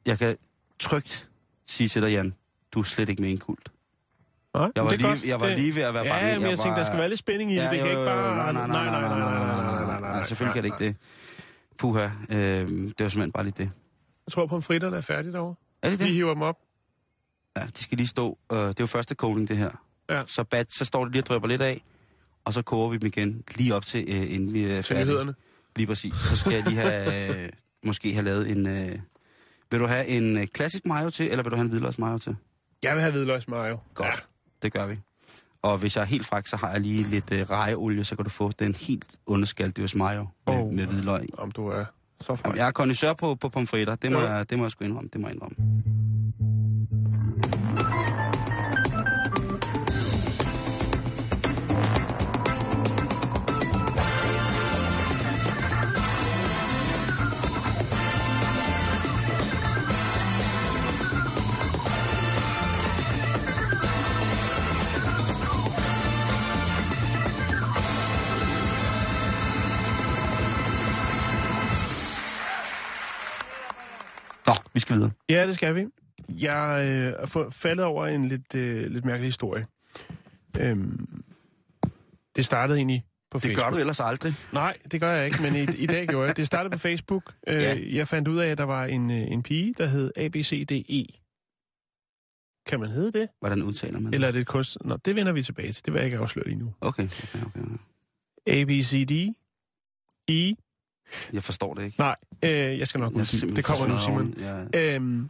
Jeg 0.06 0.20
kan 0.20 0.38
trygt 0.80 1.30
sige 1.68 1.88
til 1.88 2.02
dig, 2.02 2.12
Jan, 2.12 2.36
du 2.72 2.80
er 2.80 2.84
slet 2.84 3.10
ikke 3.10 3.22
med 3.22 3.30
i 3.30 3.34
en 3.34 3.38
kult. 3.40 3.72
Nej, 4.54 4.70
Jeg 4.76 4.84
var, 4.84 4.90
det 4.90 4.96
er 4.96 4.98
lige, 4.98 5.08
godt. 5.10 5.24
jeg 5.26 5.40
var 5.42 5.48
Det- 5.48 5.58
lige 5.60 5.76
ved 5.76 5.84
at 5.84 5.94
være 5.94 6.04
Ja, 6.06 6.10
bange. 6.20 6.40
men 6.40 6.50
jeg 6.50 6.58
tænkte, 6.58 6.70
var- 6.70 6.76
der 6.78 6.86
skal 6.86 6.98
være 6.98 7.10
lidt 7.10 7.20
spænding 7.20 7.52
i 7.52 7.56
det. 7.56 7.72
Det 7.72 7.80
kan 7.80 7.80
jo, 7.80 7.86
ikke 7.92 8.06
bare... 8.06 8.36
Nej, 8.36 8.52
nej, 8.52 8.68
nej, 8.68 8.86
nej, 8.86 9.02
nej, 9.02 9.20
nej, 9.20 9.86
nej, 9.86 10.00
nej, 10.02 10.24
Selvfølgelig 10.24 10.54
kan 10.54 10.64
det 10.64 10.82
ikke 10.82 10.86
det. 10.86 10.96
Puha, 11.78 12.04
øh, 12.30 12.38
det 12.38 12.70
var 13.00 13.10
simpelthen 13.10 13.32
bare 13.32 13.44
lige 13.44 13.54
det. 13.58 13.70
Jeg 14.28 14.32
tror, 14.34 14.46
pomfritterne 14.48 14.98
er 14.98 15.02
færdige 15.02 15.34
derovre. 15.34 15.56
Er 15.82 15.90
det 15.90 16.00
Vi 16.00 16.06
det? 16.06 16.14
hiver 16.14 16.34
dem 16.34 16.42
op. 16.42 16.58
Ja, 17.58 17.62
de 17.78 17.84
skal 17.84 17.98
lige 17.98 18.08
stå. 18.08 18.38
Øh, 18.52 18.58
det 18.60 18.66
er 18.68 18.74
jo 18.80 18.86
første 18.86 19.16
kogning, 19.16 19.48
det 19.48 19.58
her. 19.58 19.70
Ja. 20.10 20.24
Så, 20.26 20.44
bad, 20.44 20.66
så 20.70 20.86
står 20.86 21.04
det 21.06 21.12
lige 21.12 21.22
og 21.22 21.26
drøber 21.26 21.48
lidt 21.48 21.62
af, 21.62 21.84
og 22.46 22.54
så 22.54 22.62
koger 22.62 22.90
vi 22.90 22.98
dem 22.98 23.06
igen, 23.08 23.44
lige 23.58 23.76
op 23.76 23.86
til, 23.86 24.06
øh, 24.08 24.34
inden 24.36 24.54
vi 24.54 24.66
er 24.66 24.82
færdige. 24.82 25.34
Lige 25.76 25.88
præcis. 25.88 26.16
Så 26.16 26.38
skal 26.38 26.54
jeg 26.54 26.64
lige 26.64 26.76
have, 26.82 27.44
øh, 27.44 27.50
måske 27.84 28.14
have 28.14 28.26
lavet 28.26 28.50
en... 28.52 28.68
Øh, 28.68 29.00
vil 29.72 29.80
du 29.80 29.86
have 29.88 30.08
en 30.08 30.38
øh, 30.38 30.48
klassisk 30.48 30.86
mayo 30.86 31.10
til, 31.10 31.30
eller 31.32 31.44
vil 31.44 31.52
du 31.52 31.56
have 31.56 31.64
en 31.66 31.70
hvidløgs 31.70 32.00
mayo 32.00 32.18
til? 32.18 32.36
Jeg 32.84 32.94
vil 32.94 33.02
have 33.02 33.12
hvidløgs 33.12 33.48
mayo. 33.48 33.78
Godt. 33.94 34.08
Ja. 34.08 34.14
Det 34.62 34.74
gør 34.74 34.86
vi. 34.88 35.00
Og 35.62 35.78
hvis 35.78 35.96
jeg 35.96 36.02
er 36.02 36.06
helt 36.06 36.26
fræk, 36.26 36.48
så 36.48 36.58
har 36.58 36.72
jeg 36.72 36.82
lige 36.82 37.04
lidt 37.04 37.32
øh, 37.32 37.42
rejeolie, 37.50 38.04
så 38.04 38.16
kan 38.16 38.24
du 38.26 38.30
få 38.30 38.52
den 38.52 38.76
helt 38.76 39.16
underskalddyrs 39.26 39.96
mayo 39.96 40.28
med, 40.48 40.56
Oh. 40.56 40.74
med 40.74 40.86
hvidløg. 40.86 41.26
Om 41.38 41.52
du 41.52 41.68
er 41.68 41.86
så 42.22 42.36
fræk. 42.36 42.46
Jamen, 42.46 42.58
jeg 42.58 42.68
er 42.68 42.72
kondisør 42.72 43.14
på, 43.14 43.36
på 43.36 43.50
pomfritter. 43.50 43.96
Det 43.96 44.12
må, 44.12 44.20
Ja. 44.20 44.32
jeg, 44.32 44.50
det 44.50 44.58
må 44.58 44.64
jeg 44.66 44.72
sgu 44.72 44.86
indrømme. 44.86 45.10
Det 45.14 45.22
må 45.22 45.28
jeg 45.28 45.36
indrømme. 45.36 45.56
Nå, 74.52 74.70
vi 74.74 74.80
skal 74.80 74.96
videre. 74.96 75.12
Ja, 75.30 75.48
det 75.48 75.56
skal 75.56 75.76
vi. 75.76 75.86
Jeg 76.30 76.86
øh, 76.88 77.24
er 77.24 77.50
faldet 77.52 77.86
over 77.86 78.06
en 78.08 78.26
lidt, 78.26 78.56
øh, 78.56 78.92
lidt 78.92 79.06
mærkelig 79.06 79.28
historie. 79.28 79.66
Øhm, 80.60 81.24
det 82.36 82.46
startede 82.46 82.78
egentlig 82.80 83.06
på 83.32 83.38
Det 83.38 83.44
Facebook. 83.44 83.66
gør 83.66 83.72
du 83.72 83.78
ellers 83.78 84.00
aldrig. 84.00 84.34
Nej, 84.54 84.78
det 84.92 85.00
gør 85.02 85.12
jeg 85.12 85.26
ikke, 85.26 85.38
men 85.42 85.56
i, 85.56 85.78
i 85.78 85.86
dag 85.86 86.08
gjorde 86.08 86.28
jeg. 86.28 86.38
Det 86.38 86.48
startede 86.48 86.72
på 86.72 86.80
Facebook. 86.80 87.34
Øh, 87.48 87.62
Ja. 87.62 87.78
Jeg 87.92 88.08
fandt 88.08 88.28
ud 88.28 88.38
af, 88.38 88.48
at 88.48 88.58
der 88.58 88.64
var 88.64 88.86
en, 88.86 89.12
øh, 89.12 89.18
en 89.32 89.44
pige, 89.44 89.74
der 89.78 89.86
hed 89.86 90.12
ABCDE. 90.18 91.06
Kan 92.66 92.80
man 92.80 92.90
hedde 92.90 93.20
det? 93.20 93.30
Hvordan 93.40 93.62
udtaler 93.64 94.00
man 94.00 94.06
det? 94.06 94.14
Eller 94.16 94.28
er 94.28 94.32
det 94.32 94.42
et 94.42 94.48
kunst? 94.48 94.78
Nå, 94.86 94.98
det 94.98 95.16
vender 95.16 95.32
vi 95.32 95.44
tilbage 95.44 95.72
til. 95.72 95.86
Det 95.86 95.94
vil 95.94 96.00
jeg 96.00 96.06
ikke 96.06 96.18
afsløre 96.18 96.46
lige 96.48 96.60
nu. 96.60 96.74
Okay, 96.82 97.04
okay, 97.04 97.46
okay. 97.46 97.62
okay. 97.62 98.62
ABCD. 98.62 99.12
E. 100.28 100.54
Jeg 101.34 101.44
forstår 101.44 101.74
det 101.74 101.86
ikke. 101.86 102.00
Nej, 102.00 102.16
øh, 102.44 102.52
jeg 102.52 102.88
skal 102.88 103.00
nok 103.00 103.14
uddybe. 103.14 103.56
Det 103.56 103.66
kommer 103.66 103.88
nu, 103.88 103.98
Simon. 103.98 104.34
Ja. 104.74 104.96
Øhm, 104.96 105.30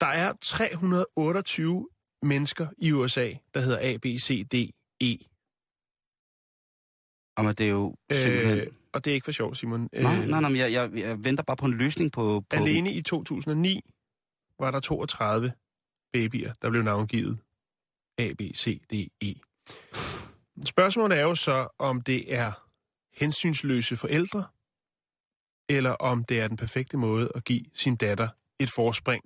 der 0.00 0.06
er 0.06 0.32
328 0.40 1.88
mennesker 2.22 2.66
i 2.78 2.92
USA, 2.92 3.32
der 3.54 3.60
hedder 3.60 3.78
A, 3.80 3.96
B, 3.96 4.04
C, 4.04 4.48
D, 4.48 4.54
E. 5.00 5.16
Jamen, 7.38 7.54
det 7.54 7.66
er 7.66 7.70
jo 7.70 7.94
simpelthen... 8.12 8.58
Øh, 8.58 8.66
og 8.92 9.04
det 9.04 9.10
er 9.10 9.14
ikke 9.14 9.24
for 9.24 9.32
sjov, 9.32 9.54
Simon. 9.54 9.88
Nej, 9.92 10.26
nej, 10.26 10.40
nej, 10.40 10.50
men 10.50 10.56
jeg, 10.56 10.72
jeg, 10.72 10.90
jeg 10.94 11.24
venter 11.24 11.44
bare 11.44 11.56
på 11.56 11.66
en 11.66 11.74
løsning 11.74 12.12
på... 12.12 12.44
på 12.50 12.56
Alene 12.56 12.92
i 12.92 13.02
2009 13.02 13.80
var 14.58 14.70
der 14.70 14.80
32 14.80 15.52
babyer, 16.12 16.52
der 16.62 16.70
blev 16.70 16.82
navngivet 16.82 17.38
A, 18.18 18.32
B, 18.38 18.40
C, 18.54 18.80
D, 18.90 18.94
E. 19.20 19.34
Spørgsmålet 20.66 21.18
er 21.18 21.22
jo 21.22 21.34
så, 21.34 21.68
om 21.78 22.00
det 22.00 22.34
er 22.34 22.52
hensynsløse 23.20 23.96
forældre, 23.96 24.44
eller 25.68 25.90
om 25.90 26.24
det 26.24 26.40
er 26.40 26.48
den 26.48 26.56
perfekte 26.56 26.96
måde 26.96 27.32
at 27.34 27.44
give 27.44 27.64
sin 27.74 27.96
datter 27.96 28.28
et 28.58 28.70
forspring 28.70 29.24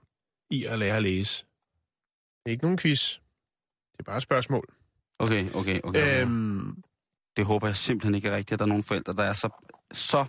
i 0.50 0.64
at 0.64 0.78
lære 0.78 0.96
at 0.96 1.02
læse. 1.02 1.44
Det 2.44 2.46
er 2.46 2.50
ikke 2.50 2.64
nogen 2.64 2.78
quiz. 2.78 3.18
Det 3.92 3.98
er 3.98 4.02
bare 4.04 4.16
et 4.16 4.22
spørgsmål. 4.22 4.64
Okay, 5.18 5.44
okay, 5.54 5.54
okay. 5.54 5.80
okay. 5.84 6.20
Øhm, 6.22 6.82
Det 7.36 7.44
håber 7.46 7.66
jeg 7.66 7.76
simpelthen 7.76 8.14
ikke 8.14 8.28
er 8.28 8.36
rigtigt, 8.36 8.52
at 8.52 8.58
der 8.58 8.64
er 8.64 8.68
nogle 8.68 8.84
forældre, 8.84 9.12
der 9.12 9.22
er 9.22 9.32
så, 9.32 9.48
så 9.92 10.24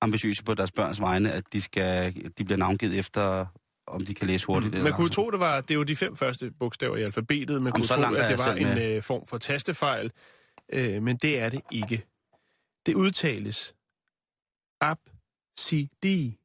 ambitiøse 0.00 0.44
på 0.44 0.54
deres 0.54 0.72
børns 0.72 1.00
vegne, 1.00 1.32
at 1.32 1.52
de, 1.52 1.60
skal, 1.60 2.14
de 2.38 2.44
bliver 2.44 2.56
navngivet 2.58 2.98
efter, 2.98 3.46
om 3.86 4.00
de 4.04 4.14
kan 4.14 4.26
læse 4.26 4.46
hurtigt. 4.46 4.72
man 4.72 4.80
eller 4.80 4.96
kunne 4.96 5.06
sådan. 5.06 5.14
tro, 5.14 5.30
det 5.30 5.40
var 5.40 5.60
det 5.60 5.70
er 5.70 5.74
jo 5.74 5.82
de 5.82 5.96
fem 5.96 6.16
første 6.16 6.50
bogstaver 6.50 6.96
i 6.96 7.02
alfabetet. 7.02 7.48
Man 7.48 7.70
Jamen, 7.70 7.72
kunne 7.72 7.84
så 7.86 7.94
tro, 7.94 8.00
langt 8.00 8.18
at 8.18 8.30
det 8.30 8.38
var 8.46 8.52
en 8.54 8.66
med. 8.66 8.96
øh, 8.96 9.02
form 9.02 9.26
for 9.26 9.38
tastefejl, 9.38 10.10
øh, 10.72 11.02
men 11.02 11.16
det 11.16 11.38
er 11.40 11.48
det 11.48 11.60
ikke. 11.72 12.06
Det 12.86 12.94
udtales 12.94 13.74
absidi. 15.54 16.38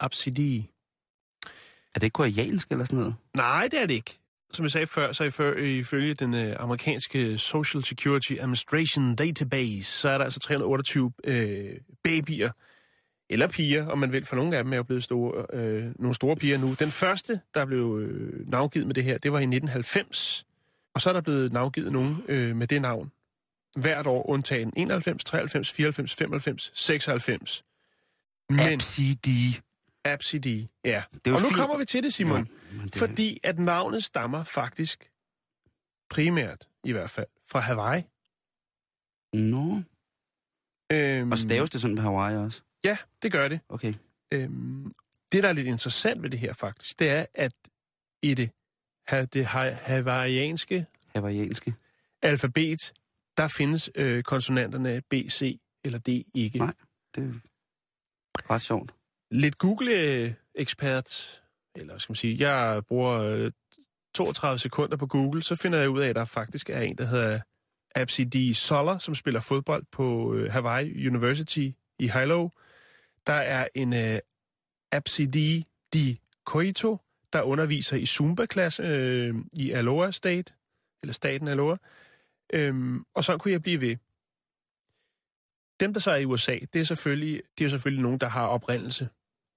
Absidi. 0.00 0.70
Er 1.94 2.00
det 2.00 2.02
ikke 2.02 2.14
koreansk 2.14 2.70
eller 2.70 2.84
sådan 2.84 2.98
noget? 2.98 3.14
Nej, 3.36 3.68
det 3.70 3.82
er 3.82 3.86
det 3.86 3.94
ikke. 3.94 4.18
Som 4.52 4.62
jeg 4.62 4.70
sagde 4.70 4.86
før, 4.86 5.12
så 5.12 5.24
ifølge, 5.24 5.78
ifølge 5.78 6.14
den 6.14 6.34
øh, 6.34 6.56
amerikanske 6.58 7.38
Social 7.38 7.84
Security 7.84 8.32
Administration 8.32 9.14
Database, 9.16 9.84
så 9.84 10.08
er 10.08 10.18
der 10.18 10.24
altså 10.24 10.40
328 10.40 11.12
øh, 11.24 11.76
babyer, 12.04 12.50
eller 13.30 13.48
piger, 13.48 13.86
om 13.86 13.98
man 13.98 14.12
vil, 14.12 14.26
for 14.26 14.36
nogle 14.36 14.56
af 14.56 14.64
dem 14.64 14.72
er 14.72 14.76
jo 14.76 14.82
blevet 14.82 15.04
store, 15.04 15.46
øh, 15.52 15.92
nogle 15.98 16.14
store 16.14 16.36
piger 16.36 16.58
nu. 16.58 16.74
Den 16.78 16.90
første, 16.90 17.40
der 17.54 17.64
blev 17.64 17.98
øh, 18.02 18.50
navngivet 18.50 18.86
med 18.86 18.94
det 18.94 19.04
her, 19.04 19.18
det 19.18 19.32
var 19.32 19.38
i 19.38 19.42
1990, 19.42 20.46
og 20.94 21.00
så 21.00 21.08
er 21.08 21.12
der 21.12 21.20
blevet 21.20 21.52
navngivet 21.52 21.92
nogen 21.92 22.24
øh, 22.28 22.56
med 22.56 22.66
det 22.66 22.82
navn. 22.82 23.12
Hvert 23.78 24.06
år 24.06 24.30
undtagen 24.30 24.72
91, 24.76 25.24
93, 25.24 25.72
94, 25.72 26.14
95, 26.14 26.72
96. 26.74 27.64
Men 28.50 28.60
Absidi. 28.72 29.60
Absidi, 30.04 30.68
ja. 30.84 31.02
Det 31.24 31.32
og 31.32 31.40
nu 31.40 31.46
fint. 31.48 31.54
kommer 31.56 31.78
vi 31.78 31.84
til 31.84 32.02
det, 32.02 32.14
Simon. 32.14 32.48
Ja, 32.72 32.82
det, 32.84 32.94
Fordi 32.94 33.40
at 33.42 33.58
navnet 33.58 34.04
stammer 34.04 34.44
faktisk 34.44 35.10
primært, 36.10 36.68
i 36.84 36.92
hvert 36.92 37.10
fald, 37.10 37.26
fra 37.46 37.60
Hawaii. 37.60 38.02
Nå. 39.32 39.82
Øhm, 40.92 41.32
Og 41.32 41.38
staves 41.38 41.70
det 41.70 41.80
sådan 41.80 41.96
på 41.96 42.02
Hawaii 42.02 42.36
også? 42.36 42.62
Ja, 42.84 42.96
det 43.22 43.32
gør 43.32 43.48
det. 43.48 43.60
Okay. 43.68 43.94
Øhm, 44.32 44.92
det, 45.32 45.42
der 45.42 45.48
er 45.48 45.52
lidt 45.52 45.66
interessant 45.66 46.22
ved 46.22 46.30
det 46.30 46.38
her 46.38 46.52
faktisk, 46.52 46.98
det 46.98 47.10
er, 47.10 47.26
at 47.34 47.52
i 48.22 48.34
det, 48.34 48.50
ha- 49.06 49.24
det 49.24 49.46
ha- 49.46 49.70
hawaiianske 49.74 50.86
Hawaiianske. 51.14 51.74
alfabet, 52.22 52.92
der 53.36 53.48
findes 53.48 53.90
øh, 53.94 54.22
konsonanterne 54.22 55.00
B, 55.10 55.12
C 55.30 55.60
eller 55.84 55.98
D 55.98 56.08
ikke. 56.34 56.58
Nej. 56.58 56.74
Det 57.14 57.40
ret 58.50 58.62
sjovt. 58.62 58.94
Lidt 59.30 59.58
Google-ekspert, 59.58 61.42
eller 61.76 61.98
skal 61.98 62.10
man 62.10 62.16
sige, 62.16 62.48
jeg 62.48 62.82
bruger 62.86 63.22
øh, 63.22 63.52
32 64.14 64.58
sekunder 64.58 64.96
på 64.96 65.06
Google, 65.06 65.42
så 65.42 65.56
finder 65.56 65.78
jeg 65.78 65.88
ud 65.88 66.00
af, 66.00 66.08
at 66.08 66.16
der 66.16 66.24
faktisk 66.24 66.70
er 66.70 66.80
en, 66.80 66.98
der 66.98 67.04
hedder 67.04 67.40
Absidi 67.94 68.54
Soller, 68.54 68.98
som 68.98 69.14
spiller 69.14 69.40
fodbold 69.40 69.84
på 69.92 70.34
øh, 70.34 70.52
Hawaii 70.52 71.08
University 71.08 71.68
i 71.98 72.10
Hilo. 72.14 72.48
Der 73.26 73.32
er 73.32 73.68
en 73.74 73.92
øh, 73.92 74.18
Absidi 74.92 75.66
Di 75.94 76.20
Koito, 76.44 76.98
der 77.32 77.42
underviser 77.42 77.96
i 77.96 78.06
Zumba-klasse 78.06 78.82
øh, 78.82 79.34
i 79.52 79.70
Aloha 79.70 80.10
State, 80.10 80.52
eller 81.02 81.12
staten 81.12 81.48
Aloha. 81.48 81.76
Øhm, 82.52 83.04
og 83.14 83.24
så 83.24 83.38
kunne 83.38 83.52
jeg 83.52 83.62
blive 83.62 83.80
ved. 83.80 83.96
Dem, 85.80 85.92
der 85.92 86.00
så 86.00 86.10
er 86.10 86.16
i 86.16 86.24
USA, 86.24 86.58
det 86.72 86.80
er 86.80 86.84
selvfølgelig, 86.84 87.42
det 87.58 87.64
er 87.64 87.68
selvfølgelig 87.68 88.02
nogen, 88.02 88.18
der 88.18 88.28
har 88.28 88.46
oprindelse. 88.46 89.08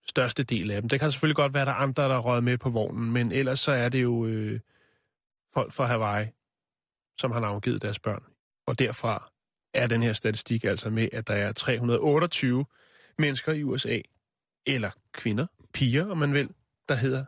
Største 0.05 0.43
del 0.43 0.71
af 0.71 0.81
dem. 0.81 0.89
Det 0.89 0.99
kan 0.99 1.11
selvfølgelig 1.11 1.35
godt 1.35 1.53
være, 1.53 1.61
at 1.61 1.67
der 1.67 1.73
er 1.73 1.77
andre, 1.77 2.03
der 2.03 2.15
er 2.15 2.19
røget 2.19 2.43
med 2.43 2.57
på 2.57 2.69
vognen, 2.69 3.11
men 3.11 3.31
ellers 3.31 3.59
så 3.59 3.71
er 3.71 3.89
det 3.89 4.01
jo 4.03 4.25
øh, 4.25 4.59
folk 5.53 5.73
fra 5.73 5.85
Hawaii, 5.85 6.27
som 7.17 7.31
har 7.31 7.39
navngivet 7.39 7.81
deres 7.81 7.99
børn. 7.99 8.23
Og 8.67 8.79
derfra 8.79 9.31
er 9.73 9.87
den 9.87 10.03
her 10.03 10.13
statistik 10.13 10.63
altså 10.63 10.89
med, 10.89 11.07
at 11.11 11.27
der 11.27 11.33
er 11.33 11.51
328 11.51 12.65
mennesker 13.17 13.53
i 13.53 13.63
USA, 13.63 13.99
eller 14.65 14.91
kvinder, 15.13 15.45
piger, 15.73 16.05
om 16.11 16.17
man 16.17 16.33
vil, 16.33 16.49
der 16.89 16.95
hedder 16.95 17.25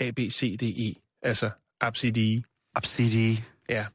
A, 0.00 0.10
B, 0.10 0.18
C, 0.18 0.58
D, 0.58 0.62
E, 0.62 0.94
altså 1.22 1.50
Absidi. 1.80 2.44
Absidi. 2.74 3.44
Ja. 3.68 3.86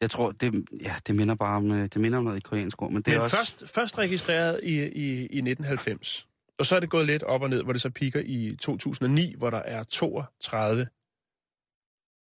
Jeg 0.00 0.10
tror, 0.10 0.32
det, 0.32 0.64
ja, 0.82 0.94
det 1.06 1.14
minder 1.14 1.34
bare 1.34 1.56
om, 1.56 1.70
øh, 1.70 1.82
det 1.82 1.96
minder 1.96 2.18
om 2.18 2.24
noget 2.24 2.36
i 2.36 2.40
koreansk 2.40 2.82
ord, 2.82 2.90
men 2.90 2.96
det 2.96 3.06
Det 3.06 3.14
er 3.14 3.20
også... 3.20 3.36
først, 3.36 3.68
først 3.68 3.98
registreret 3.98 4.60
i, 4.62 4.68
i, 4.68 5.06
i 5.10 5.22
1990. 5.22 6.26
Og 6.58 6.66
så 6.66 6.76
er 6.76 6.80
det 6.80 6.90
gået 6.90 7.06
lidt 7.06 7.22
op 7.22 7.42
og 7.42 7.50
ned, 7.50 7.62
hvor 7.62 7.72
det 7.72 7.82
så 7.82 7.90
piker 7.90 8.22
i 8.24 8.56
2009, 8.60 9.34
hvor 9.38 9.50
der 9.50 9.58
er 9.58 9.82
32 9.84 10.86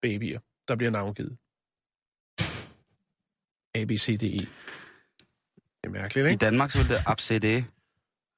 babyer, 0.03 0.41
der 0.69 0.77
bliver 0.77 0.91
navngivet. 0.91 1.37
A, 3.75 3.85
B, 3.85 3.91
C, 3.91 4.19
D, 4.19 4.23
E. 4.23 4.27
Det 4.37 4.49
er 5.85 5.89
mærkeligt, 5.89 6.27
I 6.27 6.31
ikke? 6.31 6.45
Danmark 6.45 6.71
så 6.71 6.79
det 6.79 7.03
abcd. 7.07 7.65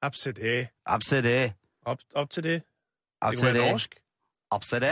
Absæt 0.01 0.37
A. 0.39 0.65
Abcd. 0.85 1.51
Op, 1.85 1.99
op 2.15 2.29
til 2.29 2.43
det. 2.43 2.51
Det 2.51 2.63
Abcd. 3.21 3.41
kunne 3.41 3.53
være 3.53 3.71
norsk. 3.71 3.95
Abcd. 4.51 4.83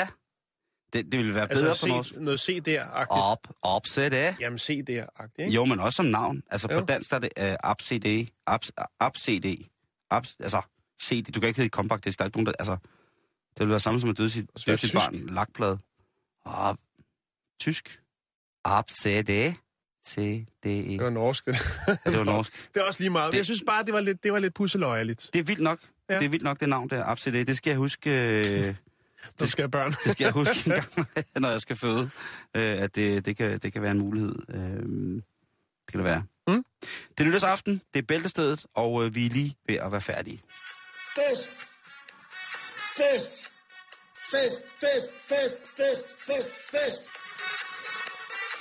Det, 0.97 1.11
det 1.11 1.17
ville 1.19 1.33
være 1.35 1.47
bedre 1.47 1.69
Altså 1.69 1.87
på 1.87 1.93
norsk. 1.93 2.09
C, 2.13 2.17
noget 2.17 2.39
C 2.39 2.61
der-agtigt. 2.63 3.09
Op, 3.09 3.47
opcd. 3.61 4.35
Jamen 4.39 4.59
C 4.59 4.85
der-agtigt, 4.87 5.39
ikke? 5.39 5.51
Jo, 5.51 5.65
men 5.65 5.79
også 5.79 5.95
som 5.97 6.05
navn. 6.05 6.43
Altså 6.51 6.67
Jo. 6.71 6.79
på 6.79 6.85
dansk 6.85 7.13
er 7.13 7.19
det 7.19 7.29
uh, 7.41 7.45
abcd. 7.63 8.27
Abs, 8.47 8.71
abcd. 8.99 9.45
Abs, 10.09 10.35
altså, 10.39 10.61
CD. 11.03 11.31
Du 11.31 11.39
kan 11.39 11.47
ikke 11.49 11.57
hedde 11.57 11.69
compact 11.69 12.05
disc. 12.05 12.17
Der 12.17 12.23
er 12.23 12.27
ikke 12.27 12.37
nogen, 12.37 12.45
der... 12.45 12.53
Altså, 12.59 12.77
det 13.57 13.59
vil 13.59 13.69
være 13.69 13.79
samme 13.79 13.99
som 13.99 14.09
at 14.09 14.17
døde 14.17 14.29
sit, 14.29 14.45
døde 14.65 14.77
sit 14.77 14.89
tysk. 14.89 14.93
barn. 14.93 15.15
Lakplade. 15.29 15.79
Og 16.45 16.77
tysk. 17.59 18.01
Abcd. 18.65 19.53
C, 20.07 20.45
D, 20.63 20.65
E. 20.65 20.69
Det 20.69 21.03
var 21.03 21.09
norsk, 21.09 21.45
det. 21.45 21.55
Ja, 21.87 22.09
det 22.11 22.17
var 22.19 22.23
norsk. 22.25 22.69
Det 22.73 22.79
er 22.81 22.83
også 22.85 22.99
lige 23.03 23.09
meget. 23.09 23.25
Det- 23.25 23.31
Det... 23.31 23.37
Jeg 23.37 23.45
synes 23.45 23.63
bare, 23.67 23.83
det 23.83 23.93
var 23.93 23.99
lidt, 24.01 24.23
det 24.23 24.33
var 24.33 24.39
lidt 24.39 24.53
pusseløjerligt. 24.53 25.29
Det 25.33 25.39
er 25.39 25.43
vildt 25.43 25.61
nok. 25.61 25.79
Ja. 26.09 26.15
Det 26.19 26.25
er 26.25 26.29
vildt 26.29 26.43
nok, 26.43 26.59
det 26.59 26.69
navn 26.69 26.89
der, 26.89 27.03
ABCD. 27.05 27.27
Det 27.47 27.57
skal 27.57 27.69
jeg 27.71 27.77
huske, 27.77 28.09
øh, 28.11 28.75
Det 29.39 29.49
skal 29.49 29.61
jeg 29.63 29.71
børn. 29.71 29.91
det 30.03 30.11
skal 30.11 30.23
jeg 30.23 30.33
huske 30.33 30.69
en 30.69 30.71
gang, 30.71 31.07
når 31.43 31.49
jeg 31.49 31.61
skal 31.61 31.75
føde, 31.75 32.09
øh, 32.55 32.81
at 32.81 32.95
det, 32.95 33.25
det, 33.25 33.37
kan, 33.37 33.59
det 33.59 33.73
kan 33.73 33.81
være 33.81 33.91
en 33.91 33.99
mulighed. 33.99 34.35
Øh, 34.49 35.21
det 35.85 35.91
kan 35.91 35.97
det 35.97 36.03
være. 36.03 36.23
Mm. 36.47 36.63
Det 37.17 37.19
er 37.19 37.23
nytårsaften, 37.23 37.81
det 37.93 37.99
er 37.99 38.03
bæltestedet, 38.03 38.65
og 38.73 39.05
øh, 39.05 39.15
vi 39.15 39.25
er 39.25 39.29
lige 39.29 39.55
ved 39.67 39.75
at 39.75 39.91
være 39.91 40.01
færdige. 40.01 40.41
Fest! 41.15 41.49
Fest! 42.97 43.51
Fest, 44.31 44.57
fest, 44.79 45.09
fest, 45.29 45.55
fest, 45.77 46.03
fest, 46.27 46.51
fest! 46.71 47.01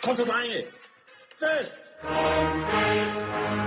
Kom 0.02 0.16
så, 0.16 0.24
drenge! 0.24 0.64
Fest! 1.40 1.72
Ja, 2.04 3.65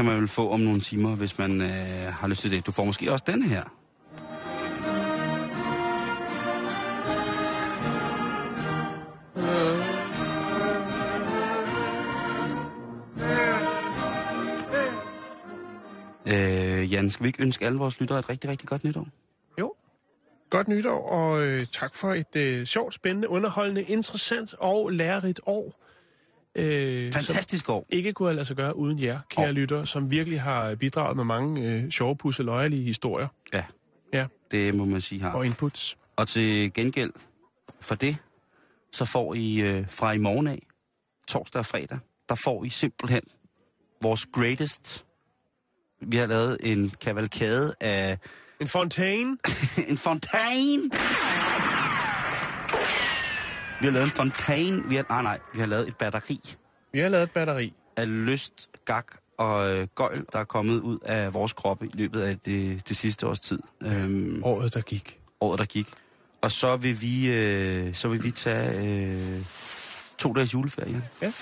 kan 0.00 0.06
man 0.06 0.20
vel 0.20 0.28
få 0.28 0.50
om 0.50 0.60
nogle 0.60 0.80
timer, 0.80 1.16
hvis 1.16 1.38
man 1.38 1.60
øh, 1.60 1.68
har 2.12 2.28
lyst 2.28 2.40
til 2.40 2.50
det. 2.50 2.66
Du 2.66 2.72
får 2.72 2.84
måske 2.84 3.12
også 3.12 3.24
denne 3.26 3.48
her. 3.48 3.62
Øh, 16.26 16.92
Jan, 16.92 17.10
skal 17.10 17.24
vi 17.24 17.28
ikke 17.28 17.42
ønske 17.42 17.66
alle 17.66 17.78
vores 17.78 18.00
lyttere 18.00 18.18
et 18.18 18.28
rigtig, 18.28 18.50
rigtig 18.50 18.68
godt 18.68 18.84
nytår? 18.84 19.06
Jo. 19.58 19.74
Godt 20.50 20.68
nytår, 20.68 21.08
og 21.08 21.42
øh, 21.42 21.66
tak 21.66 21.94
for 21.94 22.14
et 22.14 22.36
øh, 22.36 22.66
sjovt, 22.66 22.94
spændende, 22.94 23.28
underholdende, 23.28 23.82
interessant 23.82 24.54
og 24.58 24.90
lærerigt 24.90 25.40
år. 25.46 25.89
Øh, 26.54 27.12
Fantastisk 27.12 27.68
år. 27.68 27.86
Ikke 27.92 28.12
kunne 28.12 28.28
have 28.28 28.34
lade 28.36 28.46
sig 28.46 28.56
gøre 28.56 28.76
uden 28.76 28.98
jer, 29.02 29.20
kære 29.30 29.48
År. 29.48 29.52
lyttere, 29.52 29.86
som 29.86 30.10
virkelig 30.10 30.40
har 30.42 30.74
bidraget 30.74 31.16
med 31.16 31.24
mange 31.24 31.62
øh, 31.68 31.90
sjove, 31.90 32.16
pusse, 32.16 32.42
løjerlige 32.42 32.82
historier 32.82 33.28
Ja, 33.52 33.64
Ja. 34.12 34.26
det 34.50 34.74
må 34.74 34.84
man 34.84 35.00
sige 35.00 35.20
har. 35.20 35.30
og 35.32 35.46
inputs. 35.46 35.96
Og 36.16 36.28
til 36.28 36.72
gengæld 36.72 37.12
for 37.80 37.94
det, 37.94 38.16
så 38.92 39.04
får 39.04 39.34
I 39.34 39.60
øh, 39.60 39.88
fra 39.88 40.12
i 40.12 40.18
morgen 40.18 40.46
af, 40.46 40.62
torsdag 41.28 41.58
og 41.58 41.66
fredag, 41.66 41.98
der 42.28 42.34
får 42.34 42.64
I 42.64 42.68
simpelthen 42.68 43.22
vores 44.02 44.26
greatest. 44.32 45.04
Vi 46.02 46.16
har 46.16 46.26
lavet 46.26 46.58
en 46.62 46.90
kavalkade 46.90 47.74
af 47.80 48.18
En 48.60 48.68
fontæne. 48.68 49.36
en 49.88 49.98
fontæne. 49.98 50.90
Vi 53.80 53.86
har 53.86 53.92
lavet 53.92 54.04
en 54.04 54.10
fontæne. 54.10 54.82
Vi 54.88 54.96
har, 54.96 55.06
nej, 55.08 55.22
nej, 55.22 55.38
vi 55.54 55.60
har 55.60 55.66
lavet 55.66 55.88
et 55.88 55.96
batteri 55.96 56.40
Vi 56.92 56.98
har 57.00 57.08
lavet 57.08 57.22
et 57.22 57.30
batteri. 57.30 57.72
af 57.96 58.08
lyst, 58.26 58.68
gak 58.84 59.06
og 59.38 59.70
øh, 59.76 59.86
gøjl, 59.94 60.24
der 60.32 60.38
er 60.38 60.44
kommet 60.44 60.80
ud 60.80 60.98
af 61.02 61.34
vores 61.34 61.52
kroppe 61.52 61.86
i 61.86 61.90
løbet 61.94 62.20
af 62.22 62.38
det, 62.38 62.88
det 62.88 62.96
sidste 62.96 63.26
års 63.26 63.40
tid. 63.40 63.58
Øhm, 63.82 64.40
Året, 64.44 64.74
der 64.74 64.80
gik. 64.80 65.20
året, 65.40 65.58
der 65.58 65.64
gik. 65.64 65.86
Og 66.42 66.52
så 66.52 66.76
vil 66.76 67.00
vi, 67.00 67.32
øh, 67.32 67.94
så 67.94 68.08
vil 68.08 68.22
vi 68.24 68.30
tage 68.30 69.04
øh, 69.04 69.44
to 70.18 70.32
dages 70.32 70.54
juleferie. 70.54 71.02
Ja, 71.22 71.32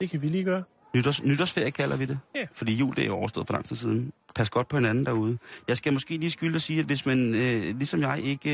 det 0.00 0.10
kan 0.10 0.22
vi 0.22 0.28
lige 0.28 0.44
gøre. 0.44 0.62
Nytårs, 0.94 1.22
nytårsferie 1.22 1.70
kalder 1.70 1.96
vi 1.96 2.04
det. 2.04 2.18
Ja. 2.34 2.46
Fordi 2.52 2.74
jul 2.74 2.96
det 2.96 3.06
er 3.06 3.10
overstået 3.10 3.46
for 3.46 3.54
lang 3.54 3.64
tid 3.64 3.76
siden. 3.76 4.12
Pas 4.34 4.50
godt 4.50 4.68
på 4.68 4.76
hinanden 4.76 5.06
derude. 5.06 5.38
Jeg 5.68 5.76
skal 5.76 5.92
måske 5.92 6.16
lige 6.16 6.30
skylde 6.30 6.54
at 6.56 6.62
sige, 6.62 6.80
at 6.80 6.86
hvis 6.86 7.06
man, 7.06 7.34
øh, 7.34 7.76
ligesom 7.78 8.00
jeg, 8.00 8.20
ikke 8.24 8.50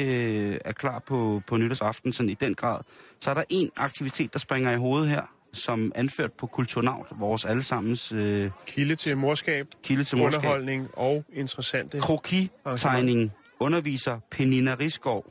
øh, 0.50 0.58
er 0.64 0.72
klar 0.72 0.98
på, 0.98 1.42
på 1.46 1.56
nytårsaften 1.56 2.12
sådan 2.12 2.30
i 2.30 2.34
den 2.34 2.54
grad, 2.54 2.80
så 3.20 3.30
er 3.30 3.34
der 3.34 3.42
en 3.48 3.70
aktivitet, 3.76 4.32
der 4.32 4.38
springer 4.38 4.72
i 4.72 4.76
hovedet 4.76 5.08
her, 5.08 5.22
som 5.52 5.92
anført 5.94 6.32
på 6.32 6.46
Kulturnaut, 6.46 7.06
vores 7.18 7.44
allesammens 7.44 8.12
øh, 8.12 8.50
Kilde 8.66 8.94
til 8.96 9.16
morskab, 9.16 9.66
kilde 9.82 10.04
til 10.04 10.18
morskab. 10.18 10.38
underholdning 10.38 10.88
og 10.92 11.24
interessante. 11.32 12.00
Kroki-tegning 12.00 13.32
underviser 13.60 14.18
Penina 14.30 14.74
Risgaard. 14.80 15.24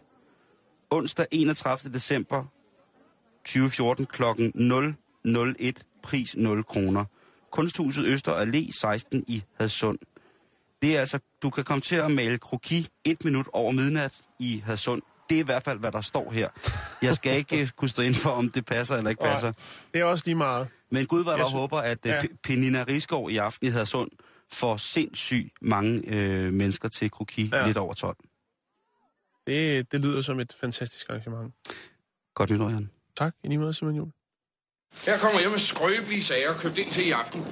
Onsdag 0.90 1.26
31. 1.32 1.94
december 1.94 2.44
2014 3.46 4.06
kl. 4.06 4.24
001. 5.26 5.84
Pris 6.04 6.36
0 6.38 6.64
kroner. 6.64 7.06
Kunsthuset 7.52 8.06
Øster 8.06 8.34
Allé 8.46 8.72
16 8.80 9.24
i 9.28 9.44
Hadsund. 9.60 10.00
Det 10.82 10.96
er 10.96 11.00
altså, 11.00 11.20
du 11.42 11.50
kan 11.50 11.64
komme 11.64 11.82
til 11.82 11.96
at 11.96 12.12
male 12.12 12.38
kroki 12.38 12.88
et 13.06 13.26
minut 13.26 13.48
over 13.54 13.72
midnat 13.72 14.22
i 14.40 14.64
Hadsund. 14.66 15.02
Det 15.30 15.36
er 15.36 15.40
i 15.42 15.46
hvert 15.46 15.64
fald, 15.64 15.80
hvad 15.80 15.92
der 15.92 16.02
står 16.02 16.32
her. 16.32 16.50
Jeg 17.02 17.16
skal 17.16 17.38
ikke 17.38 17.62
øh, 17.62 17.68
kunne 17.68 17.90
stå 17.90 18.02
ind 18.02 18.14
for, 18.16 18.30
om 18.30 18.50
det 18.52 18.66
passer 18.66 18.96
eller 18.96 19.10
ikke 19.10 19.24
passer. 19.24 19.52
Det 19.94 20.02
er 20.02 20.06
også 20.06 20.24
lige 20.26 20.36
meget. 20.36 20.68
Men 20.92 21.06
Gud 21.06 21.24
var 21.24 21.32
Jeg 21.32 21.40
der 21.40 21.50
sy- 21.50 21.54
håber, 21.54 21.78
at 21.80 22.06
Ja. 22.06 22.14
ja. 22.16 22.22
Penina 22.44 22.84
Risgaard 22.88 23.30
i 23.32 23.38
aften 23.38 23.68
i 23.68 23.70
Hadsund 23.70 24.10
får 24.52 24.78
sindssygt 24.78 25.50
mange 25.62 26.02
øh, 26.08 26.54
mennesker 26.54 26.90
til 26.90 27.12
kroki 27.12 27.50
ja. 27.54 27.66
lidt 27.66 27.78
over 27.78 27.94
12. 27.94 28.18
Det, 29.48 29.92
det 29.92 30.02
lyder 30.02 30.22
som 30.22 30.40
et 30.40 30.54
fantastisk 30.62 31.10
arrangement. 31.10 31.54
Godt 32.36 32.50
nytår, 32.50 32.70
Jan. 32.70 32.90
Tak, 33.18 33.34
i 33.44 33.48
lige 33.48 33.58
måde, 33.58 33.74
Simon 33.74 33.96
Juhl. 33.96 34.12
Her 35.06 35.18
kommer 35.18 35.40
jeg 35.40 35.50
med 35.50 35.60
skrøbelige 35.60 36.24
sager 36.24 36.54
købt 36.54 36.78
ind 36.78 36.92
til 36.92 37.08
i 37.08 37.12
aften. 37.12 37.46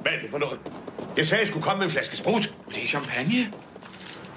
Hvad 0.00 0.12
er 0.12 0.18
det 0.20 0.30
for 0.30 0.38
noget? 0.38 0.60
Jeg 1.16 1.26
sagde, 1.26 1.40
jeg 1.40 1.48
skulle 1.48 1.62
komme 1.62 1.78
med 1.78 1.86
en 1.86 1.90
flaske 1.90 2.16
sprut. 2.16 2.52
Det 2.74 2.84
er 2.84 2.88
champagne. 2.88 3.52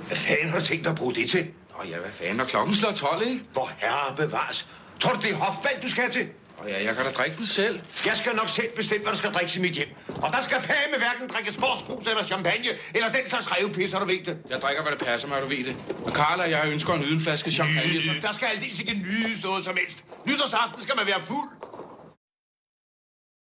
Hvad 0.08 0.18
fanden 0.18 0.50
har 0.50 0.60
du 0.60 0.66
tænkt 0.66 0.84
dig 0.84 0.92
at 0.92 0.98
bruge 0.98 1.16
det 1.16 1.30
til? 1.30 1.48
Nå 1.78 1.90
ja, 1.90 1.98
hvad 1.98 2.12
fanden, 2.12 2.36
når 2.36 2.46
klokken 2.46 2.76
slår 2.76 2.92
12, 2.92 3.28
ikke? 3.28 3.42
Hvor 3.54 3.72
herre 3.78 4.16
bevares. 4.16 4.68
Tror 5.00 5.12
du, 5.14 5.22
det 5.22 5.32
er 5.32 5.36
hofband, 5.36 5.82
du 5.82 5.90
skal 5.90 6.12
til? 6.12 6.28
Og 6.58 6.70
ja, 6.70 6.84
jeg 6.84 6.96
kan 6.96 7.06
da 7.06 7.12
drikke 7.12 7.38
den 7.38 7.46
selv. 7.46 7.80
Jeg 8.06 8.18
skal 8.18 8.36
nok 8.36 8.50
selv 8.50 8.70
bestemme, 8.76 9.04
hvad 9.04 9.12
der 9.12 9.18
skal 9.18 9.32
drikkes 9.32 9.58
i 9.58 9.62
mit 9.62 9.72
hjem. 9.74 9.88
Og 10.08 10.34
der 10.34 10.42
skal 10.42 10.58
fame 10.62 10.98
hverken 10.98 11.28
drikke 11.34 11.54
sportsbrus 11.54 12.08
eller 12.08 12.24
champagne, 12.24 12.70
eller 12.94 13.12
den 13.12 13.30
slags 13.30 13.52
revpisser, 13.52 14.00
du 14.00 14.06
ved 14.06 14.24
det. 14.26 14.38
Jeg 14.50 14.62
drikker, 14.62 14.82
hvad 14.84 14.92
det 14.92 15.02
passer 15.06 15.28
mig, 15.28 15.42
du 15.42 15.48
ved 15.48 15.64
det. 15.64 15.76
Og 16.06 16.14
Karl 16.14 16.40
og 16.40 16.52
jeg 16.52 16.62
ønsker 16.68 16.94
en 16.94 17.04
yden 17.04 17.22
flaske 17.22 17.52
champagne. 17.52 18.04
Så... 18.06 18.12
Der 18.22 18.34
skal 18.34 18.48
aldeles 18.56 18.80
ikke 18.80 18.94
nydes 18.94 19.44
noget 19.44 19.64
som 19.64 19.78
helst. 19.78 20.04
Nytårsaften 20.26 20.82
skal 20.84 20.96
man 20.96 21.06
være 21.06 21.22
fuld. 21.26 21.50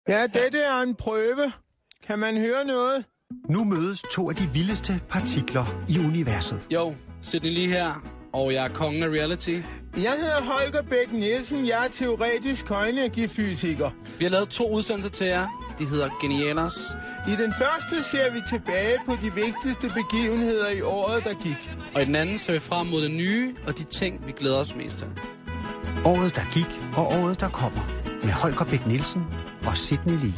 Ja, 0.08 0.22
dette 0.22 0.58
er 0.58 0.80
en 0.80 0.94
prøve. 0.94 1.52
Kan 2.06 2.18
man 2.18 2.36
høre 2.36 2.64
noget? 2.64 3.04
Nu 3.48 3.64
mødes 3.64 4.02
to 4.12 4.30
af 4.30 4.36
de 4.36 4.48
vildeste 4.52 5.00
partikler 5.08 5.64
i 5.88 5.98
universet. 6.06 6.60
Jo, 6.70 6.94
Sidney 7.22 7.50
lige 7.50 7.68
her, 7.68 8.02
og 8.32 8.52
jeg 8.52 8.64
er 8.64 8.68
kongen 8.68 9.02
af 9.02 9.08
reality. 9.08 9.50
Jeg 9.96 10.12
hedder 10.20 10.42
Holger 10.42 10.82
Bæk 10.82 11.12
Nielsen. 11.12 11.66
Jeg 11.66 11.84
er 11.84 11.88
teoretisk 11.90 12.68
højenergifysiker. 12.68 13.90
Vi 14.18 14.24
har 14.24 14.30
lavet 14.30 14.48
to 14.48 14.70
udsendelser 14.70 15.10
til 15.10 15.26
jer. 15.26 15.74
De 15.78 15.86
hedder 15.86 16.08
Genialers. 16.20 16.78
I 17.28 17.30
den 17.42 17.52
første 17.58 18.10
ser 18.10 18.32
vi 18.32 18.40
tilbage 18.48 18.96
på 19.06 19.12
de 19.22 19.34
vigtigste 19.34 19.88
begivenheder 19.94 20.68
i 20.70 20.80
året, 20.80 21.24
der 21.24 21.34
gik. 21.34 21.70
Og 21.94 22.02
i 22.02 22.04
den 22.04 22.14
anden 22.14 22.38
ser 22.38 22.52
vi 22.52 22.58
frem 22.58 22.86
mod 22.86 23.02
det 23.02 23.10
nye 23.10 23.54
og 23.66 23.78
de 23.78 23.84
ting, 23.84 24.26
vi 24.26 24.32
glæder 24.32 24.56
os 24.56 24.74
mest 24.76 24.98
til. 24.98 25.06
Året, 26.04 26.34
der 26.36 26.42
gik, 26.54 26.80
og 26.96 27.06
året, 27.06 27.40
der 27.40 27.48
kommer. 27.48 28.03
Med 28.24 28.32
Holger 28.32 28.64
Bæk 28.64 28.86
Nielsen 28.86 29.24
og 29.66 29.76
Sidney 29.76 30.12
Lee. 30.12 30.34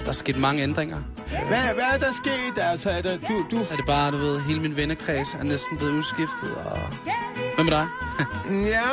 Der 0.00 0.08
er 0.08 0.12
sket 0.12 0.38
mange 0.38 0.62
ændringer. 0.62 1.02
Hvad, 1.48 1.74
hvad 1.74 1.84
er 1.94 1.98
der 1.98 2.12
sket? 2.12 2.62
Altså, 2.62 2.90
er 2.90 3.02
der, 3.02 3.18
du, 3.18 3.46
du... 3.50 3.64
Så 3.64 3.72
er 3.72 3.76
det 3.76 3.86
bare, 3.86 4.10
du 4.12 4.16
ved, 4.16 4.40
hele 4.40 4.60
min 4.60 4.76
vennekreds 4.76 5.34
er 5.34 5.42
næsten 5.42 5.78
blevet 5.78 5.92
udskiftet. 5.92 6.54
Og... 6.56 6.78
Hvad 7.54 7.64
med 7.64 7.72
dig? 7.72 7.86
Ja, 8.76 8.90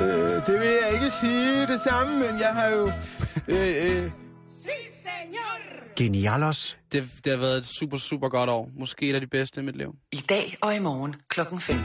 øh, 0.02 0.46
det 0.46 0.54
vil 0.60 0.68
jeg 0.82 0.90
ikke 0.94 1.10
sige 1.10 1.66
det 1.66 1.80
samme, 1.88 2.16
men 2.16 2.40
jeg 2.40 2.48
har 2.54 2.66
jo... 2.66 2.90
Øh, 3.48 4.04
øh, 4.04 4.10
Genialos. 5.96 6.76
Det, 6.92 7.08
det 7.24 7.32
har 7.32 7.38
været 7.38 7.58
et 7.58 7.66
super, 7.66 7.96
super 7.96 8.28
godt 8.28 8.50
år. 8.50 8.70
Måske 8.78 9.10
et 9.10 9.14
af 9.14 9.20
de 9.20 9.26
bedste 9.26 9.60
i 9.60 9.64
mit 9.64 9.76
liv. 9.76 9.94
I 10.12 10.24
dag 10.28 10.56
og 10.60 10.74
i 10.74 10.78
morgen 10.78 11.14
klokken 11.28 11.60
15. 11.60 11.84